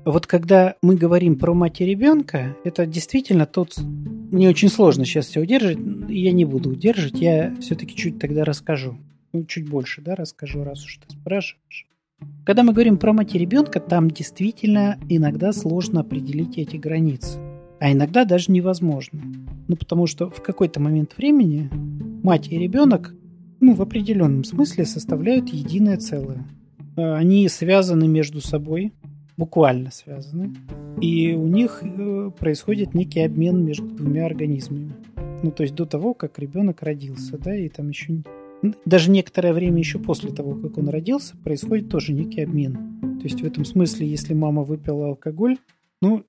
вот 0.06 0.28
когда 0.28 0.76
мы 0.82 0.96
говорим 0.96 1.38
про 1.38 1.54
мать 1.54 1.82
и 1.82 1.86
ребенка, 1.86 2.56
это 2.64 2.86
действительно 2.86 3.46
тот... 3.46 3.78
Мне 3.78 4.50
очень 4.50 4.70
сложно 4.70 5.06
сейчас 5.06 5.28
все 5.28 5.42
удержать, 5.42 5.78
я 6.08 6.32
не 6.32 6.46
буду 6.46 6.70
удерживать, 6.70 7.20
я 7.20 7.56
все-таки 7.60 7.96
чуть 7.96 8.20
тогда 8.20 8.46
расскажу. 8.46 8.98
Ну, 9.34 9.46
чуть 9.46 9.70
больше, 9.70 10.02
да, 10.02 10.16
расскажу, 10.16 10.64
раз 10.64 10.84
уж 10.86 11.00
ты 11.06 11.14
спрашиваешь. 11.14 11.88
Когда 12.46 12.64
мы 12.64 12.74
говорим 12.74 12.98
про 12.98 13.14
мать 13.14 13.36
и 13.36 13.40
ребенка, 13.40 13.80
там 13.80 14.10
действительно 14.10 14.98
иногда 15.10 15.54
сложно 15.54 16.02
определить 16.02 16.58
эти 16.58 16.78
границы. 16.78 17.40
А 17.80 17.92
иногда 17.92 18.26
даже 18.26 18.52
невозможно. 18.52 19.22
Ну, 19.68 19.76
потому 19.76 20.08
что 20.08 20.30
в 20.30 20.42
какой-то 20.42 20.80
момент 20.80 21.16
времени 21.18 21.70
мать 22.24 22.52
и 22.52 22.58
ребенок, 22.58 23.14
ну, 23.60 23.74
в 23.74 23.82
определенном 23.82 24.44
смысле 24.44 24.86
составляют 24.86 25.50
единое 25.50 25.98
целое. 25.98 26.46
Они 26.96 27.48
связаны 27.48 28.08
между 28.08 28.42
собой, 28.42 28.94
буквально 29.40 29.90
связаны, 29.90 30.54
и 31.02 31.34
у 31.34 31.48
них 31.48 31.82
э, 31.82 32.32
происходит 32.38 32.94
некий 32.94 33.22
обмен 33.22 33.64
между 33.64 33.88
двумя 33.88 34.26
организмами. 34.26 34.92
Ну, 35.42 35.52
то 35.52 35.64
есть 35.64 35.76
до 35.76 35.86
того, 35.86 36.14
как 36.14 36.38
ребенок 36.40 36.84
родился, 36.84 37.38
да, 37.38 37.56
и 37.56 37.70
там 37.70 37.90
еще 37.90 38.22
даже 38.86 39.10
некоторое 39.10 39.54
время 39.54 39.78
еще 39.78 39.98
после 39.98 40.32
того, 40.32 40.56
как 40.56 40.78
он 40.78 40.90
родился, 40.90 41.38
происходит 41.38 41.88
тоже 41.88 42.12
некий 42.12 42.42
обмен. 42.42 43.00
То 43.20 43.24
есть 43.24 43.42
в 43.42 43.46
этом 43.46 43.64
смысле, 43.64 44.06
если 44.06 44.34
мама 44.34 44.64
выпила 44.64 45.08
алкоголь, 45.08 45.58
ну, 46.02 46.26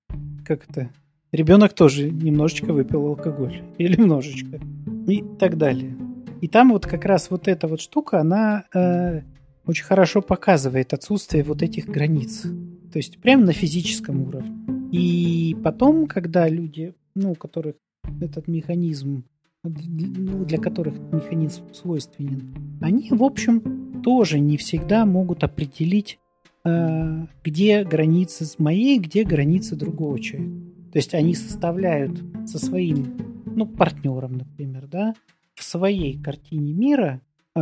как 0.47 0.71
это, 0.71 0.91
ребенок 1.33 1.73
тоже 1.73 2.11
немножечко 2.11 2.73
выпил 2.73 3.07
алкоголь. 3.09 3.61
Или 3.79 4.01
немножечко. 4.01 4.61
И 5.09 5.25
так 5.41 5.59
далее. 5.59 5.97
И 6.41 6.47
там 6.47 6.71
вот 6.71 6.87
как 6.87 7.05
раз 7.05 7.31
вот 7.31 7.49
эта 7.49 7.67
вот 7.67 7.81
штука, 7.81 8.21
она 8.21 8.65
э, 8.73 9.23
очень 9.67 9.85
хорошо 9.85 10.23
показывает 10.23 10.93
отсутствие 10.93 11.43
вот 11.43 11.63
этих 11.63 11.87
границ. 11.87 12.45
То 12.93 12.99
есть 12.99 13.19
прямо 13.19 13.45
на 13.45 13.53
физическом 13.53 14.23
уровне. 14.23 14.59
И 14.93 15.57
потом, 15.63 16.07
когда 16.07 16.49
люди, 16.49 16.95
ну, 17.15 17.33
у 17.33 17.35
которых 17.35 17.77
этот 18.21 18.49
механизм, 18.49 19.25
ну, 19.63 20.45
для 20.45 20.59
которых 20.59 20.99
механизм 21.13 21.63
свойственен, 21.73 22.55
они, 22.81 23.09
в 23.11 23.23
общем, 23.23 24.03
тоже 24.03 24.41
не 24.41 24.57
всегда 24.57 25.07
могут 25.07 25.45
определить, 25.45 26.19
э, 26.65 27.27
где 27.45 27.85
границы 27.85 28.45
с 28.45 28.59
моей, 28.59 28.99
где 28.99 29.23
границы 29.23 29.77
другого 29.77 30.19
человека. 30.19 30.71
То 30.93 30.99
есть 30.99 31.15
они 31.15 31.35
составляют 31.35 32.21
со 32.47 32.59
своим, 32.59 33.17
ну, 33.47 33.67
партнером, 33.67 34.39
например, 34.39 34.89
да, 34.89 35.15
в 35.55 35.63
своей 35.63 36.21
картине 36.21 36.73
мира 36.73 37.21
э, 37.55 37.61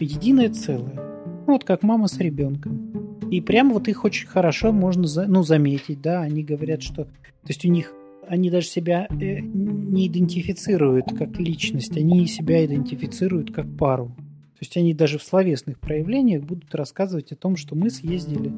единое 0.00 0.48
целое. 0.48 1.09
Вот 1.50 1.64
как 1.64 1.82
мама 1.82 2.08
с 2.08 2.18
ребенком. 2.18 3.18
И 3.30 3.40
прямо 3.40 3.74
вот 3.74 3.88
их 3.88 4.04
очень 4.04 4.26
хорошо 4.26 4.72
можно 4.72 5.06
за, 5.06 5.26
ну, 5.26 5.42
заметить, 5.42 6.00
да, 6.00 6.20
они 6.20 6.42
говорят, 6.42 6.82
что... 6.82 7.04
То 7.04 7.48
есть 7.48 7.64
у 7.64 7.68
них 7.68 7.94
они 8.30 8.48
даже 8.48 8.68
себя 8.68 9.08
э, 9.10 9.40
не 9.40 10.06
идентифицируют 10.06 11.06
как 11.18 11.38
личность, 11.40 11.96
они 11.96 12.26
себя 12.26 12.64
идентифицируют 12.64 13.52
как 13.52 13.66
пару. 13.76 14.06
То 14.06 14.60
есть 14.60 14.76
они 14.76 14.94
даже 14.94 15.18
в 15.18 15.22
словесных 15.24 15.80
проявлениях 15.80 16.44
будут 16.44 16.72
рассказывать 16.74 17.32
о 17.32 17.36
том, 17.36 17.56
что 17.56 17.74
мы 17.74 17.90
съездили 17.90 18.52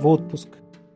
в 0.00 0.06
отпуск, 0.06 0.48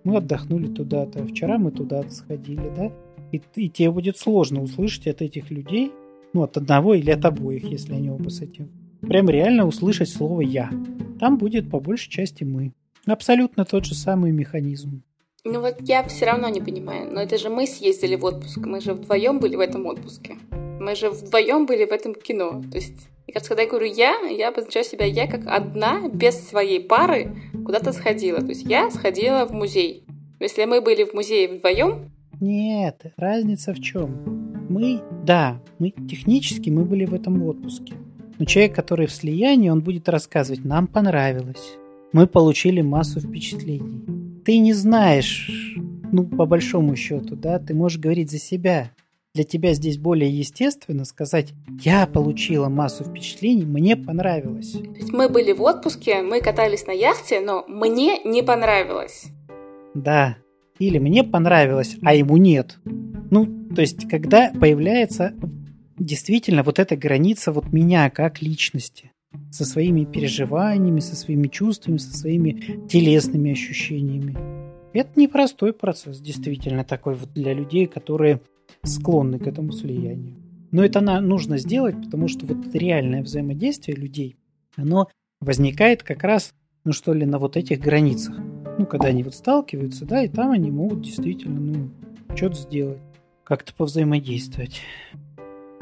мы 0.05 0.17
отдохнули 0.17 0.69
туда-то, 0.69 1.27
вчера 1.27 1.59
мы 1.59 1.73
туда-то 1.73 2.11
сходили, 2.11 2.73
да, 2.75 2.93
и, 3.33 3.43
и 3.57 3.69
тебе 3.69 3.91
будет 3.91 4.17
сложно 4.17 4.63
услышать 4.63 5.07
от 5.09 5.21
этих 5.21 5.51
людей, 5.51 5.93
Ну, 6.33 6.43
от 6.43 6.57
одного 6.57 6.95
или 6.95 7.11
от 7.11 7.25
обоих, 7.27 7.65
если 7.65 7.93
они 7.93 8.09
оба 8.09 8.31
с 8.31 8.41
этим. 8.41 8.71
Прям 9.03 9.29
реально 9.29 9.67
услышать 9.67 10.09
слово 10.09 10.41
«я». 10.41 10.71
Там 11.19 11.37
будет 11.37 11.71
по 11.71 11.81
большей 11.81 12.11
части 12.11 12.45
«мы». 12.45 12.73
Абсолютно 13.05 13.65
тот 13.65 13.85
же 13.85 13.95
самый 13.95 14.31
механизм. 14.31 15.03
Ну 15.45 15.61
вот 15.61 15.77
я 15.81 16.05
все 16.05 16.27
равно 16.27 16.49
не 16.49 16.61
понимаю, 16.61 17.13
но 17.13 17.21
это 17.21 17.37
же 17.37 17.51
мы 17.51 17.67
съездили 17.67 18.15
в 18.15 18.25
отпуск, 18.25 18.59
мы 18.59 18.81
же 18.81 18.95
вдвоем 18.95 19.41
были 19.41 19.57
в 19.57 19.61
этом 19.61 19.87
отпуске. 19.87 20.37
Мы 20.79 20.95
же 20.95 21.11
вдвоем 21.11 21.67
были 21.67 21.85
в 21.85 21.91
этом 21.91 22.15
кино. 22.15 22.63
То 22.71 22.77
есть, 22.77 23.09
мне 23.27 23.35
кажется, 23.35 23.49
когда 23.51 23.63
я 23.63 23.69
говорю 23.69 23.87
«я», 23.87 24.21
я 24.29 24.49
обозначаю 24.51 24.85
себя 24.85 25.05
«я» 25.05 25.27
как 25.27 25.47
одна, 25.47 26.09
без 26.09 26.49
своей 26.49 26.81
пары, 26.81 27.35
куда-то 27.65 27.93
сходила. 27.93 28.39
То 28.41 28.49
есть 28.49 28.63
я 28.63 28.89
сходила 28.91 29.47
в 29.47 29.53
музей. 29.53 30.05
Если 30.39 30.65
мы 30.65 30.81
были 30.81 31.05
в 31.05 31.13
музее 31.13 31.49
вдвоем... 31.49 32.13
Нет, 32.41 33.03
разница 33.17 33.75
в 33.75 33.81
чем? 33.81 34.67
Мы, 34.69 35.01
да, 35.25 35.61
мы 35.79 35.91
технически 35.91 36.71
мы 36.71 36.85
были 36.85 37.05
в 37.05 37.15
этом 37.15 37.43
отпуске. 37.43 37.95
Но 38.43 38.47
человек, 38.47 38.75
который 38.75 39.07
в 39.07 39.13
слиянии, 39.13 39.69
он 39.69 39.83
будет 39.83 40.09
рассказывать, 40.09 40.65
нам 40.65 40.89
понравилось. 40.89 41.77
Мы 42.13 42.27
получили 42.27 42.81
массу 42.81 43.21
впечатлений. 43.21 44.03
Ты 44.45 44.59
не 44.59 44.73
знаешь, 44.73 45.77
ну, 46.11 46.25
по 46.25 46.45
большому 46.45 46.97
счету, 46.97 47.37
да, 47.37 47.61
ты 47.61 47.73
можешь 47.73 48.01
говорить 48.01 48.33
за 48.33 48.39
себя. 48.39 48.91
Для 49.33 49.45
тебя 49.45 49.75
здесь 49.75 49.97
более 49.97 50.29
естественно 50.29 51.05
сказать, 51.05 51.53
я 51.85 52.05
получила 52.09 52.69
массу 52.69 53.05
впечатлений, 53.05 53.65
мне 53.65 53.97
понравилось. 53.97 54.73
То 54.73 54.97
есть 54.97 55.13
мы 55.13 55.29
были 55.29 55.53
в 55.53 55.63
отпуске, 55.63 56.23
мы 56.23 56.41
катались 56.41 56.85
на 56.89 56.93
яхте, 56.93 57.41
но 57.41 57.65
мне 57.69 58.25
не 58.25 58.43
понравилось. 58.43 59.27
Да, 59.95 60.37
или 60.81 60.99
мне 60.99 61.23
понравилось, 61.23 61.97
а 62.03 62.13
ему 62.13 62.39
нет. 62.39 62.77
Ну, 63.31 63.69
то 63.73 63.83
есть, 63.83 64.09
когда 64.09 64.51
появляется 64.51 65.33
действительно 65.99 66.63
вот 66.63 66.79
эта 66.79 66.97
граница 66.97 67.53
вот 67.53 67.73
меня 67.73 68.11
как 68.11 68.43
личности 68.43 69.13
со 69.51 69.65
своими 69.65 70.05
переживаниями, 70.05 71.01
со 71.01 71.17
своими 71.17 71.49
чувствами, 71.49 71.97
со 71.97 72.17
своими 72.17 72.87
телесными 72.89 73.53
ощущениями. 73.53 74.37
Это 74.93 75.19
непростой 75.19 75.73
процесс, 75.73 76.21
действительно, 76.21 76.85
такой 76.85 77.15
вот 77.15 77.33
для 77.33 77.55
людей, 77.55 77.87
которые 77.87 78.41
склонны 78.83 79.39
к 79.39 79.47
этому 79.47 79.73
слиянию. 79.73 80.37
Но 80.71 80.85
это 80.85 81.01
нужно 81.01 81.59
сделать, 81.59 81.97
потому 81.97 82.29
что 82.29 82.47
вот 82.47 82.75
реальное 82.75 83.23
взаимодействие 83.23 83.97
людей, 83.97 84.37
оно 84.77 85.09
возникает 85.41 86.03
как 86.03 86.25
раз, 86.25 86.55
ну 86.85 86.93
что 86.93 87.13
ли, 87.13 87.27
на 87.27 87.39
вот 87.39 87.57
этих 87.57 87.81
границах. 87.81 88.37
Ну, 88.79 88.87
когда 88.87 89.09
они 89.09 89.23
вот 89.23 89.35
сталкиваются, 89.35 90.07
да, 90.07 90.25
и 90.25 90.29
там 90.29 90.51
они 90.51 90.71
могут 90.71 91.03
действительно, 91.03 91.61
ну, 91.61 91.91
что-то 92.35 92.57
сделать, 92.57 92.99
как-то 93.45 93.75
повзаимодействовать. 93.75 94.81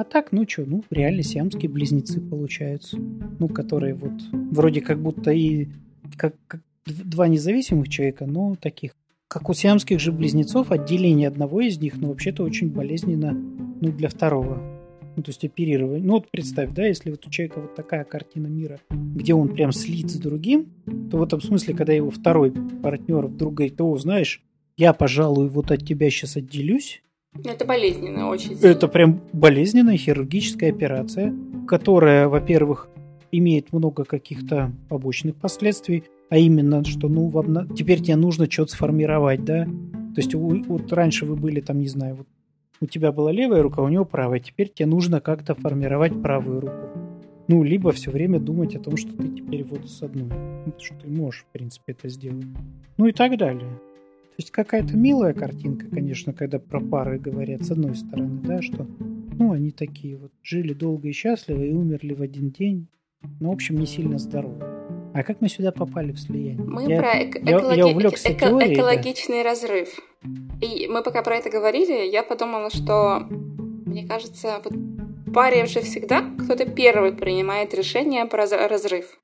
А 0.01 0.05
так, 0.05 0.33
ну 0.33 0.49
что, 0.49 0.65
ну, 0.65 0.83
реально 0.89 1.23
сиамские 1.23 1.69
близнецы 1.69 2.23
получаются. 2.23 2.97
Ну, 2.97 3.49
которые 3.49 3.93
вот 3.93 4.15
вроде 4.33 4.81
как 4.81 4.99
будто 4.99 5.31
и 5.31 5.69
как, 6.17 6.37
как 6.47 6.63
два 6.87 7.29
независимых 7.29 7.91
человека, 7.91 8.25
но 8.25 8.55
таких. 8.55 8.93
Как 9.29 9.51
у 9.51 9.53
сиамских 9.53 10.01
же 10.01 10.11
близнецов, 10.11 10.71
отделение 10.73 11.29
одного 11.29 11.61
из 11.61 11.79
них, 11.79 11.99
ну, 11.99 12.09
вообще-то 12.09 12.45
очень 12.45 12.71
болезненно, 12.71 13.33
ну, 13.33 13.93
для 13.93 14.09
второго. 14.09 14.63
Ну, 15.17 15.23
то 15.23 15.29
есть 15.33 15.45
оперирование. 15.45 16.03
Ну, 16.03 16.15
вот 16.15 16.31
представь, 16.31 16.71
да, 16.73 16.87
если 16.87 17.11
вот 17.11 17.27
у 17.27 17.31
человека 17.31 17.61
вот 17.61 17.75
такая 17.75 18.05
картина 18.05 18.47
мира, 18.47 18.81
где 18.89 19.35
он 19.35 19.51
прям 19.51 19.71
слит 19.71 20.11
с 20.11 20.17
другим, 20.17 20.73
то 21.11 21.19
в 21.19 21.23
этом 21.23 21.43
смысле, 21.43 21.75
когда 21.75 21.93
его 21.93 22.11
второй 22.11 22.53
партнер 22.53 23.27
вдруг 23.27 23.53
говорит, 23.53 23.79
о, 23.83 23.99
знаешь, 23.99 24.43
я, 24.79 24.95
пожалуй, 24.95 25.51
вот 25.51 25.71
от 25.71 25.87
тебя 25.87 26.09
сейчас 26.09 26.39
отделюсь, 26.39 27.03
это 27.45 27.65
болезненно 27.65 28.29
очень. 28.29 28.59
Это 28.61 28.89
прям 28.89 29.21
болезненная 29.33 29.97
хирургическая 29.97 30.71
операция, 30.71 31.35
которая, 31.67 32.29
во-первых, 32.29 32.89
имеет 33.33 33.73
много 33.73 34.05
каких-то 34.05 34.73
побочных 34.89 35.37
последствий, 35.37 36.05
а 36.29 36.39
именно, 36.39 36.85
что 36.85 37.09
ну 37.09 37.29
вам 37.29 37.75
теперь 37.75 38.01
тебе 38.01 38.17
нужно 38.17 38.51
что-то 38.51 38.73
сформировать, 38.73 39.45
да? 39.45 39.65
То 39.65 40.17
есть 40.17 40.35
у, 40.35 40.63
вот 40.65 40.93
раньше 40.93 41.25
вы 41.27 41.37
были 41.37 41.61
там, 41.61 41.79
не 41.79 41.89
знаю, 41.89 42.17
вот 42.17 42.27
у 42.81 42.87
тебя 42.87 43.13
была 43.13 43.31
левая 43.31 43.63
рука, 43.63 43.83
у 43.83 43.89
него 43.89 44.05
правая, 44.05 44.41
теперь 44.41 44.69
тебе 44.69 44.87
нужно 44.87 45.21
как-то 45.21 45.55
формировать 45.55 46.21
правую 46.23 46.61
руку. 46.61 46.89
Ну, 47.47 47.63
либо 47.63 47.91
все 47.93 48.11
время 48.11 48.39
думать 48.39 48.77
о 48.77 48.81
том, 48.81 48.97
что 48.97 49.13
ты 49.17 49.29
теперь 49.29 49.65
вот 49.65 49.89
с 49.89 50.03
одной. 50.03 50.31
Что 50.79 50.95
ты 50.95 51.09
можешь, 51.09 51.43
в 51.43 51.53
принципе, 51.53 51.93
это 51.93 52.09
сделать. 52.09 52.47
Ну 52.97 53.07
и 53.07 53.13
так 53.13 53.37
далее 53.37 53.69
есть 54.41 54.51
какая-то 54.51 54.97
милая 54.97 55.35
картинка, 55.35 55.87
конечно, 55.87 56.33
когда 56.33 56.59
про 56.59 56.81
пары 56.81 57.19
говорят, 57.19 57.63
с 57.63 57.71
одной 57.71 57.95
стороны, 57.95 58.41
да, 58.43 58.63
что, 58.63 58.87
ну, 59.39 59.53
они 59.53 59.71
такие 59.71 60.17
вот 60.17 60.33
жили 60.43 60.73
долго 60.73 61.09
и 61.09 61.13
счастливо 61.13 61.63
и 61.63 61.73
умерли 61.73 62.15
в 62.15 62.23
один 62.23 62.51
день. 62.51 62.89
Ну, 63.39 63.51
в 63.51 63.53
общем, 63.53 63.77
не 63.77 63.87
сильно 63.87 64.19
здоровы. 64.19 64.65
А 65.13 65.23
как 65.23 65.43
мы 65.43 65.49
сюда 65.49 65.73
попали 65.73 66.13
в 66.13 66.19
слияние? 66.19 66.65
Мы 66.65 66.89
я, 66.91 66.99
про 67.01 67.23
эко- 67.23 67.39
я, 67.39 67.59
экологи- 67.59 67.77
я 67.77 67.87
увлекся 67.87 68.33
эко- 68.33 68.49
теорией, 68.49 68.75
экологичный 68.75 69.43
да. 69.43 69.51
разрыв. 69.51 69.89
И 70.63 70.89
мы 70.89 71.03
пока 71.03 71.23
про 71.23 71.37
это 71.37 71.51
говорили, 71.51 72.11
я 72.11 72.23
подумала, 72.23 72.71
что 72.71 73.27
мне 73.29 74.07
кажется, 74.07 74.63
вот 74.65 74.73
паре 75.35 75.67
же 75.67 75.81
всегда 75.83 76.23
кто-то 76.39 76.65
первый 76.65 77.13
принимает 77.13 77.75
решение 77.75 78.25
про 78.25 78.47
разрыв. 78.47 79.21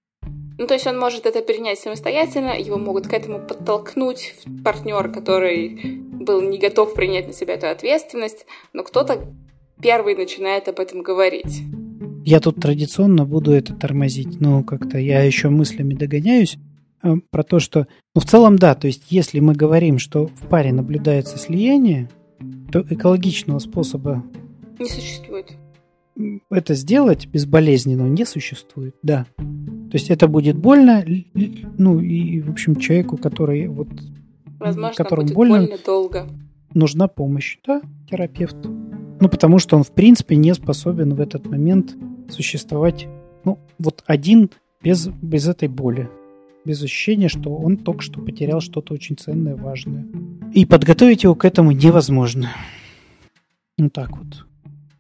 Ну, 0.59 0.67
то 0.67 0.75
есть 0.75 0.87
он 0.87 0.99
может 0.99 1.27
это 1.27 1.43
принять 1.43 1.79
самостоятельно, 1.79 2.59
его 2.59 2.79
могут 2.79 3.07
к 3.07 3.13
этому 3.13 3.41
подтолкнуть 3.41 4.35
партнер, 4.65 5.13
который 5.13 6.01
был 6.27 6.41
не 6.41 6.59
готов 6.59 6.95
принять 6.95 7.27
на 7.27 7.33
себя 7.35 7.55
эту 7.55 7.69
ответственность, 7.69 8.47
но 8.73 8.83
кто-то 8.83 9.27
первый 9.83 10.15
начинает 10.17 10.69
об 10.69 10.81
этом 10.81 11.03
говорить. 11.03 11.63
Я 12.25 12.41
тут 12.41 12.61
традиционно 12.61 13.25
буду 13.25 13.53
это 13.53 13.75
тормозить, 13.75 14.41
но 14.41 14.65
как-то 14.65 14.99
я 14.99 15.23
еще 15.23 15.49
мыслями 15.51 15.95
догоняюсь 15.95 16.57
э, 17.03 17.15
про 17.31 17.45
то, 17.45 17.61
что, 17.61 17.87
ну, 18.15 18.21
в 18.21 18.25
целом, 18.25 18.57
да, 18.57 18.75
то 18.75 18.87
есть 18.87 19.05
если 19.11 19.41
мы 19.41 19.53
говорим, 19.53 19.99
что 19.99 20.27
в 20.27 20.49
паре 20.49 20.73
наблюдается 20.73 21.39
слияние, 21.39 22.09
то 22.73 22.85
экологичного 22.89 23.59
способа 23.59 24.25
не 24.79 24.89
существует. 24.89 25.53
Это 26.51 26.75
сделать 26.75 27.27
безболезненно 27.27 28.09
не 28.09 28.25
существует, 28.25 28.97
да. 29.03 29.27
То 29.97 29.99
есть 29.99 30.11
это 30.11 30.29
будет 30.29 30.59
больно, 30.59 31.03
ну 31.79 32.01
и, 32.01 32.43
в 32.43 32.51
общем, 32.51 32.77
человеку, 32.77 33.17
который 33.17 33.67
вот... 33.67 33.89
Возможно, 34.59 34.95
которому 34.95 35.29
будет 35.29 35.35
больно, 35.35 35.59
больно 35.61 35.77
долго. 35.87 36.27
Нужна 36.75 37.09
помощь, 37.09 37.57
да, 37.67 37.81
терапевту. 38.11 38.69
Ну, 39.21 39.29
потому 39.31 39.59
что 39.59 39.75
он, 39.79 39.85
в 39.85 39.93
принципе, 39.93 40.37
не 40.37 40.53
способен 40.53 41.15
в 41.15 41.21
этот 41.23 41.47
момент 41.47 41.97
существовать, 42.29 43.09
ну, 43.45 43.59
вот 43.79 44.05
один 44.07 44.51
без, 44.83 45.09
без 45.09 45.49
этой 45.49 45.69
боли. 45.69 46.11
Без 46.67 46.83
ощущения, 46.83 47.31
что 47.31 47.57
он 47.57 47.79
только 47.79 48.03
что 48.03 48.21
потерял 48.21 48.61
что-то 48.61 48.93
очень 48.93 49.17
ценное, 49.17 49.57
важное. 49.57 50.05
И 50.53 50.67
подготовить 50.67 51.23
его 51.23 51.35
к 51.35 51.47
этому 51.47 51.73
невозможно. 51.73 52.51
Ну, 53.79 53.89
так 53.89 54.11
вот. 54.19 54.45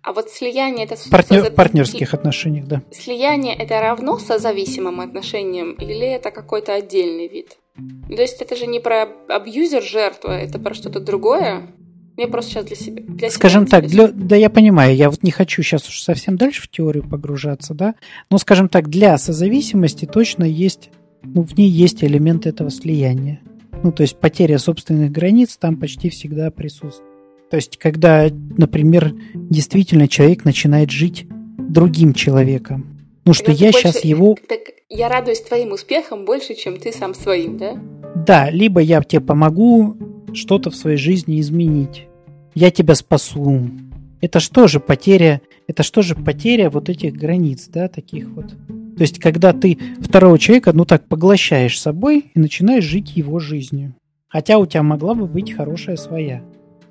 А 0.06 0.12
вот 0.12 0.30
слияние 0.30 0.86
это... 0.86 0.94
Партнер, 1.10 1.40
созав... 1.40 1.54
партнерских 1.56 2.14
отношениях, 2.14 2.66
да. 2.68 2.80
Слияние 2.92 3.56
это 3.56 3.80
равно 3.80 4.18
созависимым 4.18 5.00
отношениям 5.00 5.72
или 5.72 6.06
это 6.06 6.30
какой-то 6.30 6.74
отдельный 6.74 7.26
вид? 7.26 7.56
То 7.74 8.22
есть 8.22 8.40
это 8.40 8.54
же 8.54 8.68
не 8.68 8.78
про 8.78 9.08
абьюзер 9.28 9.82
жертва, 9.82 10.30
это 10.30 10.60
про 10.60 10.74
что-то 10.74 11.00
другое? 11.00 11.74
Я 12.16 12.28
просто 12.28 12.52
сейчас 12.52 12.66
для 12.66 12.76
себя. 12.76 13.02
Для 13.04 13.30
скажем 13.30 13.66
себя 13.66 13.80
так, 13.80 13.90
для, 13.90 14.06
да 14.06 14.36
я 14.36 14.48
понимаю, 14.48 14.94
я 14.94 15.10
вот 15.10 15.24
не 15.24 15.32
хочу 15.32 15.60
сейчас 15.62 15.88
уж 15.88 16.00
совсем 16.00 16.36
дальше 16.36 16.62
в 16.62 16.68
теорию 16.68 17.02
погружаться, 17.02 17.74
да, 17.74 17.96
но, 18.30 18.38
скажем 18.38 18.68
так, 18.68 18.88
для 18.88 19.18
созависимости 19.18 20.04
точно 20.04 20.44
есть, 20.44 20.90
ну, 21.24 21.42
в 21.42 21.58
ней 21.58 21.68
есть 21.68 22.04
элемент 22.04 22.46
этого 22.46 22.70
слияния. 22.70 23.40
Ну, 23.82 23.90
то 23.90 24.02
есть 24.02 24.20
потеря 24.20 24.58
собственных 24.58 25.10
границ 25.10 25.56
там 25.56 25.76
почти 25.76 26.10
всегда 26.10 26.52
присутствует. 26.52 27.15
То 27.50 27.56
есть, 27.56 27.76
когда, 27.76 28.28
например, 28.56 29.14
действительно 29.34 30.08
человек 30.08 30.44
начинает 30.44 30.90
жить 30.90 31.26
другим 31.58 32.14
человеком. 32.14 32.98
Ну, 33.24 33.32
что 33.32 33.52
я 33.52 33.70
больше, 33.70 33.80
сейчас 33.80 34.04
его... 34.04 34.36
Так 34.48 34.60
я 34.88 35.08
радуюсь 35.08 35.40
твоим 35.40 35.72
успехам 35.72 36.24
больше, 36.24 36.54
чем 36.54 36.78
ты 36.78 36.92
сам 36.92 37.14
своим, 37.14 37.58
да? 37.58 37.76
Да, 38.14 38.50
либо 38.50 38.80
я 38.80 39.02
тебе 39.02 39.20
помогу 39.20 39.96
что-то 40.32 40.70
в 40.70 40.76
своей 40.76 40.96
жизни 40.96 41.40
изменить. 41.40 42.06
Я 42.54 42.70
тебя 42.70 42.94
спасу. 42.94 43.70
Это 44.20 44.40
что 44.40 44.66
же 44.66 44.80
потеря, 44.80 45.40
это 45.66 45.82
что 45.82 46.02
же 46.02 46.14
потеря 46.14 46.70
вот 46.70 46.88
этих 46.88 47.14
границ, 47.14 47.68
да, 47.68 47.88
таких 47.88 48.28
вот. 48.28 48.46
То 48.96 49.02
есть, 49.02 49.18
когда 49.18 49.52
ты 49.52 49.78
второго 50.00 50.38
человека, 50.38 50.72
ну 50.72 50.84
так, 50.84 51.06
поглощаешь 51.06 51.80
собой 51.80 52.30
и 52.34 52.38
начинаешь 52.38 52.84
жить 52.84 53.16
его 53.16 53.38
жизнью. 53.38 53.94
Хотя 54.28 54.58
у 54.58 54.66
тебя 54.66 54.82
могла 54.82 55.14
бы 55.14 55.26
быть 55.26 55.52
хорошая 55.52 55.96
своя. 55.96 56.42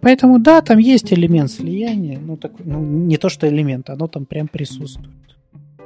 Поэтому 0.05 0.37
да, 0.37 0.61
там 0.61 0.77
есть 0.77 1.11
элемент 1.11 1.49
слияния, 1.49 2.19
ну, 2.19 2.37
так, 2.37 2.51
ну 2.63 2.79
не 2.79 3.17
то 3.17 3.27
что 3.27 3.47
элемент, 3.49 3.89
оно 3.89 4.07
там 4.07 4.27
прям 4.27 4.47
присутствует. 4.47 5.09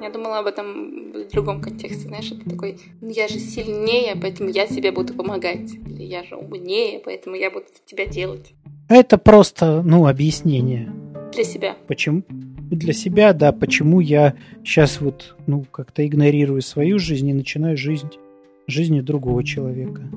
Я 0.02 0.10
думала 0.10 0.40
об 0.40 0.48
этом 0.48 1.14
в 1.14 1.32
другом 1.32 1.62
контексте, 1.62 2.10
знаешь, 2.10 2.30
это 2.30 2.50
такой, 2.50 2.80
ну 3.00 3.08
я 3.12 3.30
же 3.30 3.40
сильнее, 3.40 4.18
поэтому 4.22 4.50
я 4.50 4.68
тебе 4.68 4.92
буду 4.92 5.14
помогать. 5.14 5.72
Или 5.88 6.04
я 6.04 6.26
же 6.26 6.36
умнее, 6.36 7.00
поэтому 7.00 7.38
я 7.38 7.50
буду 7.50 7.68
тебя 7.86 8.08
делать. 8.08 8.52
Это 8.90 9.18
просто, 9.18 9.82
ну, 9.84 10.06
объяснение. 10.06 10.92
Для 11.32 11.46
себя. 11.46 11.78
Почему? 11.88 12.24
для 12.28 12.94
себя, 12.94 13.32
да, 13.32 13.54
почему 13.54 14.02
я 14.02 14.36
сейчас 14.66 15.00
вот, 15.00 15.38
ну, 15.48 15.64
как-то 15.72 16.06
игнорирую 16.06 16.62
свою 16.62 17.00
жизнь 17.00 17.30
и 17.30 17.34
начинаю 17.34 17.78
жизнь 17.78 18.10
жизнью 18.70 19.04
другого 19.04 19.44
человека. 19.44 20.10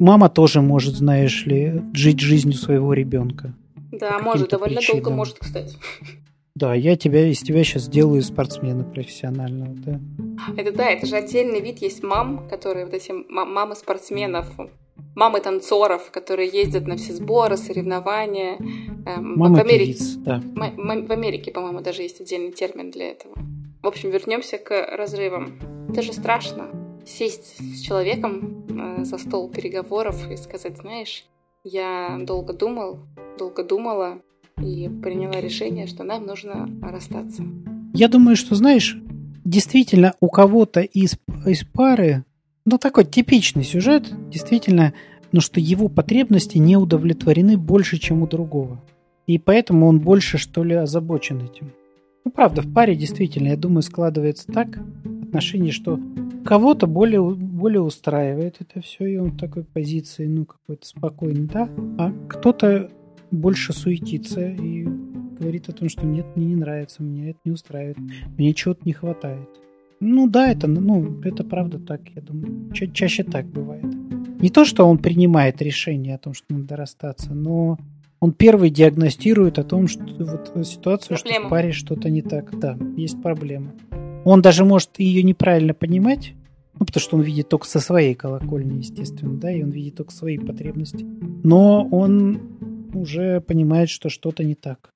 Мама 0.00 0.28
тоже 0.30 0.62
может, 0.62 0.94
знаешь 0.94 1.44
ли, 1.46 1.82
жить 1.92 2.20
жизнью 2.20 2.54
своего 2.54 2.94
ребенка. 2.94 3.54
Да, 3.92 4.18
может, 4.18 4.50
довольно 4.50 4.76
причинам. 4.76 5.02
долго 5.02 5.16
может, 5.16 5.38
кстати. 5.38 5.76
Да, 6.54 6.74
я 6.74 6.96
тебя 6.96 7.26
из 7.26 7.40
тебя 7.40 7.64
сейчас 7.64 7.84
сделаю 7.84 8.22
спортсмена 8.22 8.84
профессионального, 8.84 9.74
да. 9.74 10.00
Это 10.56 10.72
да, 10.72 10.90
это 10.90 11.06
же 11.06 11.16
отдельный 11.16 11.60
вид 11.60 11.78
есть 11.78 12.02
мам, 12.02 12.48
которые 12.48 12.86
вот 12.86 12.94
эти 12.94 13.12
мамы 13.12 13.76
спортсменов, 13.76 14.46
мамы 15.14 15.40
танцоров, 15.40 16.10
которые 16.10 16.48
ездят 16.48 16.86
на 16.86 16.96
все 16.96 17.12
сборы, 17.12 17.56
соревнования. 17.56 18.56
Эм, 19.06 19.38
мамы 19.38 19.56
в 19.56 19.60
Америке, 19.60 19.92
певиц, 19.92 20.14
да. 20.16 20.42
В 20.54 21.12
Америке, 21.12 21.50
по-моему, 21.50 21.80
даже 21.80 22.02
есть 22.02 22.20
отдельный 22.20 22.52
термин 22.52 22.90
для 22.90 23.10
этого. 23.10 23.34
В 23.82 23.86
общем, 23.86 24.10
вернемся 24.10 24.58
к 24.58 24.96
разрывам. 24.96 25.58
Это 25.88 26.02
же 26.02 26.12
страшно 26.12 26.79
сесть 27.06 27.56
с 27.58 27.80
человеком 27.80 28.64
э, 28.68 29.04
за 29.04 29.18
стол 29.18 29.50
переговоров 29.50 30.30
и 30.30 30.36
сказать, 30.36 30.76
знаешь, 30.78 31.24
я 31.64 32.18
долго 32.22 32.52
думал, 32.52 33.00
долго 33.38 33.62
думала 33.62 34.22
и 34.58 34.88
приняла 35.02 35.40
решение, 35.40 35.86
что 35.86 36.04
нам 36.04 36.26
нужно 36.26 36.68
расстаться. 36.82 37.44
Я 37.92 38.08
думаю, 38.08 38.36
что, 38.36 38.54
знаешь, 38.54 38.96
действительно 39.44 40.14
у 40.20 40.28
кого-то 40.28 40.80
из, 40.80 41.18
из 41.46 41.64
пары, 41.64 42.24
ну 42.64 42.78
такой 42.78 43.04
типичный 43.04 43.64
сюжет, 43.64 44.10
действительно, 44.30 44.94
ну 45.32 45.40
что 45.40 45.60
его 45.60 45.88
потребности 45.88 46.58
не 46.58 46.76
удовлетворены 46.76 47.56
больше, 47.56 47.98
чем 47.98 48.22
у 48.22 48.26
другого. 48.26 48.80
И 49.26 49.38
поэтому 49.38 49.86
он 49.86 50.00
больше, 50.00 50.38
что 50.38 50.64
ли, 50.64 50.74
озабочен 50.74 51.42
этим. 51.42 51.72
Ну, 52.24 52.30
правда, 52.30 52.62
в 52.62 52.72
паре 52.72 52.96
действительно, 52.96 53.48
я 53.48 53.56
думаю, 53.56 53.82
складывается 53.82 54.46
так 54.52 54.78
отношение, 55.30 55.72
что 55.72 55.98
кого-то 56.44 56.86
более, 56.86 57.22
более 57.22 57.80
устраивает 57.80 58.56
это 58.58 58.80
все, 58.82 59.06
и 59.06 59.16
он 59.16 59.30
в 59.30 59.38
такой 59.38 59.64
позиции, 59.64 60.26
ну, 60.26 60.44
какой-то 60.44 60.86
спокойный, 60.86 61.46
да, 61.46 61.68
а 61.98 62.12
кто-то 62.28 62.90
больше 63.30 63.72
суетится 63.72 64.48
и 64.48 64.84
говорит 65.38 65.68
о 65.68 65.72
том, 65.72 65.88
что 65.88 66.04
нет, 66.04 66.26
мне 66.34 66.46
не 66.46 66.56
нравится, 66.56 67.02
мне 67.02 67.30
это 67.30 67.38
не 67.44 67.52
устраивает, 67.52 67.96
мне 68.36 68.52
чего-то 68.52 68.80
не 68.84 68.92
хватает. 68.92 69.48
Ну 70.00 70.28
да, 70.28 70.50
это, 70.50 70.66
ну, 70.66 71.20
это 71.22 71.44
правда 71.44 71.78
так, 71.78 72.00
я 72.14 72.22
думаю. 72.22 72.72
Ча- 72.72 72.88
чаще 72.88 73.22
так 73.22 73.46
бывает. 73.46 73.84
Не 74.40 74.48
то, 74.48 74.64
что 74.64 74.86
он 74.86 74.98
принимает 74.98 75.60
решение 75.62 76.14
о 76.14 76.18
том, 76.18 76.32
что 76.34 76.46
надо 76.48 76.74
расстаться, 76.74 77.34
но 77.34 77.78
он 78.18 78.32
первый 78.32 78.70
диагностирует 78.70 79.58
о 79.58 79.64
том, 79.64 79.88
что 79.88 80.02
вот 80.18 80.66
ситуация, 80.66 81.16
проблема. 81.16 81.40
что 81.40 81.46
в 81.46 81.50
паре 81.50 81.72
что-то 81.72 82.10
не 82.10 82.22
так. 82.22 82.58
Да, 82.58 82.78
есть 82.96 83.20
проблема. 83.22 83.72
Он 84.24 84.42
даже 84.42 84.64
может 84.64 84.98
ее 84.98 85.22
неправильно 85.22 85.74
понимать, 85.74 86.34
ну, 86.78 86.86
потому 86.86 87.00
что 87.02 87.16
он 87.16 87.22
видит 87.22 87.48
только 87.48 87.66
со 87.66 87.80
своей 87.80 88.14
колокольни, 88.14 88.78
естественно, 88.78 89.36
да, 89.36 89.50
и 89.50 89.62
он 89.62 89.70
видит 89.70 89.96
только 89.96 90.12
свои 90.12 90.38
потребности. 90.38 91.04
Но 91.42 91.86
он 91.90 92.40
уже 92.94 93.40
понимает, 93.40 93.88
что 93.88 94.08
что-то 94.08 94.44
не 94.44 94.54
так. 94.54 94.90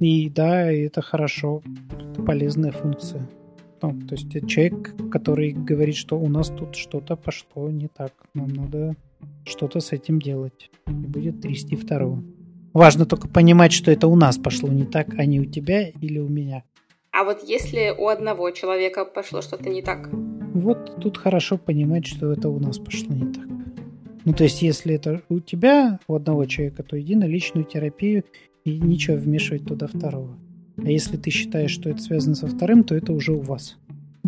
И 0.00 0.28
да, 0.28 0.70
это 0.70 1.00
хорошо, 1.00 1.62
это 1.90 2.22
полезная 2.22 2.72
функция. 2.72 3.28
Ну, 3.82 3.98
то 4.00 4.14
есть 4.14 4.34
это 4.34 4.46
человек, 4.46 4.94
который 5.10 5.52
говорит, 5.52 5.96
что 5.96 6.18
у 6.18 6.28
нас 6.28 6.48
тут 6.48 6.76
что-то 6.76 7.16
пошло 7.16 7.70
не 7.70 7.88
так, 7.88 8.12
нам 8.34 8.48
надо 8.48 8.96
что-то 9.44 9.80
с 9.80 9.92
этим 9.92 10.20
делать. 10.20 10.70
И 10.86 10.92
будет 10.92 11.40
трясти 11.40 11.76
второго. 11.76 12.22
Важно 12.72 13.06
только 13.06 13.28
понимать, 13.28 13.72
что 13.72 13.90
это 13.90 14.06
у 14.06 14.16
нас 14.16 14.38
пошло 14.38 14.68
не 14.68 14.84
так, 14.84 15.14
а 15.18 15.26
не 15.26 15.40
у 15.40 15.44
тебя 15.44 15.88
или 15.88 16.18
у 16.18 16.28
меня. 16.28 16.62
А 17.12 17.24
вот 17.24 17.42
если 17.46 17.94
у 17.96 18.08
одного 18.08 18.50
человека 18.52 19.04
пошло 19.04 19.42
что-то 19.42 19.68
не 19.68 19.82
так? 19.82 20.08
Вот 20.54 20.96
тут 21.00 21.18
хорошо 21.18 21.58
понимать, 21.58 22.06
что 22.06 22.32
это 22.32 22.48
у 22.48 22.58
нас 22.58 22.78
пошло 22.78 23.14
не 23.14 23.30
так. 23.30 23.44
Ну, 24.24 24.32
то 24.32 24.44
есть, 24.44 24.62
если 24.62 24.94
это 24.94 25.20
у 25.28 25.40
тебя, 25.40 25.98
у 26.08 26.14
одного 26.14 26.46
человека, 26.46 26.82
то 26.82 26.98
иди 26.98 27.14
на 27.14 27.24
личную 27.24 27.66
терапию 27.66 28.24
и 28.64 28.78
ничего 28.78 29.18
вмешивать 29.18 29.66
туда 29.66 29.88
второго. 29.88 30.38
А 30.78 30.90
если 30.90 31.18
ты 31.18 31.28
считаешь, 31.30 31.70
что 31.72 31.90
это 31.90 32.00
связано 32.00 32.34
со 32.34 32.46
вторым, 32.46 32.82
то 32.82 32.94
это 32.94 33.12
уже 33.12 33.32
у 33.32 33.40
вас. 33.40 33.76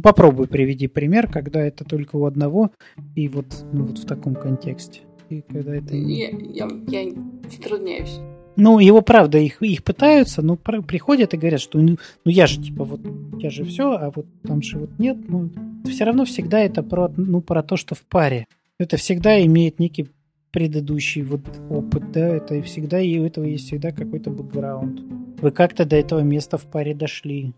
Попробуй 0.03 0.47
приведи 0.47 0.87
пример, 0.87 1.31
когда 1.31 1.65
это 1.65 1.85
только 1.85 2.17
у 2.17 2.27
одного, 2.27 2.71
и 3.15 3.29
вот, 3.29 3.47
ну, 3.73 3.85
вот 3.87 3.99
в 3.99 4.07
таком 4.07 4.35
контексте. 4.35 5.01
И 5.31 5.41
когда 5.41 5.77
это... 5.77 5.95
Я, 5.95 6.31
я, 6.31 6.69
я 6.89 7.13
затрудняюсь. 7.51 8.21
Ну, 8.57 8.79
его, 8.79 9.03
правда, 9.03 9.39
их, 9.39 9.63
их 9.63 9.83
пытаются, 9.83 10.43
но 10.43 10.57
приходят 10.57 11.35
и 11.35 11.37
говорят, 11.37 11.61
что 11.61 11.79
ну, 11.79 11.97
ну 12.25 12.31
я 12.31 12.47
же, 12.47 12.63
типа, 12.63 12.85
вот, 12.85 13.01
я 13.39 13.51
же 13.51 13.65
все, 13.65 13.93
а 13.93 14.13
вот 14.15 14.27
там 14.43 14.63
же 14.63 14.79
вот 14.79 14.91
нет. 14.99 15.17
Ну, 15.29 15.51
все 15.85 16.05
равно 16.05 16.25
всегда 16.25 16.61
это 16.61 16.83
про, 16.83 17.11
ну, 17.17 17.41
про 17.41 17.63
то, 17.63 17.77
что 17.77 17.95
в 17.95 18.03
паре. 18.03 18.47
Это 18.79 18.97
всегда 18.97 19.45
имеет 19.45 19.79
некий 19.79 20.09
предыдущий 20.53 21.23
вот 21.23 21.41
опыт, 21.69 22.13
да, 22.13 22.29
это 22.29 22.63
всегда, 22.63 23.01
и 23.01 23.19
у 23.19 23.25
этого 23.25 23.45
есть 23.45 23.67
всегда 23.67 23.91
какой-то 23.91 24.31
бэкграунд. 24.31 25.01
Вы 25.41 25.51
как-то 25.51 25.85
до 25.85 25.97
этого 25.97 26.21
места 26.21 26.59
в 26.59 26.65
паре 26.65 26.95
дошли. 26.95 27.53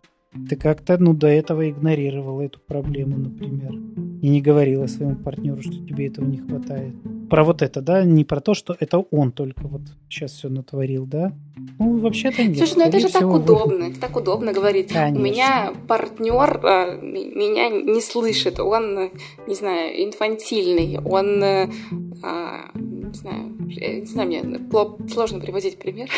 Ты 0.48 0.56
как-то, 0.56 0.96
ну, 0.98 1.12
до 1.12 1.26
этого 1.26 1.68
игнорировала 1.68 2.42
эту 2.42 2.58
проблему, 2.60 3.18
например. 3.18 3.74
И 4.22 4.28
не 4.28 4.40
говорила 4.40 4.86
своему 4.86 5.16
партнеру, 5.16 5.60
что 5.62 5.72
тебе 5.72 6.06
этого 6.06 6.24
не 6.24 6.38
хватает. 6.38 6.94
Про 7.28 7.44
вот 7.44 7.62
это, 7.62 7.80
да? 7.80 8.04
Не 8.04 8.24
про 8.24 8.40
то, 8.40 8.54
что 8.54 8.76
это 8.78 8.98
он 8.98 9.32
только 9.32 9.66
вот 9.66 9.82
сейчас 10.08 10.32
все 10.32 10.48
натворил, 10.48 11.06
да? 11.06 11.32
Ну, 11.78 11.98
вообще-то 11.98 12.44
нет. 12.44 12.56
Слушай, 12.56 12.76
ну 12.76 12.84
это 12.84 13.00
же 13.00 13.08
так 13.10 13.28
удобно. 13.28 13.84
Это 13.84 14.00
так 14.00 14.16
удобно 14.16 14.52
говорить. 14.52 14.92
Конечно. 14.92 15.20
У 15.20 15.22
меня 15.22 15.74
партнер 15.88 16.60
а, 16.64 16.96
меня 16.96 17.68
не 17.68 18.00
слышит. 18.00 18.60
Он, 18.60 19.10
не 19.46 19.54
знаю, 19.54 20.04
инфантильный. 20.04 20.98
Он, 21.04 21.42
а, 21.42 22.70
не 22.74 23.12
знаю, 23.12 23.56
не 23.58 24.04
знаю, 24.04 24.28
мне 24.28 25.08
сложно 25.08 25.40
приводить 25.40 25.78
пример. 25.78 26.08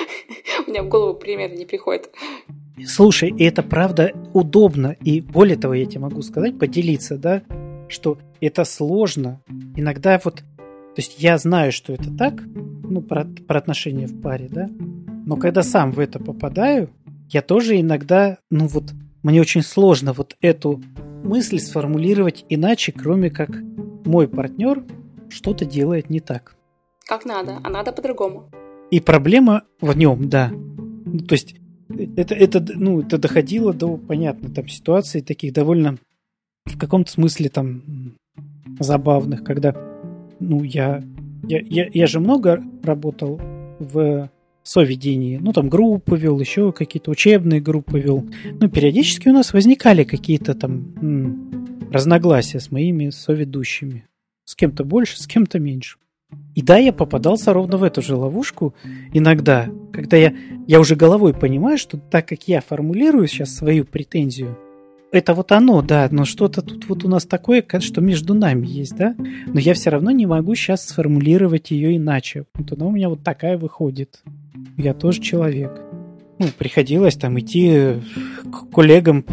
У 0.66 0.70
меня 0.70 0.82
в 0.82 0.88
голову 0.88 1.14
пример 1.14 1.52
не 1.54 1.64
приходит. 1.64 2.10
Слушай, 2.86 3.34
это 3.38 3.62
правда 3.62 4.12
удобно, 4.32 4.96
и 5.02 5.20
более 5.20 5.56
того, 5.56 5.74
я 5.74 5.86
тебе 5.86 6.00
могу 6.00 6.22
сказать, 6.22 6.58
поделиться, 6.58 7.18
да, 7.18 7.42
что 7.88 8.18
это 8.40 8.64
сложно. 8.64 9.40
Иногда 9.76 10.20
вот, 10.24 10.36
то 10.36 10.96
есть 10.96 11.16
я 11.18 11.38
знаю, 11.38 11.72
что 11.72 11.92
это 11.92 12.10
так, 12.16 12.42
ну, 12.44 13.02
про, 13.02 13.24
про 13.24 13.58
отношения 13.58 14.06
в 14.06 14.20
паре, 14.20 14.48
да, 14.50 14.68
но 15.26 15.36
когда 15.36 15.62
сам 15.62 15.92
в 15.92 16.00
это 16.00 16.18
попадаю, 16.18 16.90
я 17.28 17.42
тоже 17.42 17.80
иногда, 17.80 18.38
ну 18.50 18.66
вот, 18.66 18.92
мне 19.22 19.40
очень 19.40 19.62
сложно 19.62 20.12
вот 20.12 20.36
эту 20.40 20.82
мысль 21.22 21.58
сформулировать 21.58 22.44
иначе, 22.48 22.92
кроме 22.92 23.30
как 23.30 23.50
мой 24.04 24.26
партнер 24.28 24.84
что-то 25.28 25.64
делает 25.64 26.10
не 26.10 26.20
так. 26.20 26.56
Как 27.06 27.24
надо, 27.24 27.58
а 27.62 27.70
надо 27.70 27.92
по-другому. 27.92 28.50
И 28.90 29.00
проблема 29.00 29.62
в 29.80 29.96
нем, 29.96 30.28
да. 30.28 30.50
Ну, 30.50 31.20
то 31.20 31.34
есть 31.34 31.56
это, 32.16 32.34
это, 32.34 32.64
ну, 32.74 33.00
это 33.00 33.18
доходило 33.18 33.72
до, 33.72 33.96
понятно, 33.96 34.50
там 34.50 34.68
ситуаций 34.68 35.20
таких 35.20 35.52
довольно 35.52 35.98
в 36.64 36.78
каком-то 36.78 37.10
смысле 37.10 37.48
там 37.48 38.16
забавных, 38.78 39.44
когда, 39.44 39.74
ну, 40.40 40.62
я, 40.62 41.02
я, 41.44 41.60
я, 41.60 41.88
я 41.92 42.06
же 42.06 42.20
много 42.20 42.62
работал 42.82 43.40
в 43.78 44.30
соведении, 44.62 45.38
ну, 45.38 45.52
там 45.52 45.68
группы 45.68 46.16
вел, 46.16 46.38
еще 46.38 46.72
какие-то 46.72 47.10
учебные 47.10 47.60
группы 47.60 47.98
вел. 48.00 48.24
Ну, 48.60 48.68
периодически 48.68 49.28
у 49.28 49.32
нас 49.32 49.52
возникали 49.52 50.04
какие-то 50.04 50.54
там 50.54 50.94
м, 51.00 51.88
разногласия 51.90 52.60
с 52.60 52.70
моими 52.70 53.10
соведущими. 53.10 54.06
С 54.44 54.54
кем-то 54.54 54.84
больше, 54.84 55.20
с 55.20 55.26
кем-то 55.26 55.58
меньше. 55.58 55.98
И 56.54 56.62
да, 56.62 56.76
я 56.76 56.92
попадался 56.92 57.52
ровно 57.52 57.78
в 57.78 57.82
эту 57.82 58.02
же 58.02 58.14
ловушку 58.14 58.74
иногда, 59.12 59.68
когда 59.92 60.16
я, 60.16 60.34
я 60.66 60.80
уже 60.80 60.96
головой 60.96 61.32
понимаю, 61.32 61.78
что 61.78 61.96
так 61.96 62.28
как 62.28 62.46
я 62.46 62.60
формулирую 62.60 63.26
сейчас 63.26 63.54
свою 63.54 63.84
претензию, 63.84 64.58
это 65.12 65.34
вот 65.34 65.52
оно, 65.52 65.82
да, 65.82 66.08
но 66.10 66.24
что-то 66.24 66.62
тут 66.62 66.88
вот 66.88 67.04
у 67.04 67.08
нас 67.08 67.26
такое, 67.26 67.64
что 67.80 68.00
между 68.00 68.32
нами 68.32 68.66
есть, 68.66 68.96
да, 68.96 69.14
но 69.46 69.60
я 69.60 69.74
все 69.74 69.90
равно 69.90 70.10
не 70.10 70.26
могу 70.26 70.54
сейчас 70.54 70.86
сформулировать 70.86 71.70
ее 71.70 71.96
иначе. 71.96 72.46
Вот 72.54 72.72
она 72.72 72.86
у 72.86 72.90
меня 72.90 73.10
вот 73.10 73.22
такая 73.22 73.58
выходит. 73.58 74.22
Я 74.78 74.94
тоже 74.94 75.20
человек. 75.20 75.80
Ну, 76.38 76.46
приходилось 76.58 77.16
там 77.16 77.38
идти 77.38 78.00
к 78.50 78.72
коллегам, 78.74 79.24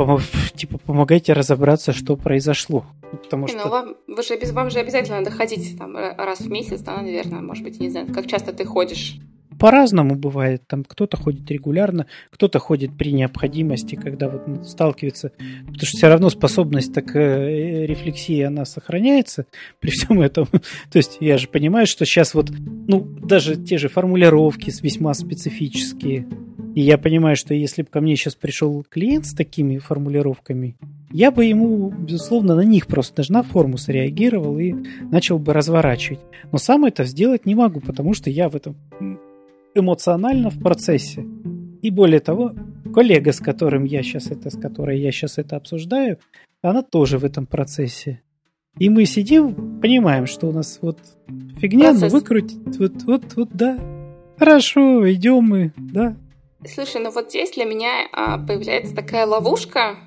типа, 0.53 0.77
помогайте 0.77 1.31
разобраться, 1.33 1.93
что 1.93 2.17
произошло. 2.17 2.85
Потому 3.11 3.47
что... 3.47 3.57
Ну, 3.57 3.69
вам, 3.69 3.97
вы 4.07 4.23
же, 4.23 4.37
вам 4.51 4.69
же 4.69 4.79
обязательно 4.79 5.19
надо 5.19 5.31
ходить 5.31 5.77
там 5.77 5.95
раз 5.95 6.39
в 6.39 6.49
месяц, 6.49 6.81
да, 6.81 6.97
наверное, 6.97 7.41
может 7.41 7.63
быть, 7.63 7.79
не 7.79 7.89
знаю, 7.89 8.13
как 8.13 8.27
часто 8.27 8.53
ты 8.53 8.65
ходишь? 8.65 9.19
По-разному 9.59 10.15
бывает. 10.15 10.63
Там 10.67 10.85
кто-то 10.85 11.17
ходит 11.17 11.51
регулярно, 11.51 12.07
кто-то 12.31 12.59
ходит 12.59 12.97
при 12.97 13.11
необходимости, 13.11 13.95
когда 13.95 14.29
вот 14.29 14.65
сталкивается. 14.67 15.33
Потому 15.37 15.85
что 15.85 15.97
все 15.97 16.07
равно 16.07 16.29
способность 16.29 16.93
так 16.93 17.13
э, 17.15 17.85
рефлексии, 17.85 18.41
она 18.41 18.63
сохраняется 18.63 19.45
при 19.81 19.91
всем 19.91 20.21
этом. 20.21 20.47
То 20.91 20.97
есть 20.97 21.17
я 21.19 21.37
же 21.37 21.49
понимаю, 21.49 21.87
что 21.87 22.05
сейчас 22.05 22.33
вот, 22.33 22.49
ну, 22.87 23.01
даже 23.01 23.57
те 23.57 23.77
же 23.77 23.89
формулировки 23.89 24.71
весьма 24.81 25.13
специфические, 25.13 26.25
И 26.75 26.81
я 26.81 26.97
понимаю, 26.97 27.35
что 27.35 27.53
если 27.53 27.81
бы 27.81 27.89
ко 27.89 27.99
мне 27.99 28.15
сейчас 28.15 28.35
пришел 28.35 28.85
клиент 28.89 29.25
с 29.25 29.33
такими 29.33 29.77
формулировками, 29.77 30.77
я 31.11 31.31
бы 31.31 31.43
ему, 31.43 31.89
безусловно, 31.89 32.55
на 32.55 32.61
них 32.61 32.87
просто 32.87 33.17
даже 33.17 33.33
на 33.33 33.43
форму 33.43 33.77
среагировал 33.77 34.57
и 34.59 34.73
начал 35.11 35.37
бы 35.37 35.53
разворачивать. 35.53 36.19
Но 36.51 36.59
сам 36.59 36.85
это 36.85 37.03
сделать 37.03 37.45
не 37.45 37.55
могу, 37.55 37.81
потому 37.81 38.13
что 38.13 38.29
я 38.29 38.47
в 38.47 38.55
этом 38.55 38.77
эмоционально 39.75 40.49
в 40.49 40.59
процессе. 40.59 41.25
И 41.81 41.89
более 41.89 42.19
того, 42.19 42.53
коллега, 42.93 43.31
с 43.31 43.39
которым 43.39 43.83
я 43.85 44.03
сейчас 44.03 44.31
это, 44.31 44.49
с 44.49 44.59
которой 44.59 44.99
я 44.99 45.11
сейчас 45.11 45.37
это 45.37 45.55
обсуждаю, 45.55 46.19
она 46.61 46.81
тоже 46.81 47.17
в 47.17 47.25
этом 47.25 47.45
процессе. 47.45 48.21
И 48.77 48.89
мы 48.89 49.05
сидим, 49.05 49.79
понимаем, 49.81 50.25
что 50.25 50.47
у 50.47 50.51
нас 50.51 50.79
вот 50.81 50.99
фигня, 51.59 51.91
Процесс. 51.91 52.11
но 52.11 52.19
выкрутить, 52.19 52.77
вот, 52.77 53.03
вот, 53.03 53.23
вот, 53.35 53.49
да. 53.51 53.79
Хорошо, 54.37 55.11
идем 55.11 55.43
мы, 55.43 55.73
да. 55.77 56.15
Слушай, 56.65 57.01
ну 57.01 57.11
вот 57.11 57.29
здесь 57.29 57.51
для 57.51 57.65
меня 57.65 58.07
а, 58.11 58.37
появляется 58.37 58.95
такая 58.95 59.25
ловушка, 59.25 59.97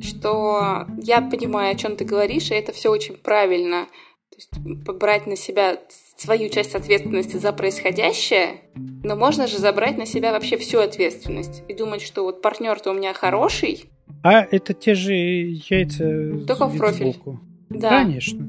что 0.00 0.86
я 0.98 1.20
понимаю, 1.22 1.72
о 1.72 1.78
чем 1.78 1.96
ты 1.96 2.04
говоришь, 2.04 2.50
и 2.50 2.54
это 2.54 2.72
все 2.72 2.90
очень 2.90 3.16
правильно. 3.16 3.86
То 4.30 4.36
есть 4.36 4.84
побрать 4.84 5.26
на 5.26 5.36
себя 5.36 5.78
свою 6.20 6.48
часть 6.48 6.74
ответственности 6.74 7.36
за 7.36 7.52
происходящее, 7.52 8.60
но 8.74 9.16
можно 9.16 9.46
же 9.46 9.58
забрать 9.58 9.98
на 9.98 10.06
себя 10.06 10.32
вообще 10.32 10.56
всю 10.56 10.78
ответственность 10.78 11.62
и 11.68 11.74
думать, 11.74 12.02
что 12.02 12.22
вот 12.24 12.42
партнер-то 12.42 12.90
у 12.90 12.94
меня 12.94 13.12
хороший. 13.12 13.84
А 14.22 14.46
это 14.50 14.74
те 14.74 14.94
же 14.94 15.14
яйца 15.14 16.44
Только 16.46 16.66
в 16.66 16.76
профиль. 16.76 17.12
Сбоку. 17.12 17.40
Да. 17.70 17.88
Конечно. 17.88 18.48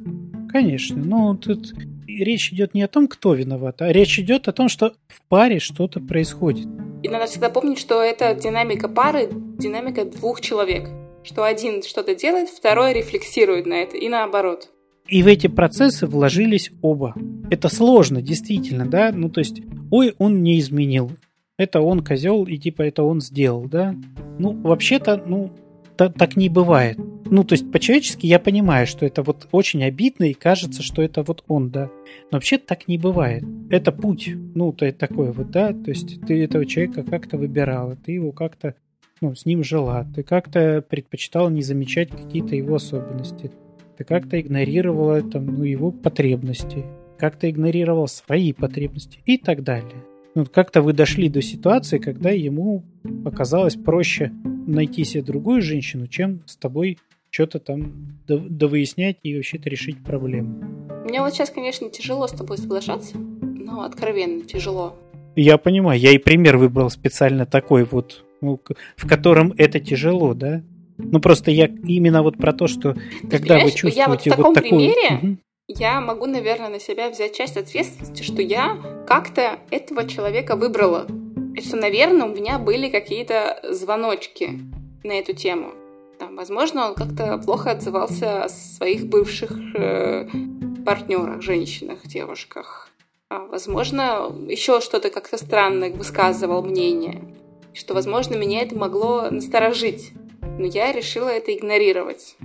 Конечно. 0.51 0.97
Но 0.97 1.35
тут 1.35 1.73
речь 2.07 2.51
идет 2.51 2.73
не 2.73 2.83
о 2.83 2.87
том, 2.87 3.07
кто 3.07 3.33
виноват, 3.33 3.81
а 3.81 3.91
речь 3.91 4.19
идет 4.19 4.47
о 4.47 4.51
том, 4.51 4.69
что 4.69 4.93
в 5.07 5.21
паре 5.27 5.59
что-то 5.59 5.99
происходит. 5.99 6.67
И 7.01 7.09
надо 7.09 7.25
всегда 7.25 7.49
помнить, 7.49 7.79
что 7.79 8.01
это 8.01 8.33
динамика 8.35 8.87
пары, 8.87 9.29
динамика 9.31 10.05
двух 10.05 10.41
человек. 10.41 10.89
Что 11.23 11.43
один 11.43 11.83
что-то 11.83 12.15
делает, 12.15 12.49
второй 12.49 12.93
рефлексирует 12.93 13.65
на 13.65 13.75
это, 13.75 13.97
и 13.97 14.09
наоборот. 14.09 14.69
И 15.07 15.21
в 15.21 15.27
эти 15.27 15.47
процессы 15.47 16.07
вложились 16.07 16.71
оба. 16.81 17.13
Это 17.49 17.69
сложно, 17.69 18.21
действительно, 18.21 18.85
да? 18.85 19.11
Ну, 19.13 19.29
то 19.29 19.39
есть, 19.39 19.61
ой, 19.91 20.15
он 20.17 20.43
не 20.43 20.59
изменил. 20.59 21.11
Это 21.57 21.81
он 21.81 22.03
козел, 22.03 22.45
и 22.45 22.57
типа 22.57 22.83
это 22.83 23.03
он 23.03 23.21
сделал, 23.21 23.65
да? 23.65 23.95
Ну, 24.39 24.53
вообще-то, 24.53 25.21
ну, 25.25 25.51
так 25.97 26.35
не 26.35 26.49
бывает. 26.49 26.97
Ну, 27.25 27.43
то 27.43 27.53
есть, 27.53 27.71
по-человечески 27.71 28.25
я 28.25 28.39
понимаю, 28.39 28.87
что 28.87 29.05
это 29.05 29.23
вот 29.23 29.47
очень 29.51 29.83
обидно, 29.83 30.23
и 30.23 30.33
кажется, 30.33 30.81
что 30.81 31.01
это 31.01 31.21
вот 31.21 31.43
он, 31.47 31.69
да. 31.69 31.89
Но 32.31 32.37
вообще 32.37 32.57
так 32.57 32.87
не 32.87 32.97
бывает. 32.97 33.43
Это 33.69 33.91
путь. 33.91 34.31
Ну, 34.55 34.71
то 34.71 34.85
это 34.85 34.99
такое 34.99 35.31
вот, 35.31 35.51
да. 35.51 35.73
То 35.73 35.91
есть, 35.91 36.21
ты 36.25 36.43
этого 36.43 36.65
человека 36.65 37.03
как-то 37.03 37.37
выбирала, 37.37 37.95
ты 37.95 38.13
его 38.13 38.31
как-то, 38.31 38.75
ну, 39.21 39.35
с 39.35 39.45
ним 39.45 39.63
жила, 39.63 40.07
ты 40.15 40.23
как-то 40.23 40.83
предпочитала 40.87 41.49
не 41.49 41.61
замечать 41.61 42.09
какие-то 42.09 42.55
его 42.55 42.75
особенности 42.75 43.51
ты 43.97 44.03
как-то 44.03 44.39
игнорировала 44.39 45.21
там, 45.21 45.45
ну, 45.45 45.63
его 45.63 45.91
потребности, 45.91 46.85
как-то 47.17 47.49
игнорировал 47.49 48.07
свои 48.07 48.53
потребности 48.53 49.19
и 49.25 49.37
так 49.37 49.63
далее. 49.63 50.03
Ну, 50.35 50.45
как-то 50.45 50.81
вы 50.81 50.93
дошли 50.93 51.29
до 51.29 51.41
ситуации, 51.41 51.99
когда 51.99 52.31
ему 52.31 52.83
показалось 53.23 53.75
проще 53.75 54.31
найти 54.65 55.03
себе 55.03 55.21
другую 55.21 55.61
женщину, 55.61 56.07
чем 56.07 56.41
с 56.47 56.57
тобой 56.57 56.97
что-то 57.29 57.59
там 57.59 57.93
довыяснять 58.27 59.17
и 59.23 59.35
вообще-то 59.35 59.69
решить 59.69 60.03
проблему. 60.03 60.63
Мне 61.05 61.21
вот 61.21 61.33
сейчас, 61.33 61.49
конечно, 61.49 61.89
тяжело 61.89 62.27
с 62.27 62.31
тобой 62.31 62.57
соглашаться, 62.57 63.17
но 63.17 63.83
откровенно 63.83 64.43
тяжело. 64.43 64.95
Я 65.35 65.57
понимаю, 65.57 65.99
я 65.99 66.11
и 66.11 66.17
пример 66.17 66.57
выбрал 66.57 66.89
специально 66.89 67.45
такой 67.45 67.85
вот, 67.85 68.23
ну, 68.41 68.59
в 68.95 69.07
котором 69.07 69.53
это 69.57 69.79
тяжело, 69.79 70.33
да? 70.33 70.63
Ну 70.97 71.19
просто 71.19 71.51
я 71.51 71.65
именно 71.65 72.23
вот 72.23 72.37
про 72.37 72.53
то, 72.53 72.67
что 72.67 72.95
когда 73.29 73.59
вы 73.59 73.71
чувствуете 73.71 73.99
я 73.99 74.07
вот, 74.07 74.21
в 74.21 74.23
таком 74.23 74.45
вот 74.45 74.53
такую... 74.55 74.71
примере 74.71 75.19
угу. 75.21 75.37
я 75.67 76.01
могу, 76.01 76.25
наверное, 76.25 76.69
на 76.69 76.79
себя 76.79 77.09
взять 77.09 77.35
часть 77.35 77.57
ответственности, 77.57 78.23
что 78.23 78.41
я 78.41 78.77
как-то 79.07 79.59
этого 79.71 80.07
человека 80.07 80.55
выбрала. 80.55 81.07
И 81.55 81.61
что, 81.61 81.77
наверное, 81.77 82.27
у 82.27 82.35
меня 82.35 82.57
были 82.57 82.89
какие-то 82.89 83.59
звоночки 83.69 84.59
на 85.03 85.13
эту 85.13 85.33
тему. 85.33 85.73
Там, 86.19 86.35
возможно, 86.35 86.89
он 86.89 86.95
как-то 86.95 87.37
плохо 87.37 87.71
отзывался 87.71 88.45
о 88.45 88.49
своих 88.49 89.07
бывших 89.07 89.51
э, 89.75 90.27
партнерах, 90.85 91.41
женщинах, 91.41 92.05
девушках. 92.05 92.89
А, 93.29 93.39
возможно, 93.39 94.31
еще 94.47 94.79
что-то 94.79 95.09
как-то 95.09 95.37
странно 95.37 95.89
высказывал 95.89 96.63
мнение. 96.63 97.21
Что, 97.73 97.93
возможно, 97.93 98.35
меня 98.35 98.61
это 98.61 98.75
могло 98.75 99.29
насторожить 99.31 100.13
но 100.57 100.65
я 100.65 100.91
решила 100.91 101.29
это 101.29 101.53
игнорировать. 101.53 102.35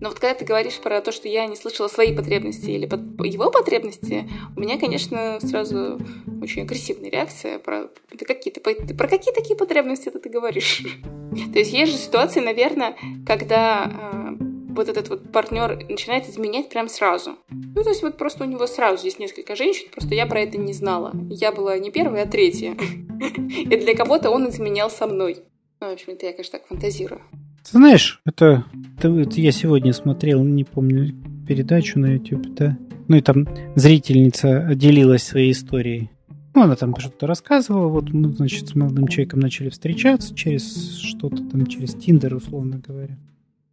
Но 0.00 0.08
вот 0.08 0.18
когда 0.18 0.34
ты 0.34 0.44
говоришь 0.44 0.78
про 0.78 1.00
то, 1.00 1.12
что 1.12 1.28
я 1.28 1.46
не 1.46 1.56
слышала 1.56 1.88
свои 1.88 2.14
потребности 2.14 2.70
или 2.70 2.84
его 3.26 3.50
потребности, 3.50 4.28
у 4.56 4.60
меня, 4.60 4.78
конечно, 4.78 5.38
сразу 5.40 5.98
очень 6.40 6.62
агрессивная 6.62 7.10
реакция. 7.10 7.58
Про, 7.58 7.88
ты 8.16 8.24
какие, 8.24 8.52
ты, 8.52 8.60
про 8.60 9.08
какие 9.08 9.34
такие 9.34 9.56
потребности 9.56 10.08
это 10.08 10.18
ты 10.18 10.28
говоришь? 10.28 10.82
То 11.52 11.58
есть 11.58 11.72
есть 11.72 11.92
же 11.92 11.98
ситуации, 11.98 12.40
наверное, 12.40 12.96
когда 13.26 13.90
э, 14.40 14.44
вот 14.78 14.88
этот 14.88 15.08
вот 15.08 15.32
партнер 15.32 15.84
начинает 15.88 16.28
изменять 16.28 16.68
прям 16.68 16.88
сразу. 16.88 17.36
Ну, 17.50 17.82
то 17.82 17.90
есть 17.90 18.02
вот 18.02 18.16
просто 18.16 18.44
у 18.44 18.46
него 18.46 18.66
сразу 18.66 19.04
есть 19.04 19.18
несколько 19.18 19.56
женщин, 19.56 19.88
просто 19.90 20.14
я 20.14 20.26
про 20.26 20.40
это 20.40 20.56
не 20.56 20.72
знала. 20.72 21.12
Я 21.28 21.52
была 21.52 21.76
не 21.78 21.90
первая, 21.90 22.24
а 22.24 22.28
третья. 22.28 22.74
И 23.20 23.66
для 23.66 23.94
кого-то 23.94 24.30
он 24.30 24.48
изменял 24.48 24.90
со 24.90 25.06
мной. 25.06 25.42
Ну, 25.80 25.90
в 25.90 25.92
общем, 25.92 26.12
это 26.12 26.26
я, 26.26 26.32
конечно, 26.32 26.58
так 26.58 26.68
фантазирую. 26.68 27.20
Ты 27.70 27.76
знаешь, 27.76 28.20
это, 28.24 28.64
это, 28.96 29.08
это 29.08 29.40
я 29.40 29.52
сегодня 29.52 29.92
смотрел, 29.92 30.42
не 30.42 30.64
помню, 30.64 31.14
передачу 31.46 31.98
на 31.98 32.14
YouTube, 32.14 32.54
да? 32.54 32.78
Ну 33.08 33.16
и 33.16 33.20
там 33.20 33.46
зрительница 33.74 34.74
делилась 34.74 35.22
своей 35.22 35.52
историей. 35.52 36.10
Ну, 36.54 36.62
она 36.62 36.76
там 36.76 36.96
что-то 36.96 37.26
рассказывала, 37.26 37.88
вот 37.88 38.10
мы, 38.10 38.32
значит, 38.32 38.68
с 38.68 38.74
молодым 38.74 39.06
человеком 39.06 39.40
начали 39.40 39.68
встречаться 39.68 40.34
через 40.34 40.96
что-то 40.96 41.36
там, 41.44 41.66
через 41.66 41.94
Тиндер, 41.94 42.34
условно 42.34 42.80
говоря. 42.84 43.18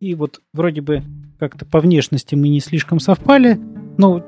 И 0.01 0.13
вот 0.13 0.41
вроде 0.51 0.81
бы 0.81 1.01
как-то 1.39 1.65
по 1.65 1.79
внешности 1.79 2.35
мы 2.35 2.49
не 2.49 2.59
слишком 2.59 2.99
совпали, 2.99 3.57
но 3.97 4.25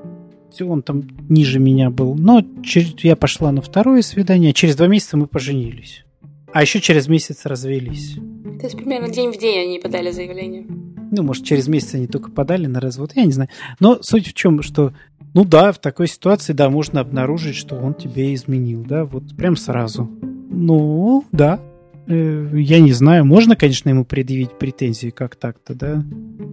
он 0.62 0.82
там 0.82 1.04
ниже 1.28 1.60
меня 1.60 1.90
был. 1.90 2.16
Но 2.16 2.42
через, 2.64 2.96
я 3.04 3.18
пошла 3.18 3.52
на 3.52 3.62
второе 3.62 4.02
свидание, 4.02 4.52
а 4.52 4.54
через 4.54 4.78
два 4.78 4.88
месяца 4.88 5.18
мы 5.18 5.28
поженились. 5.28 6.06
А 6.54 6.62
еще 6.62 6.80
через 6.80 7.08
месяц 7.08 7.46
развелись. 7.46 8.16
То 8.60 8.66
есть 8.66 8.78
примерно 8.78 9.10
день 9.10 9.32
в 9.32 9.38
день 9.38 9.60
они 9.60 9.80
подали 9.80 10.12
заявление. 10.12 10.66
Ну, 11.12 11.24
может, 11.24 11.46
через 11.46 11.68
месяц 11.68 11.96
они 11.96 12.08
только 12.08 12.32
подали 12.32 12.68
на 12.68 12.80
развод, 12.80 13.12
я 13.16 13.24
не 13.24 13.32
знаю. 13.32 13.50
Но 13.80 14.00
суть 14.02 14.28
в 14.28 14.34
чем, 14.34 14.62
что, 14.62 14.94
ну 15.34 15.46
да, 15.46 15.72
в 15.72 15.80
такой 15.80 16.08
ситуации, 16.08 16.54
да, 16.54 16.70
можно 16.70 17.00
обнаружить, 17.00 17.56
что 17.56 17.76
он 17.76 17.94
тебе 17.94 18.34
изменил, 18.34 18.84
да, 18.84 19.06
вот 19.06 19.36
прям 19.38 19.56
сразу. 19.56 20.10
Ну, 20.50 21.24
да, 21.32 21.60
э, 22.08 22.50
я 22.54 22.80
не 22.80 22.92
знаю, 22.92 23.26
можно, 23.26 23.56
конечно, 23.56 23.90
ему 23.90 24.06
предъявить 24.06 24.52
претензии 24.58 25.10
как 25.10 25.36
так-то, 25.36 25.76
да, 25.76 26.04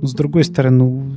но 0.01 0.07
с 0.07 0.14
другой 0.14 0.45
стороны, 0.45 0.76
ну, 0.76 1.12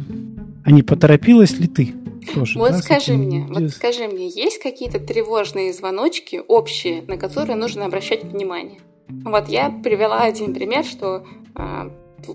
а 0.63 0.71
не 0.71 0.83
поторопилась 0.83 1.59
ли 1.59 1.67
ты? 1.67 1.93
Тоже, 2.33 2.59
вот 2.59 2.75
скажи 2.75 3.13
мне, 3.13 3.45
вот 3.49 3.69
скажи 3.69 4.07
мне, 4.07 4.27
есть 4.27 4.59
какие-то 4.61 4.99
тревожные 4.99 5.73
звоночки 5.73 6.41
общие, 6.47 7.01
на 7.03 7.17
которые 7.17 7.55
нужно 7.55 7.85
обращать 7.85 8.23
внимание? 8.23 8.79
Вот 9.07 9.47
я 9.47 9.69
привела 9.69 10.21
один 10.21 10.53
пример, 10.53 10.83
что 10.83 11.25
э, 11.55 11.89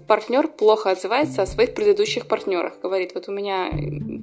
партнер 0.06 0.48
плохо 0.48 0.90
отзывается 0.90 1.42
о 1.42 1.46
своих 1.46 1.74
предыдущих 1.74 2.26
партнерах. 2.26 2.80
Говорит, 2.82 3.12
вот 3.14 3.28
у 3.28 3.32
меня 3.32 3.70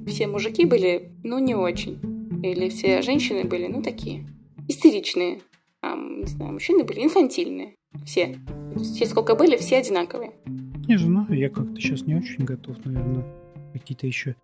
все 0.06 0.26
мужики 0.26 0.64
были, 0.64 1.12
ну, 1.22 1.38
не 1.38 1.54
очень. 1.54 2.00
Или 2.42 2.68
все 2.68 3.02
женщины 3.02 3.44
были, 3.44 3.66
ну, 3.66 3.82
такие, 3.82 4.26
истеричные. 4.68 5.40
А, 5.82 5.94
не 5.96 6.26
знаю, 6.26 6.52
мужчины 6.52 6.84
были 6.84 7.04
инфантильные. 7.04 7.74
Все. 8.04 8.38
Все 8.76 9.06
сколько 9.06 9.34
были, 9.34 9.56
все 9.56 9.78
одинаковые. 9.78 10.32
Не 10.88 10.98
знаю, 10.98 11.26
я 11.30 11.48
как-то 11.50 11.80
сейчас 11.80 12.02
не 12.02 12.16
очень 12.16 12.44
готов, 12.44 12.76
наверное, 12.84 13.24
какие-то 13.72 14.06
еще 14.06 14.34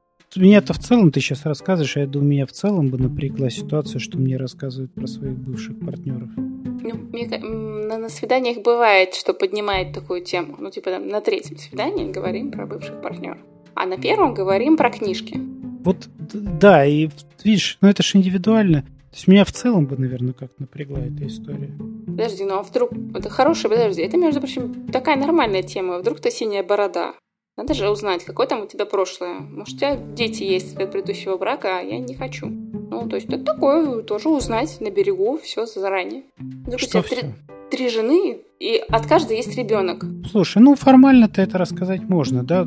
меня-то 0.40 0.72
в 0.72 0.78
целом 0.78 1.10
ты 1.10 1.20
сейчас 1.20 1.44
рассказываешь, 1.44 1.96
а 1.96 2.00
я 2.00 2.06
думаю, 2.06 2.30
меня 2.30 2.46
в 2.46 2.52
целом 2.52 2.90
бы 2.90 2.98
напрягла 2.98 3.50
ситуация, 3.50 3.98
что 3.98 4.18
мне 4.18 4.36
рассказывают 4.36 4.92
про 4.92 5.06
своих 5.06 5.36
бывших 5.38 5.78
партнеров. 5.80 6.28
Ну, 6.36 6.94
мне, 7.12 7.26
на, 7.28 7.98
на 7.98 8.08
свиданиях 8.08 8.62
бывает, 8.62 9.14
что 9.14 9.34
поднимает 9.34 9.92
такую 9.92 10.22
тему. 10.22 10.56
Ну, 10.58 10.70
типа, 10.70 10.90
там, 10.90 11.08
на 11.08 11.20
третьем 11.20 11.56
свидании 11.58 12.10
говорим 12.10 12.50
про 12.50 12.66
бывших 12.66 13.00
партнеров. 13.00 13.38
А 13.74 13.86
на 13.86 13.98
первом 13.98 14.34
говорим 14.34 14.76
про 14.76 14.90
книжки. 14.90 15.40
Вот, 15.84 16.08
да, 16.18 16.84
и 16.84 17.08
видишь, 17.44 17.78
ну 17.80 17.88
это 17.88 18.02
же 18.02 18.18
индивидуально. 18.18 18.82
То 18.82 19.18
есть 19.18 19.28
меня 19.28 19.44
в 19.44 19.52
целом 19.52 19.86
бы, 19.86 19.96
наверное, 19.96 20.32
как 20.32 20.50
напрягла 20.58 20.98
эта 21.00 21.26
история. 21.26 21.70
Подожди, 22.06 22.44
ну 22.44 22.58
а 22.58 22.62
вдруг... 22.62 22.90
Это 23.14 23.30
хорошая, 23.30 23.70
подожди. 23.70 24.02
Это, 24.02 24.16
между 24.16 24.40
прочим, 24.40 24.88
такая 24.92 25.16
нормальная 25.16 25.62
тема. 25.62 25.98
Вдруг 25.98 26.20
то 26.20 26.30
синяя 26.30 26.62
борода. 26.62 27.14
Надо 27.56 27.72
же 27.72 27.88
узнать, 27.88 28.24
какое 28.24 28.46
там 28.46 28.62
у 28.62 28.66
тебя 28.66 28.84
прошлое. 28.84 29.40
Может, 29.40 29.76
у 29.76 29.78
тебя 29.78 29.96
дети 29.96 30.42
есть 30.42 30.76
от 30.76 30.92
предыдущего 30.92 31.38
брака, 31.38 31.78
а 31.78 31.80
я 31.80 31.98
не 31.98 32.14
хочу. 32.14 32.46
Ну, 32.48 33.08
то 33.08 33.16
есть 33.16 33.28
это 33.28 33.44
такое, 33.44 34.02
тоже 34.02 34.28
узнать 34.28 34.78
на 34.80 34.90
берегу, 34.90 35.38
все 35.38 35.64
заранее. 35.64 36.24
Вдруг 36.36 36.80
что 36.80 36.98
у 36.98 37.02
тебя 37.02 37.16
все? 37.16 37.34
три 37.70 37.88
жены, 37.88 38.38
и 38.60 38.76
от 38.88 39.06
каждой 39.06 39.38
есть 39.38 39.56
ребенок. 39.56 40.04
Слушай, 40.30 40.62
ну 40.62 40.74
формально-то 40.74 41.40
это 41.40 41.58
рассказать 41.58 42.02
можно, 42.02 42.44
да, 42.44 42.66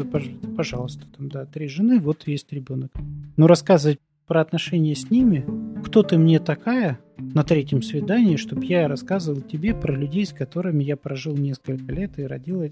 пожалуйста, 0.58 1.06
там, 1.16 1.30
да, 1.30 1.46
три 1.46 1.68
жены, 1.68 2.00
вот 2.00 2.28
есть 2.28 2.52
ребенок. 2.52 2.92
Но 3.38 3.48
рассказывать 3.48 4.00
про 4.28 4.42
отношения 4.42 4.96
с 4.96 5.10
ними, 5.10 5.46
кто 5.86 6.04
ты 6.04 6.18
мне 6.18 6.40
такая 6.40 7.00
на 7.18 7.44
третьем 7.44 7.82
свидании, 7.82 8.38
чтобы 8.38 8.66
я 8.66 8.88
рассказывал 8.88 9.42
тебе 9.42 9.74
про 9.74 9.94
людей, 9.94 10.26
с 10.26 10.34
которыми 10.34 10.84
я 10.84 10.98
прожил 10.98 11.36
несколько 11.36 11.92
лет 11.92 12.18
и 12.18 12.24
родил 12.24 12.64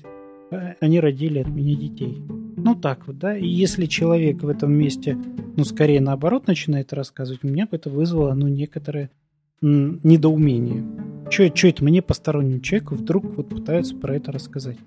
они 0.49 0.99
родили 0.99 1.39
от 1.39 1.47
меня 1.47 1.75
детей. 1.75 2.21
Ну 2.57 2.75
так 2.75 3.07
вот, 3.07 3.17
да. 3.17 3.37
И 3.37 3.47
если 3.47 3.85
человек 3.85 4.43
в 4.43 4.47
этом 4.49 4.73
месте, 4.73 5.17
ну, 5.55 5.63
скорее 5.63 6.01
наоборот 6.01 6.47
начинает 6.47 6.93
рассказывать, 6.93 7.43
у 7.43 7.47
меня 7.47 7.67
это 7.69 7.89
вызвало, 7.89 8.33
ну, 8.33 8.47
некоторое 8.47 9.09
м, 9.61 9.99
недоумение. 10.03 10.83
Че 11.29 11.51
это 11.69 11.83
мне, 11.83 12.01
постороннему 12.01 12.61
человеку, 12.61 12.95
вдруг 12.95 13.25
вот 13.35 13.49
пытаются 13.49 13.95
про 13.95 14.15
это 14.15 14.31
рассказать? 14.31 14.77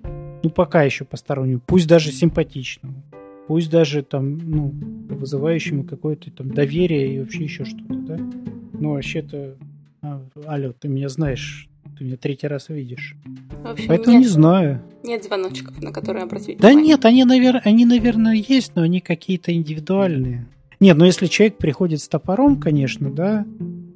Ну, 0.43 0.49
пока 0.49 0.83
еще 0.83 1.05
постороннему, 1.05 1.61
пусть 1.65 1.87
даже 1.87 2.11
симпатичному 2.11 3.03
пусть 3.51 3.69
даже 3.69 4.01
там, 4.01 4.37
ну, 4.37 4.73
вызывающему 5.09 5.83
какое-то 5.83 6.31
там 6.31 6.51
доверие 6.51 7.15
и 7.15 7.19
вообще 7.19 7.43
еще 7.43 7.65
что-то, 7.65 7.95
да? 7.95 8.17
Ну, 8.17 8.93
вообще-то, 8.93 9.57
а, 10.01 10.23
алло, 10.45 10.71
ты 10.71 10.87
меня 10.87 11.09
знаешь, 11.09 11.67
ты 12.01 12.05
меня 12.05 12.17
третий 12.17 12.47
раз 12.47 12.69
видишь. 12.69 13.15
В 13.63 13.67
общем, 13.69 13.87
Поэтому 13.87 14.17
нет, 14.17 14.25
не 14.25 14.27
знаю. 14.27 14.81
Нет 15.03 15.23
звоночков, 15.23 15.79
на 15.83 15.93
которые 15.93 16.23
обратить 16.23 16.57
Да 16.57 16.69
внимание. 16.69 16.95
нет, 16.95 17.05
они, 17.05 17.23
навер... 17.25 17.61
они, 17.63 17.85
наверное, 17.85 18.33
есть, 18.33 18.71
но 18.75 18.81
они 18.81 19.01
какие-то 19.01 19.53
индивидуальные. 19.53 20.47
Нет, 20.79 20.97
ну 20.97 21.05
если 21.05 21.27
человек 21.27 21.57
приходит 21.57 22.01
с 22.01 22.07
топором, 22.07 22.59
конечно, 22.59 23.11
да, 23.11 23.45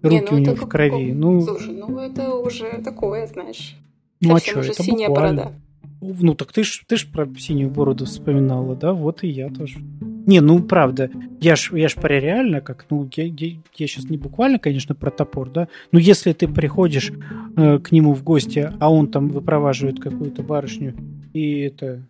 руки 0.04 0.14
не, 0.14 0.22
ну, 0.22 0.36
у 0.36 0.40
него 0.40 0.56
в 0.56 0.70
крови. 0.70 1.14
Ну... 1.14 1.42
Слушай, 1.42 1.74
ну 1.74 1.98
это 1.98 2.36
уже 2.36 2.80
такое, 2.84 3.26
знаешь. 3.26 3.76
Ну 4.22 4.36
а 4.36 4.40
что, 4.40 4.60
это 4.60 4.84
синяя 4.84 5.10
буквально. 5.10 5.42
борода. 5.42 6.22
Ну, 6.22 6.36
так 6.36 6.54
ты 6.54 6.64
ж, 6.64 6.84
ты 6.88 6.98
ж 6.98 7.08
про 7.12 7.28
синюю 7.40 7.72
бороду 7.72 8.06
вспоминала, 8.06 8.76
да? 8.76 8.94
Вот 8.94 9.24
и 9.24 9.30
я 9.30 9.50
тоже. 9.50 9.80
Не, 10.26 10.42
ну, 10.42 10.62
правда, 10.62 11.10
я 11.40 11.56
ж, 11.56 11.72
я 11.74 11.88
ж 11.88 11.96
про 11.96 12.20
реально, 12.20 12.62
как, 12.62 12.86
ну, 12.90 13.10
я, 13.16 13.26
я, 13.26 13.48
я 13.76 13.88
сейчас 13.88 14.10
не 14.10 14.18
буквально, 14.18 14.60
конечно, 14.60 14.96
про 14.96 15.12
топор, 15.12 15.50
да? 15.50 15.68
Но 15.92 16.00
если 16.00 16.34
ты 16.34 16.48
приходишь 16.48 17.12
э, 17.58 17.80
к 17.80 17.92
нему 17.92 18.14
в 18.14 18.24
гости, 18.24 18.72
а 18.80 18.92
он 18.92 19.08
там 19.08 19.30
выпроваживает 19.30 20.00
какую-то 20.00 20.42
барышню, 20.42 20.96
и 21.34 21.60
это 21.60 22.02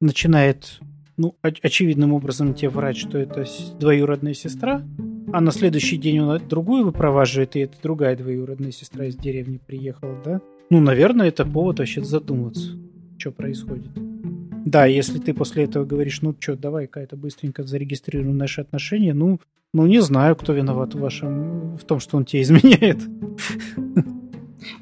начинает, 0.00 0.80
ну, 1.16 1.34
оч- 1.42 1.60
очевидным 1.62 2.12
образом 2.12 2.54
тебе 2.54 2.70
врать, 2.70 2.96
что 2.96 3.18
это 3.18 3.44
двоюродная 3.78 4.34
сестра, 4.34 4.82
а 5.32 5.40
на 5.40 5.52
следующий 5.52 5.98
день 5.98 6.20
он 6.20 6.40
другую 6.48 6.84
выпроваживает, 6.84 7.56
и 7.56 7.60
это 7.60 7.76
другая 7.82 8.16
двоюродная 8.16 8.72
сестра 8.72 9.04
из 9.04 9.16
деревни 9.16 9.60
приехала, 9.66 10.16
да? 10.24 10.40
Ну, 10.70 10.80
наверное, 10.80 11.28
это 11.28 11.44
повод 11.44 11.78
вообще 11.78 12.02
задуматься 12.02 12.78
что 13.18 13.32
происходит. 13.32 13.90
Да, 14.64 14.86
если 14.86 15.18
ты 15.18 15.34
после 15.34 15.64
этого 15.64 15.84
говоришь, 15.84 16.22
ну 16.22 16.34
что, 16.38 16.56
давай-ка 16.56 17.00
это 17.00 17.16
быстренько 17.16 17.62
зарегистрируем 17.62 18.36
наши 18.36 18.60
отношения, 18.60 19.14
ну, 19.14 19.40
ну 19.72 19.86
не 19.86 20.00
знаю, 20.00 20.36
кто 20.36 20.52
виноват 20.52 20.94
в 20.94 21.00
вашем, 21.00 21.76
в 21.76 21.84
том, 21.84 22.00
что 22.00 22.16
он 22.16 22.24
тебе 22.24 22.42
изменяет. 22.42 22.98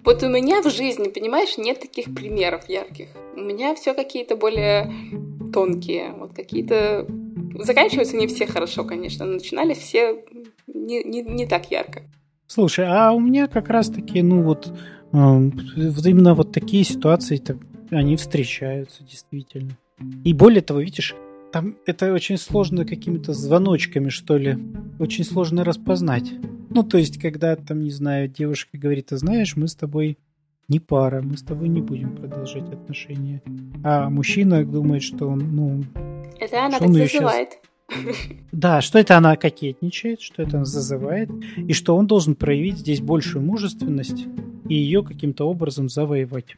Вот 0.04 0.22
у 0.22 0.28
меня 0.28 0.62
в 0.62 0.70
жизни, 0.70 1.08
понимаешь, 1.08 1.58
нет 1.58 1.80
таких 1.80 2.14
примеров 2.14 2.68
ярких. 2.68 3.08
У 3.36 3.40
меня 3.40 3.74
все 3.74 3.94
какие-то 3.94 4.36
более 4.36 4.92
тонкие, 5.52 6.12
вот 6.12 6.32
какие-то... 6.32 7.06
Заканчиваются 7.58 8.16
не 8.16 8.26
все 8.26 8.46
хорошо, 8.46 8.84
конечно, 8.84 9.24
но 9.24 9.34
начинали 9.34 9.74
все 9.74 10.24
не, 10.66 11.02
не, 11.04 11.22
не 11.22 11.46
так 11.46 11.70
ярко. 11.70 12.02
Слушай, 12.46 12.86
а 12.88 13.12
у 13.12 13.20
меня 13.20 13.48
как 13.48 13.68
раз-таки, 13.68 14.22
ну 14.22 14.42
вот, 14.42 14.68
э, 14.68 15.16
именно 15.16 16.34
вот 16.34 16.52
такие 16.52 16.84
ситуации, 16.84 17.38
так, 17.38 17.56
они 17.90 18.16
встречаются 18.16 19.02
действительно. 19.04 19.76
И 20.24 20.32
более 20.32 20.62
того, 20.62 20.80
видишь, 20.80 21.14
там 21.52 21.76
это 21.86 22.12
очень 22.12 22.36
сложно 22.36 22.84
какими-то 22.84 23.32
звоночками, 23.32 24.08
что 24.08 24.36
ли. 24.36 24.58
Очень 24.98 25.24
сложно 25.24 25.64
распознать. 25.64 26.30
Ну, 26.70 26.82
то 26.82 26.98
есть, 26.98 27.18
когда 27.18 27.56
там, 27.56 27.82
не 27.82 27.90
знаю, 27.90 28.28
девушка 28.28 28.76
говорит, 28.76 29.06
ты 29.06 29.16
знаешь, 29.16 29.56
мы 29.56 29.68
с 29.68 29.74
тобой 29.74 30.18
не 30.68 30.80
пара, 30.80 31.22
мы 31.22 31.36
с 31.36 31.42
тобой 31.42 31.68
не 31.68 31.80
будем 31.80 32.16
продолжать 32.16 32.68
отношения. 32.70 33.42
А 33.84 34.10
мужчина 34.10 34.64
думает, 34.64 35.02
что 35.02 35.28
он, 35.28 35.54
ну... 35.54 35.84
Это 36.38 36.66
она 36.66 36.78
так 36.78 36.88
зазывает. 36.88 37.48
Сейчас... 37.50 37.62
Да, 38.52 38.80
что 38.80 38.98
это 38.98 39.16
она 39.16 39.36
кокетничает, 39.36 40.20
что 40.20 40.42
это 40.42 40.56
она 40.56 40.64
зазывает, 40.64 41.30
и 41.56 41.72
что 41.72 41.96
он 41.96 42.08
должен 42.08 42.34
проявить 42.34 42.78
здесь 42.78 43.00
большую 43.00 43.44
мужественность 43.44 44.26
и 44.68 44.74
ее 44.74 45.04
каким-то 45.04 45.48
образом 45.48 45.88
завоевать. 45.88 46.56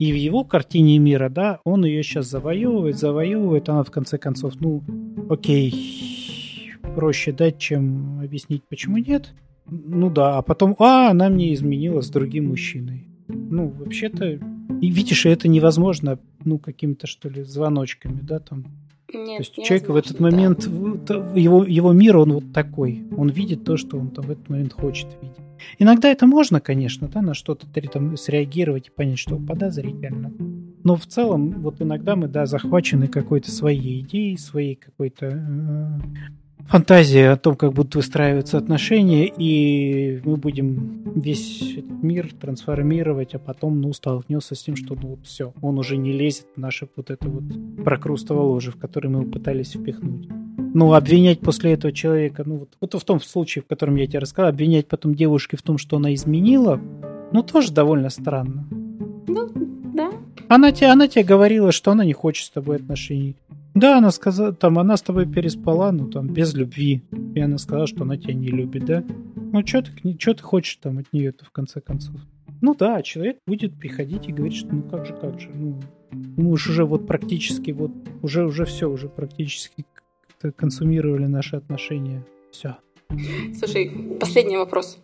И 0.00 0.12
в 0.12 0.16
его 0.16 0.44
картине 0.44 0.96
мира, 0.96 1.28
да, 1.28 1.60
он 1.62 1.84
ее 1.84 2.02
сейчас 2.02 2.26
завоевывает, 2.26 2.96
завоевывает, 2.96 3.68
она 3.68 3.82
в 3.82 3.90
конце 3.90 4.16
концов, 4.16 4.54
ну, 4.58 4.82
окей, 5.28 6.72
проще 6.96 7.32
дать, 7.32 7.58
чем 7.58 8.18
объяснить, 8.18 8.62
почему 8.64 8.96
нет. 8.96 9.34
Ну 9.66 10.08
да, 10.08 10.38
а 10.38 10.42
потом, 10.42 10.74
а, 10.78 11.10
она 11.10 11.28
мне 11.28 11.52
изменила 11.52 12.00
с 12.00 12.08
другим 12.08 12.48
мужчиной. 12.48 13.08
Ну, 13.28 13.68
вообще-то, 13.68 14.40
и 14.80 14.90
видишь, 14.90 15.26
это 15.26 15.48
невозможно, 15.48 16.18
ну, 16.46 16.58
какими-то, 16.58 17.06
что 17.06 17.28
ли, 17.28 17.42
звоночками, 17.42 18.20
да, 18.22 18.38
там. 18.38 18.64
Нет, 19.12 19.38
то 19.38 19.60
есть 19.60 19.68
человек 19.68 19.88
в 19.88 19.96
этот 19.96 20.20
момент, 20.20 20.66
да. 21.04 21.32
его, 21.34 21.64
его 21.64 21.92
мир, 21.92 22.16
он 22.16 22.32
вот 22.32 22.52
такой. 22.52 23.04
Он 23.16 23.28
видит 23.28 23.64
то, 23.64 23.76
что 23.76 23.98
он 23.98 24.10
там 24.10 24.26
в 24.26 24.30
этот 24.30 24.48
момент 24.48 24.72
хочет 24.72 25.08
видеть. 25.20 25.36
Иногда 25.78 26.08
это 26.08 26.26
можно, 26.26 26.60
конечно, 26.60 27.08
да, 27.08 27.20
на 27.22 27.34
что-то 27.34 27.66
там 27.92 28.16
среагировать 28.16 28.88
и 28.88 28.90
понять, 28.90 29.18
что 29.18 29.36
подозрительно. 29.36 30.32
Но 30.82 30.96
в 30.96 31.06
целом, 31.06 31.50
вот 31.60 31.82
иногда 31.82 32.16
мы, 32.16 32.28
да, 32.28 32.46
захвачены 32.46 33.08
какой-то 33.08 33.50
своей 33.50 34.00
идеей, 34.00 34.38
своей 34.38 34.76
какой-то 34.76 35.26
э, 35.26 35.98
фантазией 36.68 37.24
о 37.24 37.36
том, 37.36 37.56
как 37.56 37.72
будут 37.72 37.94
выстраиваться 37.94 38.58
отношения, 38.58 39.26
и 39.26 40.20
мы 40.24 40.36
будем 40.36 41.02
весь 41.14 41.76
этот 41.76 42.02
мир 42.02 42.32
трансформировать, 42.32 43.34
а 43.34 43.38
потом, 43.38 43.80
ну, 43.80 43.92
столкнется 43.92 44.54
с 44.54 44.62
тем, 44.62 44.76
что, 44.76 44.94
ну, 44.94 45.08
вот 45.08 45.26
все, 45.26 45.52
он 45.62 45.78
уже 45.78 45.96
не 45.96 46.12
лезет 46.12 46.46
в 46.54 46.60
наше 46.60 46.88
вот 46.96 47.10
это 47.10 47.28
вот 47.28 47.44
прокрустово 47.84 48.42
ложе, 48.42 48.70
в 48.70 48.76
которое 48.76 49.08
мы 49.08 49.24
пытались 49.24 49.74
впихнуть. 49.74 50.28
Ну, 50.72 50.92
обвинять 50.94 51.40
после 51.40 51.72
этого 51.72 51.92
человека, 51.92 52.44
ну, 52.46 52.58
вот, 52.58 52.70
вот 52.80 52.94
в 52.94 53.04
том 53.04 53.20
случае, 53.20 53.62
в 53.62 53.66
котором 53.66 53.96
я 53.96 54.06
тебе 54.06 54.20
рассказал, 54.20 54.50
обвинять 54.50 54.86
потом 54.86 55.14
девушке 55.14 55.56
в 55.56 55.62
том, 55.62 55.78
что 55.78 55.96
она 55.96 56.14
изменила, 56.14 56.80
ну, 57.32 57.42
тоже 57.42 57.72
довольно 57.72 58.10
странно. 58.10 58.68
Ну, 59.26 59.50
да. 59.94 60.12
Она 60.48 60.72
тебе, 60.72 60.88
она 60.88 61.08
тебе 61.08 61.24
говорила, 61.24 61.72
что 61.72 61.92
она 61.92 62.04
не 62.04 62.12
хочет 62.12 62.46
с 62.46 62.50
тобой 62.50 62.76
отношений. 62.76 63.36
Да, 63.74 63.98
она 63.98 64.10
сказала, 64.10 64.52
там, 64.52 64.78
она 64.78 64.96
с 64.96 65.02
тобой 65.02 65.26
переспала, 65.26 65.92
ну, 65.92 66.08
там, 66.08 66.28
без 66.28 66.54
любви. 66.54 67.02
И 67.34 67.40
она 67.40 67.58
сказала, 67.58 67.86
что 67.86 68.02
она 68.02 68.16
тебя 68.16 68.34
не 68.34 68.48
любит, 68.48 68.84
да? 68.84 69.04
Ну, 69.52 69.66
что 69.66 69.82
ты, 69.82 70.16
что 70.18 70.34
ты 70.34 70.42
хочешь 70.42 70.76
там 70.76 70.98
от 70.98 71.12
нее-то, 71.12 71.44
в 71.44 71.50
конце 71.50 71.80
концов? 71.80 72.16
Ну 72.60 72.74
да, 72.74 73.02
человек 73.02 73.38
будет 73.46 73.78
приходить 73.78 74.28
и 74.28 74.32
говорить, 74.32 74.56
что 74.56 74.74
ну 74.74 74.82
как 74.82 75.06
же, 75.06 75.14
как 75.14 75.40
же, 75.40 75.50
ну, 75.54 75.80
мы 76.12 76.50
уже 76.50 76.84
вот 76.84 77.06
практически 77.06 77.70
вот, 77.70 77.92
уже, 78.22 78.44
уже 78.44 78.64
все, 78.64 78.90
уже 78.90 79.08
практически 79.08 79.86
консумировали 80.56 81.26
наши 81.26 81.56
отношения. 81.56 82.24
Все. 82.50 82.76
Слушай, 83.58 84.16
последний 84.20 84.56
вопрос. 84.56 84.98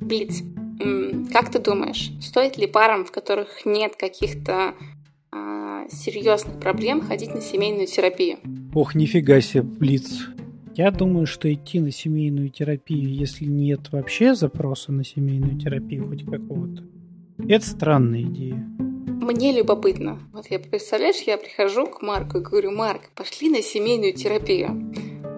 Блиц, 0.00 0.42
как 1.32 1.50
ты 1.50 1.58
думаешь, 1.58 2.10
стоит 2.20 2.56
ли 2.58 2.66
парам, 2.66 3.04
в 3.04 3.12
которых 3.12 3.64
нет 3.64 3.96
каких-то 3.96 4.74
а, 5.32 5.67
серьезных 5.90 6.58
проблем, 6.60 7.00
ходить 7.00 7.34
на 7.34 7.40
семейную 7.40 7.86
терапию? 7.86 8.38
Ох, 8.74 8.94
нифига 8.94 9.40
себе, 9.40 9.62
Блиц. 9.62 10.28
Я 10.74 10.90
думаю, 10.90 11.26
что 11.26 11.52
идти 11.52 11.80
на 11.80 11.90
семейную 11.90 12.50
терапию, 12.50 13.12
если 13.12 13.44
нет 13.44 13.90
вообще 13.90 14.34
запроса 14.34 14.92
на 14.92 15.04
семейную 15.04 15.58
терапию 15.58 16.06
хоть 16.06 16.24
какого-то, 16.24 16.84
это 17.48 17.66
странная 17.66 18.22
идея. 18.22 18.54
Мне 18.54 19.52
любопытно. 19.52 20.20
Вот 20.32 20.46
я, 20.50 20.58
представляешь, 20.58 21.20
я 21.26 21.36
прихожу 21.36 21.86
к 21.86 22.00
Марку 22.00 22.38
и 22.38 22.42
говорю, 22.42 22.70
Марк, 22.70 23.10
пошли 23.14 23.50
на 23.50 23.60
семейную 23.60 24.14
терапию. 24.14 24.92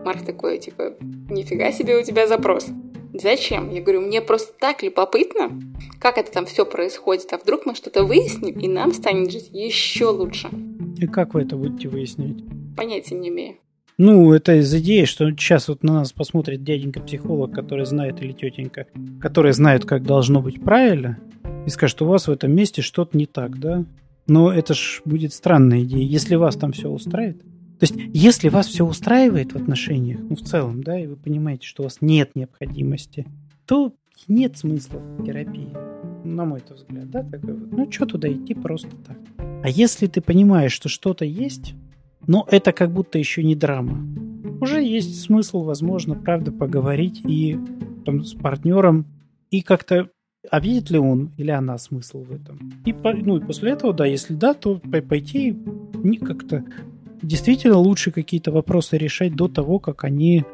Марк 0.05 0.25
такой, 0.25 0.59
типа, 0.59 0.95
нифига 1.01 1.73
себе 1.73 1.99
у 1.99 2.03
тебя 2.03 2.27
запрос. 2.27 2.69
Зачем? 3.13 3.71
Я 3.71 3.83
говорю, 3.83 4.03
мне 4.03 4.21
просто 4.21 4.53
так 4.59 4.83
любопытно, 4.83 5.51
как 5.99 6.19
это 6.19 6.31
там 6.31 6.47
все 6.47 6.65
происходит. 6.65 7.33
А 7.33 7.39
вдруг 7.39 7.67
мы 7.67 7.75
что-то 7.75 8.05
выясним, 8.05 8.59
и 8.59 8.69
нам 8.69 8.93
станет 8.93 9.33
жить 9.33 9.51
еще 9.53 10.07
лучше. 10.07 10.49
И 10.99 11.07
как 11.07 11.35
вы 11.35 11.43
это 11.43 11.57
будете 11.57 11.89
выяснять? 11.89 12.37
Понятия 12.77 13.17
не 13.17 13.29
имею. 13.29 13.57
Ну, 13.99 14.33
это 14.33 14.55
из 14.55 14.75
идеи, 14.75 15.05
что 15.05 15.29
сейчас 15.31 15.69
вот 15.69 15.83
на 15.83 15.93
нас 15.93 16.13
посмотрит 16.13 16.65
дяденька-психолог, 16.65 17.53
который 17.53 17.85
знает, 17.85 18.23
или 18.23 18.33
тетенька, 18.33 18.87
которые 19.21 19.53
знают, 19.53 19.85
как 19.85 20.05
должно 20.05 20.41
быть 20.41 20.63
правильно, 20.63 21.19
и 21.67 21.71
скажет, 21.71 22.01
у 22.01 22.07
вас 22.07 22.27
в 22.27 22.31
этом 22.31 22.51
месте 22.51 22.81
что-то 22.81 23.19
не 23.19 23.27
так, 23.27 23.59
да? 23.59 23.85
Но 24.27 24.51
это 24.53 24.73
ж 24.73 25.03
будет 25.05 25.35
странная 25.35 25.83
идея, 25.83 26.03
если 26.03 26.37
вас 26.37 26.57
там 26.57 26.73
все 26.73 26.89
устраивает. 26.89 27.43
То 27.81 27.87
есть, 27.87 27.95
если 28.13 28.51
вас 28.51 28.67
все 28.67 28.85
устраивает 28.85 29.55
в 29.55 29.57
отношениях, 29.57 30.21
ну, 30.21 30.37
в 30.37 30.43
целом, 30.43 30.83
да, 30.83 31.01
и 31.01 31.07
вы 31.07 31.17
понимаете, 31.17 31.67
что 31.67 31.83
у 31.83 31.85
вас 31.85 31.99
нет 32.03 32.33
необходимости, 32.35 33.27
то 33.65 33.95
нет 34.29 34.59
смысла 34.59 34.99
в 34.99 35.25
терапии. 35.25 35.73
на 36.23 36.45
мой 36.45 36.61
взгляд, 36.69 37.11
да, 37.11 37.23
такой 37.23 37.55
вот, 37.55 37.73
ну 37.73 37.91
что 37.91 38.05
туда 38.05 38.31
идти 38.31 38.53
просто 38.53 38.91
так. 39.07 39.17
А 39.39 39.69
если 39.71 40.07
ты 40.09 40.21
понимаешь, 40.21 40.73
что 40.73 40.91
что-то 40.91 41.25
есть, 41.25 41.75
но 42.27 42.47
это 42.51 42.73
как 42.73 42.91
будто 42.91 43.19
еще 43.19 43.43
не 43.43 43.57
драма, 43.57 43.99
уже 44.61 44.83
есть 44.83 45.19
смысл, 45.23 45.63
возможно, 45.63 46.15
правда, 46.15 46.53
поговорить 46.53 47.23
и 47.25 47.59
там, 48.05 48.25
с 48.25 48.35
партнером 48.35 49.07
и 49.51 49.63
как-то 49.63 50.11
а 50.51 50.61
видит 50.61 50.91
ли 50.91 50.99
он 50.99 51.33
или 51.37 51.51
она 51.51 51.79
смысл 51.79 52.25
в 52.25 52.33
этом? 52.33 52.73
И, 52.85 52.93
ну, 52.93 53.39
и 53.39 53.41
после 53.41 53.73
этого, 53.73 53.93
да, 53.93 54.07
если 54.07 54.35
да, 54.35 54.55
то 54.55 54.79
пойти 55.09 55.57
как-то 56.23 56.65
действительно 57.23 57.79
лучше 57.79 58.11
какие-то 58.11 58.53
вопросы 58.53 58.99
решать 58.99 59.35
до 59.35 59.49
того, 59.49 59.79
как 59.79 60.05
они 60.05 60.45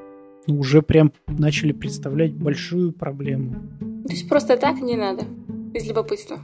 ну, 0.47 0.59
уже 0.59 0.83
прям 0.83 1.13
начали 1.27 1.73
представлять 1.73 2.33
большую 2.33 2.93
проблему. 2.93 3.57
То 4.07 4.13
есть 4.13 4.29
просто 4.29 4.57
так 4.57 4.81
не 4.81 4.97
надо? 4.97 5.25
Из 5.75 5.87
любопытства? 5.87 6.41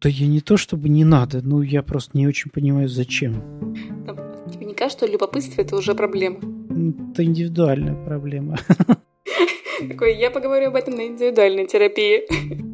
Да 0.00 0.08
я 0.08 0.26
не 0.26 0.40
то 0.40 0.56
чтобы 0.56 0.88
не 0.88 1.04
надо, 1.04 1.40
но 1.42 1.62
я 1.62 1.82
просто 1.82 2.16
не 2.18 2.26
очень 2.26 2.50
понимаю, 2.50 2.88
зачем. 2.88 3.34
Тебе 4.52 4.66
не 4.66 4.74
кажется, 4.74 5.06
что 5.06 5.12
любопытство 5.12 5.62
это 5.62 5.76
уже 5.76 5.94
проблема? 5.94 6.38
Это 7.12 7.24
индивидуальная 7.24 7.94
проблема. 8.04 8.58
Такой, 9.88 10.16
я 10.16 10.30
поговорю 10.30 10.68
об 10.68 10.76
этом 10.76 10.94
на 10.94 11.06
индивидуальной 11.06 11.66
терапии. 11.66 12.24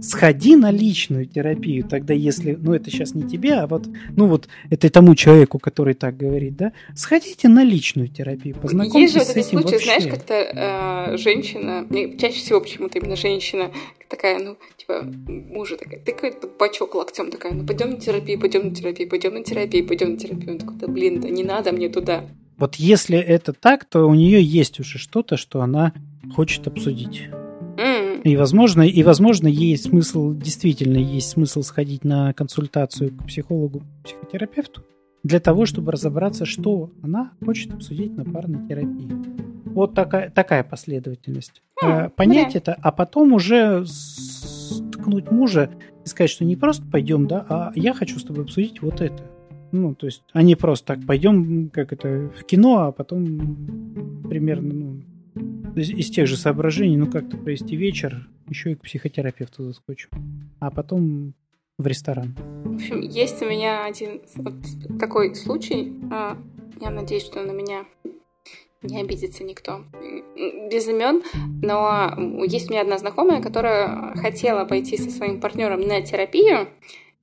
Сходи 0.03 0.57
на 0.57 0.71
личную 0.71 1.27
терапию, 1.27 1.85
тогда 1.85 2.15
если, 2.15 2.53
ну 2.61 2.75
это 2.75 2.91
сейчас 2.91 3.15
не 3.15 3.29
тебе, 3.29 3.55
а 3.55 3.67
вот, 3.67 3.87
ну 4.17 4.27
вот 4.27 4.49
это 4.71 4.91
тому 4.91 5.15
человеку, 5.15 5.59
который 5.59 5.95
так 5.95 6.17
говорит, 6.17 6.57
да, 6.57 6.73
сходите 6.95 7.49
на 7.49 7.63
личную 7.65 8.09
терапию, 8.09 8.57
познакомьтесь 8.57 9.01
Есть 9.01 9.15
же 9.15 9.21
вот 9.21 9.37
эти 9.37 9.47
случаи, 9.47 9.73
вообще. 9.73 9.85
знаешь, 9.85 10.07
как-то 10.07 10.35
э, 10.35 11.17
женщина, 11.19 11.87
чаще 12.19 12.39
всего 12.39 12.61
почему-то 12.61 12.99
именно 12.99 13.17
женщина, 13.17 13.71
такая, 14.09 14.39
ну, 14.39 14.57
типа, 14.77 15.03
мужа 15.29 15.77
такая, 15.77 16.01
ты 16.01 16.13
какой-то 16.13 16.49
бачок 16.49 16.95
локтем 16.95 17.31
такая, 17.31 17.53
ну, 17.53 17.67
пойдем 17.67 17.91
на 17.91 18.01
терапию, 18.01 18.41
пойдем 18.41 18.69
на 18.69 18.75
терапию, 18.75 19.09
пойдем 19.09 19.35
на 19.35 19.45
терапию, 19.45 19.87
пойдем 19.87 20.13
на 20.13 20.19
терапию. 20.19 20.53
Он 20.53 20.59
такой, 20.59 20.77
да 20.77 20.89
блин, 20.89 21.21
да 21.21 21.29
не 21.29 21.45
надо 21.45 21.73
мне 21.73 21.89
туда. 21.89 22.25
Вот 22.57 22.75
если 22.77 23.19
это 23.19 23.53
так, 23.53 23.85
то 23.85 24.05
у 24.05 24.15
нее 24.15 24.43
есть 24.43 24.81
уже 24.81 24.99
что-то, 24.99 25.37
что 25.37 25.63
она 25.63 25.95
хочет 26.35 26.67
обсудить. 26.67 27.29
И 28.25 28.37
возможно, 28.37 28.83
и 28.83 29.03
возможно, 29.03 29.47
есть 29.49 29.85
смысл, 29.85 30.35
действительно 30.35 30.99
есть 30.99 31.31
смысл 31.31 31.63
сходить 31.63 32.05
на 32.05 32.35
консультацию 32.35 33.13
к 33.17 33.27
психологу, 33.27 33.83
психотерапевту, 34.05 34.83
для 35.23 35.41
того, 35.41 35.65
чтобы 35.65 35.93
разобраться, 35.93 36.45
что 36.45 36.91
она 37.03 37.33
хочет 37.43 37.73
обсудить 37.73 38.15
на 38.17 38.25
парной 38.25 38.67
терапии. 38.69 39.11
Вот 39.65 39.95
такая, 39.95 40.31
такая 40.31 40.65
последовательность. 40.65 41.63
Mm, 41.83 42.11
Понять 42.11 42.53
да. 42.53 42.59
это, 42.59 42.77
а 42.81 42.93
потом 42.93 43.33
уже 43.33 43.85
ткнуть 44.93 45.31
мужа 45.31 45.71
и 46.05 46.09
сказать, 46.09 46.31
что 46.31 46.45
не 46.45 46.57
просто 46.57 46.85
пойдем, 46.91 47.27
да, 47.27 47.47
а 47.49 47.73
я 47.75 47.95
хочу 47.95 48.19
с 48.19 48.25
тобой 48.25 48.45
обсудить 48.45 48.83
вот 48.83 49.01
это. 49.01 49.23
Ну, 49.73 49.95
то 49.95 50.07
есть, 50.07 50.23
они 50.33 50.57
просто 50.57 50.87
так 50.87 51.07
пойдем, 51.07 51.71
как 51.71 51.93
это, 51.93 52.31
в 52.37 52.45
кино, 52.45 52.87
а 52.87 52.93
потом 52.93 53.25
примерно, 54.29 54.75
ну, 54.75 55.03
из, 55.77 55.91
из 55.91 56.11
тех 56.11 56.27
же 56.27 56.37
соображений, 56.37 56.97
ну, 56.97 57.11
как-то 57.11 57.37
провести 57.37 57.77
вечер, 57.77 58.29
еще 58.49 58.73
и 58.73 58.75
к 58.75 58.83
психотерапевту 58.83 59.65
заскочу. 59.65 60.09
А 60.59 60.71
потом 60.71 61.35
в 61.79 61.87
ресторан. 61.87 62.37
В 62.65 62.75
общем, 62.75 63.01
есть 63.01 63.41
у 63.43 63.47
меня 63.47 63.85
один 63.85 64.21
вот 64.37 64.55
такой 64.99 65.35
случай. 65.35 65.93
А, 66.11 66.37
я 66.81 66.91
надеюсь, 66.91 67.25
что 67.25 67.43
на 67.43 67.53
меня 67.53 67.85
не 68.83 69.01
обидится 69.01 69.45
никто. 69.45 69.85
Без 70.71 70.89
имен, 70.89 71.23
но 71.63 72.15
есть 72.47 72.69
у 72.69 72.73
меня 72.73 72.83
одна 72.83 72.99
знакомая, 72.99 73.43
которая 73.43 74.15
хотела 74.17 74.65
пойти 74.65 74.97
со 74.97 75.11
своим 75.11 75.41
партнером 75.41 75.81
на 75.81 76.01
терапию, 76.03 76.69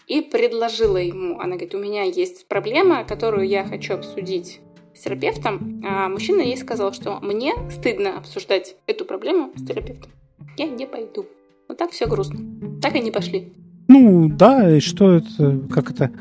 и 0.07 0.21
предложила 0.21 0.97
ему, 0.97 1.39
она 1.39 1.55
говорит, 1.55 1.75
у 1.75 1.79
меня 1.79 2.03
есть 2.03 2.47
проблема, 2.47 3.03
которую 3.03 3.47
я 3.47 3.65
хочу 3.65 3.95
обсудить 3.95 4.61
с 4.97 5.03
терапевтом, 5.03 5.81
а 5.85 6.09
мужчина 6.09 6.41
ей 6.41 6.57
сказал, 6.57 6.93
что 6.93 7.19
мне 7.21 7.53
стыдно 7.69 8.17
обсуждать 8.17 8.75
эту 8.87 9.05
проблему 9.05 9.51
с 9.55 9.63
терапевтом. 9.63 10.11
Я 10.57 10.67
не 10.67 10.85
пойду. 10.85 11.25
Вот 11.67 11.77
так 11.77 11.91
все 11.91 12.07
грустно. 12.07 12.39
Так 12.81 12.95
и 12.95 12.99
не 12.99 13.11
пошли. 13.11 13.53
Ну, 13.87 14.29
да, 14.29 14.77
и 14.77 14.79
что 14.79 15.13
это, 15.13 15.61
как 15.71 15.91
это, 15.91 16.11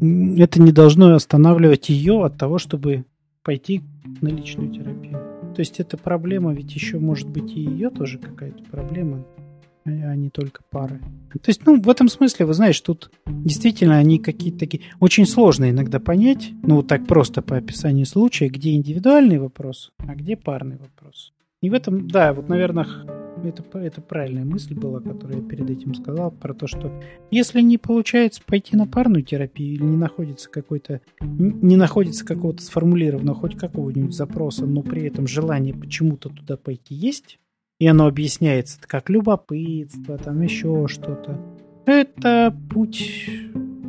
это 0.00 0.60
не 0.60 0.72
должно 0.72 1.14
останавливать 1.14 1.88
ее 1.88 2.24
от 2.24 2.36
того, 2.38 2.58
чтобы 2.58 3.04
пойти 3.42 3.82
на 4.20 4.28
личную 4.28 4.70
терапию. 4.72 5.18
То 5.54 5.60
есть 5.60 5.78
эта 5.78 5.96
проблема 5.96 6.52
ведь 6.52 6.74
еще 6.74 6.98
может 6.98 7.28
быть 7.28 7.52
и 7.52 7.60
ее 7.60 7.90
тоже 7.90 8.18
какая-то 8.18 8.64
проблема 8.64 9.24
а 9.84 10.16
не 10.16 10.30
только 10.30 10.62
пары. 10.70 11.00
То 11.32 11.48
есть, 11.48 11.66
ну, 11.66 11.80
в 11.80 11.88
этом 11.88 12.08
смысле, 12.08 12.46
вы 12.46 12.54
знаете, 12.54 12.80
тут 12.82 13.10
действительно 13.26 13.98
они 13.98 14.18
какие-то 14.18 14.58
такие... 14.60 14.82
Очень 15.00 15.26
сложно 15.26 15.70
иногда 15.70 16.00
понять, 16.00 16.50
ну, 16.62 16.76
вот 16.76 16.88
так 16.88 17.06
просто 17.06 17.42
по 17.42 17.56
описанию 17.56 18.06
случая, 18.06 18.48
где 18.48 18.74
индивидуальный 18.74 19.38
вопрос, 19.38 19.92
а 19.98 20.14
где 20.14 20.36
парный 20.36 20.76
вопрос. 20.76 21.32
И 21.60 21.70
в 21.70 21.74
этом, 21.74 22.08
да, 22.08 22.32
вот, 22.34 22.48
наверное, 22.48 22.86
это, 23.42 23.78
это 23.78 24.00
правильная 24.00 24.44
мысль 24.44 24.74
была, 24.74 25.00
которую 25.00 25.42
я 25.42 25.48
перед 25.48 25.70
этим 25.70 25.94
сказал, 25.94 26.30
про 26.30 26.54
то, 26.54 26.66
что 26.66 26.92
если 27.30 27.60
не 27.60 27.78
получается 27.78 28.42
пойти 28.44 28.76
на 28.76 28.86
парную 28.86 29.22
терапию 29.22 29.74
или 29.74 29.82
не 29.82 29.96
находится 29.96 30.50
какой-то, 30.50 31.00
не 31.20 31.76
находится 31.76 32.24
какого-то 32.24 32.62
сформулированного 32.62 33.36
хоть 33.36 33.56
какого-нибудь 33.56 34.14
запроса, 34.14 34.66
но 34.66 34.82
при 34.82 35.04
этом 35.06 35.26
желание 35.26 35.74
почему-то 35.74 36.28
туда 36.28 36.56
пойти 36.56 36.94
есть, 36.94 37.38
и 37.80 37.86
оно 37.86 38.06
объясняется 38.06 38.78
как 38.80 39.10
любопытство, 39.10 40.16
там 40.16 40.40
еще 40.42 40.86
что-то. 40.88 41.40
Это 41.86 42.56
путь 42.70 43.28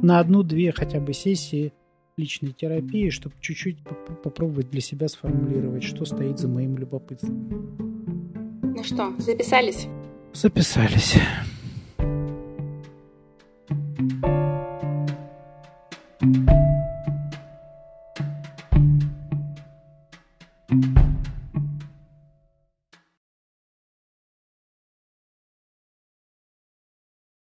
на 0.02 0.20
одну-две 0.20 0.72
хотя 0.72 1.00
бы 1.00 1.14
сессии 1.14 1.72
личной 2.18 2.52
терапии, 2.52 3.10
чтобы 3.10 3.36
чуть-чуть 3.42 3.78
попробовать 4.24 4.70
для 4.70 4.82
себя 4.82 5.08
сформулировать, 5.08 5.84
что 5.84 6.06
стоит 6.06 6.40
за 6.40 6.48
моим 6.48 6.78
любопытством. 6.78 7.50
Ну 8.62 8.84
что, 8.84 9.14
записались? 9.20 9.88
Записались. 10.34 11.16